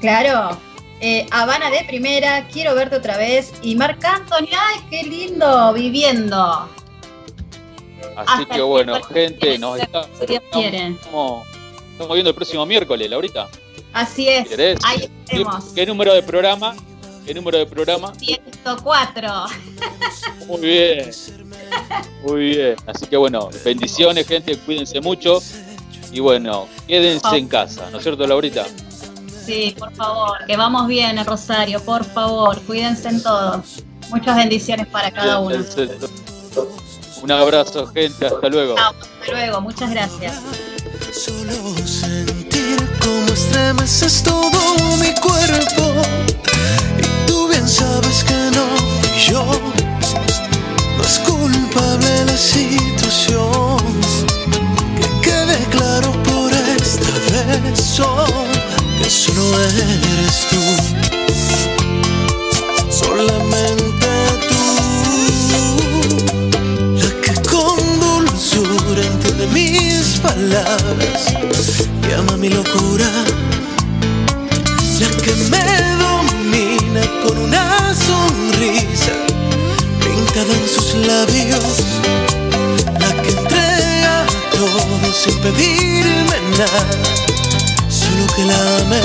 claro, 0.00 0.58
eh, 1.00 1.26
Habana 1.30 1.70
de 1.70 1.84
primera, 1.84 2.46
Quiero 2.48 2.74
verte 2.74 2.96
otra 2.96 3.16
vez. 3.16 3.52
Y 3.62 3.74
Marc 3.76 4.04
Anthony, 4.04 4.48
¡ay, 4.58 4.80
qué 4.90 5.02
lindo! 5.02 5.72
Viviendo. 5.72 6.68
Así 8.16 8.42
Hasta 8.42 8.54
que 8.54 8.62
bueno, 8.62 9.02
gente, 9.02 9.58
nos 9.58 9.78
estamos, 9.78 10.08
estamos 11.96 12.12
viendo 12.12 12.28
el 12.28 12.36
próximo 12.36 12.66
miércoles, 12.66 13.08
Laurita. 13.08 13.48
Así 13.94 14.28
es. 14.28 14.46
¿Querés? 14.48 14.78
Ahí 14.84 14.98
¿Qué, 14.98 15.36
estemos. 15.36 15.64
qué 15.74 15.86
número 15.86 16.12
de 16.12 16.22
programa? 16.22 16.76
¿Qué 17.24 17.32
número 17.32 17.56
de 17.56 17.64
programa? 17.64 18.12
104. 18.14 19.46
Muy 20.46 20.60
bien. 20.60 21.10
Muy 22.22 22.40
bien. 22.50 22.76
Así 22.86 23.06
que 23.06 23.16
bueno, 23.16 23.48
bendiciones, 23.64 24.28
gente, 24.28 24.58
cuídense 24.58 25.00
mucho. 25.00 25.42
Y 26.12 26.20
bueno, 26.20 26.68
quédense 26.86 27.36
en 27.36 27.48
casa, 27.48 27.88
¿no 27.90 27.96
es 27.96 28.02
cierto, 28.02 28.26
Laurita? 28.26 28.66
Sí, 29.44 29.74
por 29.78 29.92
favor, 29.94 30.38
que 30.46 30.56
vamos 30.56 30.86
bien 30.88 31.18
en 31.18 31.24
Rosario, 31.24 31.82
por 31.82 32.04
favor, 32.04 32.60
cuídense 32.62 33.08
en 33.08 33.22
todo. 33.22 33.62
Muchas 34.10 34.36
bendiciones 34.36 34.86
para 34.86 35.10
cada 35.10 35.40
uno. 35.40 35.64
Un 37.22 37.30
abrazo, 37.32 37.86
gente, 37.86 38.26
hasta 38.26 38.48
luego. 38.48 38.76
Chao, 38.76 38.92
hasta 39.00 39.32
luego, 39.32 39.60
muchas 39.62 39.90
gracias. 39.90 40.42
Solo 41.12 41.74
sentir 41.86 42.76
cómo 43.00 43.32
estremeces 43.32 44.22
todo 44.22 44.96
mi 44.98 45.12
cuerpo. 45.14 46.02
Y 46.98 47.26
tú 47.26 47.48
bien 47.48 47.68
sabes 47.68 48.24
que 48.24 48.50
no 48.54 48.66
fui 49.00 49.18
yo. 49.28 49.44
No 50.96 51.04
es 51.04 51.18
culpable 51.20 52.24
la 52.26 52.36
situación. 52.36 53.78
Que 55.00 55.30
quede 55.30 55.58
claro 55.70 56.12
por 56.22 56.52
esta 56.52 57.12
vez 57.30 57.80
solo 57.80 58.46
que 59.02 59.10
solo 59.10 59.62
eres 59.62 60.46
tú. 60.50 60.62
Solamente 62.90 63.95
palabras 70.26 71.34
y 72.08 72.12
ama 72.12 72.36
mi 72.36 72.48
locura. 72.48 73.08
La 75.00 75.08
que 75.22 75.32
me 75.52 75.66
domina 76.04 77.02
con 77.22 77.38
una 77.38 77.94
sonrisa 77.94 79.14
pintada 80.02 80.52
en 80.60 80.68
sus 80.68 80.94
labios. 81.06 81.76
La 83.02 83.10
que 83.22 83.30
entrega 83.30 84.26
todo 84.50 84.80
sin 85.12 85.36
pedirme 85.44 86.36
nada, 86.58 86.82
solo 87.88 88.24
que 88.34 88.44
la 88.50 88.60
ame. 88.80 89.02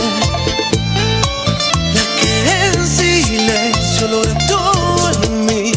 La 1.95 2.03
que 2.17 2.31
en 2.65 2.87
silencio 2.87 4.07
logra 4.07 4.35
todo 4.47 5.11
en 5.23 5.45
mí, 5.45 5.71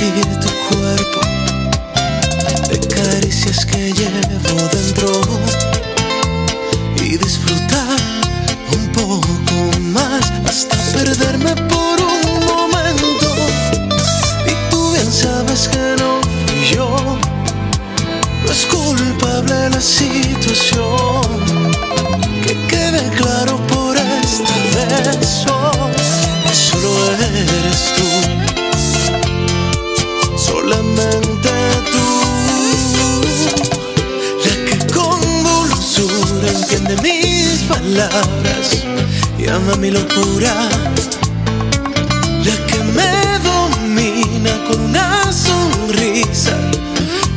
Vestir 0.00 0.40
tu 0.40 0.48
cuerpo 0.70 1.20
de 2.70 2.78
caricias 2.88 3.66
que 3.66 3.92
llevo 3.92 4.68
dentro 4.72 5.20
y 6.96 7.18
disfrutar 7.18 7.98
un 8.72 8.86
poco 8.92 9.78
más 9.92 10.32
hasta 10.48 10.76
perderme 10.94 11.54
por 11.68 12.00
un 12.00 12.46
momento. 12.46 13.28
Y 14.46 14.70
tú 14.70 14.92
bien 14.92 15.12
sabes 15.12 15.68
que 15.68 15.96
no 15.98 16.20
fui 16.22 16.74
yo, 16.74 16.96
no 18.46 18.50
es 18.50 18.66
culpable 18.66 19.68
la 19.68 19.80
situación. 19.82 21.20
Que 22.42 22.54
quede 22.68 23.06
claro 23.18 23.58
por 23.66 23.98
esta 23.98 24.54
vez 24.74 25.18
que 25.18 26.54
solo 26.54 26.90
eres 27.20 27.92
tú. 27.96 28.39
Solamente 30.90 31.50
tú, 31.92 32.06
la 34.44 34.54
que 34.66 34.76
con 34.92 35.20
dulzura 35.44 36.48
entiende 36.50 36.94
mis 37.02 37.62
palabras 37.62 38.84
y 39.38 39.48
ama 39.48 39.76
mi 39.76 39.90
locura, 39.92 40.68
la 42.44 42.56
que 42.66 42.78
me 42.82 43.38
domina 43.38 44.52
con 44.66 44.80
una 44.80 45.32
sonrisa 45.32 46.56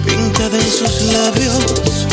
pintada 0.04 0.58
en 0.58 0.72
sus 0.72 1.02
labios, 1.14 2.08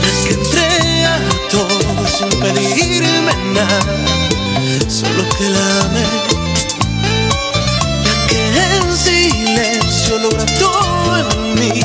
la 0.00 0.10
que 0.26 0.32
entrega 0.34 1.18
todo 1.50 2.06
sin 2.06 2.30
pedirme 2.40 3.34
nada, 3.52 3.80
solo 4.88 5.22
que 5.36 5.50
la 5.50 5.80
ame. 5.84 6.06
Que 8.28 8.42
en 8.76 8.96
silencio 8.96 9.87
logra 10.16 10.46
todo 10.58 11.18
en 11.18 11.54
mí. 11.58 11.82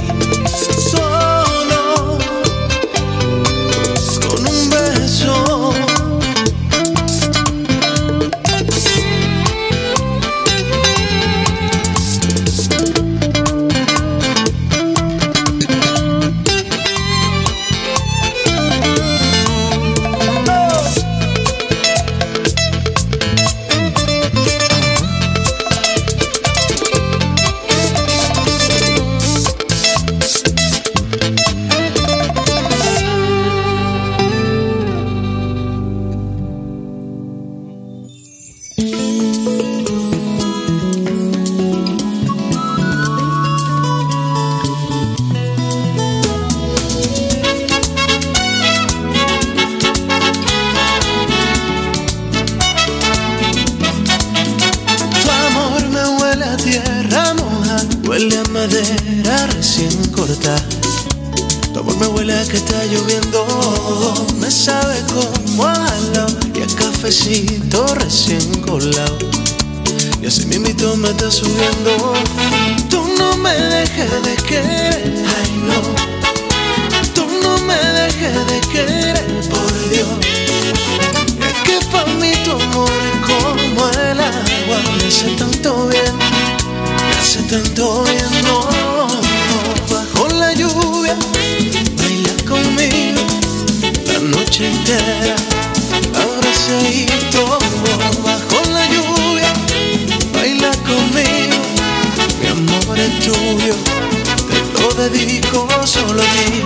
Solo 105.85 106.21
a 106.21 106.25
ti, 106.25 106.63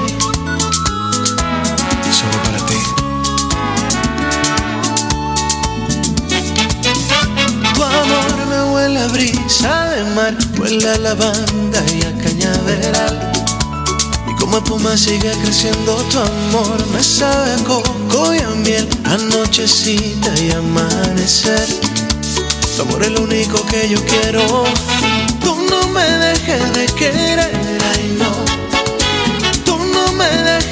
solo 2.12 2.38
para 2.44 2.60
ti. 2.68 2.76
Tu 7.74 7.84
amor 7.84 8.46
me 8.48 8.74
huele 8.74 9.00
a 9.00 9.08
brisa 9.08 9.90
de 9.90 10.04
mar, 10.14 10.38
huele 10.60 10.90
a 10.90 10.98
lavanda 11.00 11.84
y 11.96 12.04
a 12.04 12.14
cañaveral. 12.24 13.32
Y 14.30 14.36
como 14.36 14.58
espuma 14.58 14.96
sigue 14.96 15.32
creciendo 15.44 15.96
tu 16.12 16.20
amor, 16.20 16.78
me 16.94 17.02
sabe 17.02 17.54
a 17.54 17.58
coco 17.64 18.36
y 18.36 18.40
a 18.40 18.50
miel, 18.50 18.88
anochecita 19.06 20.32
y 20.40 20.52
amanecer. 20.52 21.68
Tu 22.76 22.82
amor 22.84 23.04
es 23.04 23.12
lo 23.12 23.22
único 23.22 23.66
que 23.66 23.90
yo 23.90 24.00
quiero. 24.06 24.66
Tú 25.42 25.56
no 25.70 25.88
me 25.88 26.04
dejes 26.04 26.74
de 26.74 26.86
querer, 26.94 27.40
ay 27.94 28.16
no. 28.20 28.47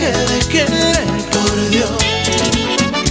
De 0.05 0.39
querer, 0.49 1.03
por 1.31 1.69
Dios. 1.71 1.89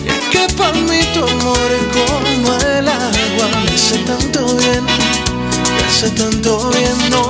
Y 0.05 0.31
que 0.31 0.47
para 0.55 0.73
mí 0.75 1.01
tu 1.13 1.25
amor 1.25 1.69
es 1.73 1.87
como 1.93 2.55
el 2.55 2.87
agua, 2.87 3.49
me 3.65 3.75
hace 3.75 3.99
tanto 4.07 4.47
bien, 4.57 4.85
me 4.85 5.85
hace 5.89 6.09
tanto 6.11 6.71
bien, 6.71 7.11
no. 7.11 7.27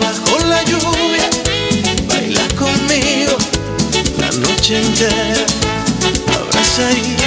Bajo 0.00 0.38
la 0.46 0.62
lluvia, 0.62 1.28
baila 2.06 2.46
conmigo 2.56 3.36
la 4.20 4.30
noche 4.30 4.82
entera. 4.82 5.44
Bajo 6.28 7.17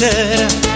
noche 0.00 0.69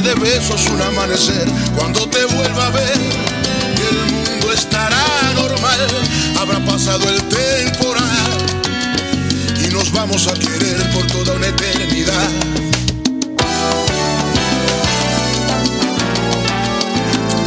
de 0.00 0.14
besos 0.14 0.68
un 0.70 0.82
amanecer. 0.82 1.46
Cuando 1.76 2.08
te 2.08 2.24
vuelva 2.24 2.66
a 2.66 2.70
ver, 2.70 2.98
el 3.90 4.12
mundo 4.12 4.52
estará 4.52 5.04
normal. 5.34 5.86
Habrá 6.38 6.58
pasado 6.64 7.08
el 7.08 7.22
temporal 7.28 8.02
y 9.64 9.72
nos 9.72 9.92
vamos 9.92 10.26
a 10.26 10.34
querer 10.34 10.90
por 10.92 11.06
toda 11.06 11.34
una 11.34 11.46
eternidad. 11.46 12.28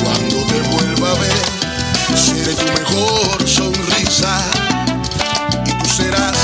Cuando 0.03 0.37
te 0.45 0.61
vuelva 0.69 1.11
a 1.11 1.15
ver, 1.15 2.17
seré 2.17 2.53
tu 2.55 2.65
mejor 2.65 3.47
sonrisa 3.47 4.41
y 5.65 5.71
tú 5.71 5.89
serás 5.89 6.37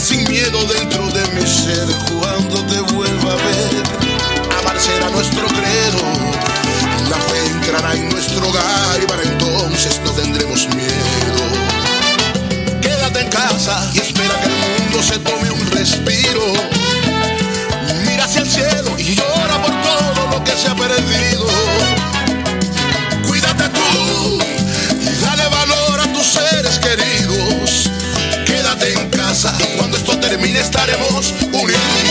sin 0.00 0.28
miedo 0.28 0.58
dentro 0.66 1.06
de 1.10 1.26
mi 1.34 1.46
ser 1.46 1.86
cuando 2.20 2.62
te 2.66 2.80
vuelva 2.92 3.32
a 3.32 3.36
ver. 3.36 3.85
La 5.76 7.16
fe 7.18 7.50
entrará 7.50 7.94
en 7.94 8.08
nuestro 8.08 8.48
hogar 8.48 8.98
y 9.02 9.06
para 9.06 9.22
entonces 9.22 10.00
no 10.02 10.10
tendremos 10.12 10.66
miedo. 10.74 11.42
Quédate 12.80 13.20
en 13.20 13.28
casa 13.28 13.86
y 13.92 13.98
espera 13.98 14.40
que 14.40 14.46
el 14.46 14.80
mundo 14.80 15.02
se 15.02 15.18
tome 15.18 15.50
un 15.50 15.70
respiro. 15.72 16.54
Mira 18.06 18.24
hacia 18.24 18.40
el 18.40 18.50
cielo 18.50 18.94
y 18.96 19.16
llora 19.16 19.60
por 19.60 19.70
todo 19.82 20.30
lo 20.30 20.44
que 20.44 20.52
se 20.52 20.68
ha 20.68 20.74
perdido. 20.74 21.46
Cuídate 23.28 23.68
tú 23.68 24.38
y 25.02 25.20
dale 25.20 25.46
valor 25.48 26.00
a 26.00 26.12
tus 26.14 26.26
seres 26.26 26.78
queridos. 26.78 27.90
Quédate 28.46 28.94
en 28.94 29.10
casa 29.10 29.54
y 29.58 29.76
cuando 29.76 29.98
esto 29.98 30.18
termine 30.18 30.58
estaremos 30.58 31.34
unidos. 31.52 32.05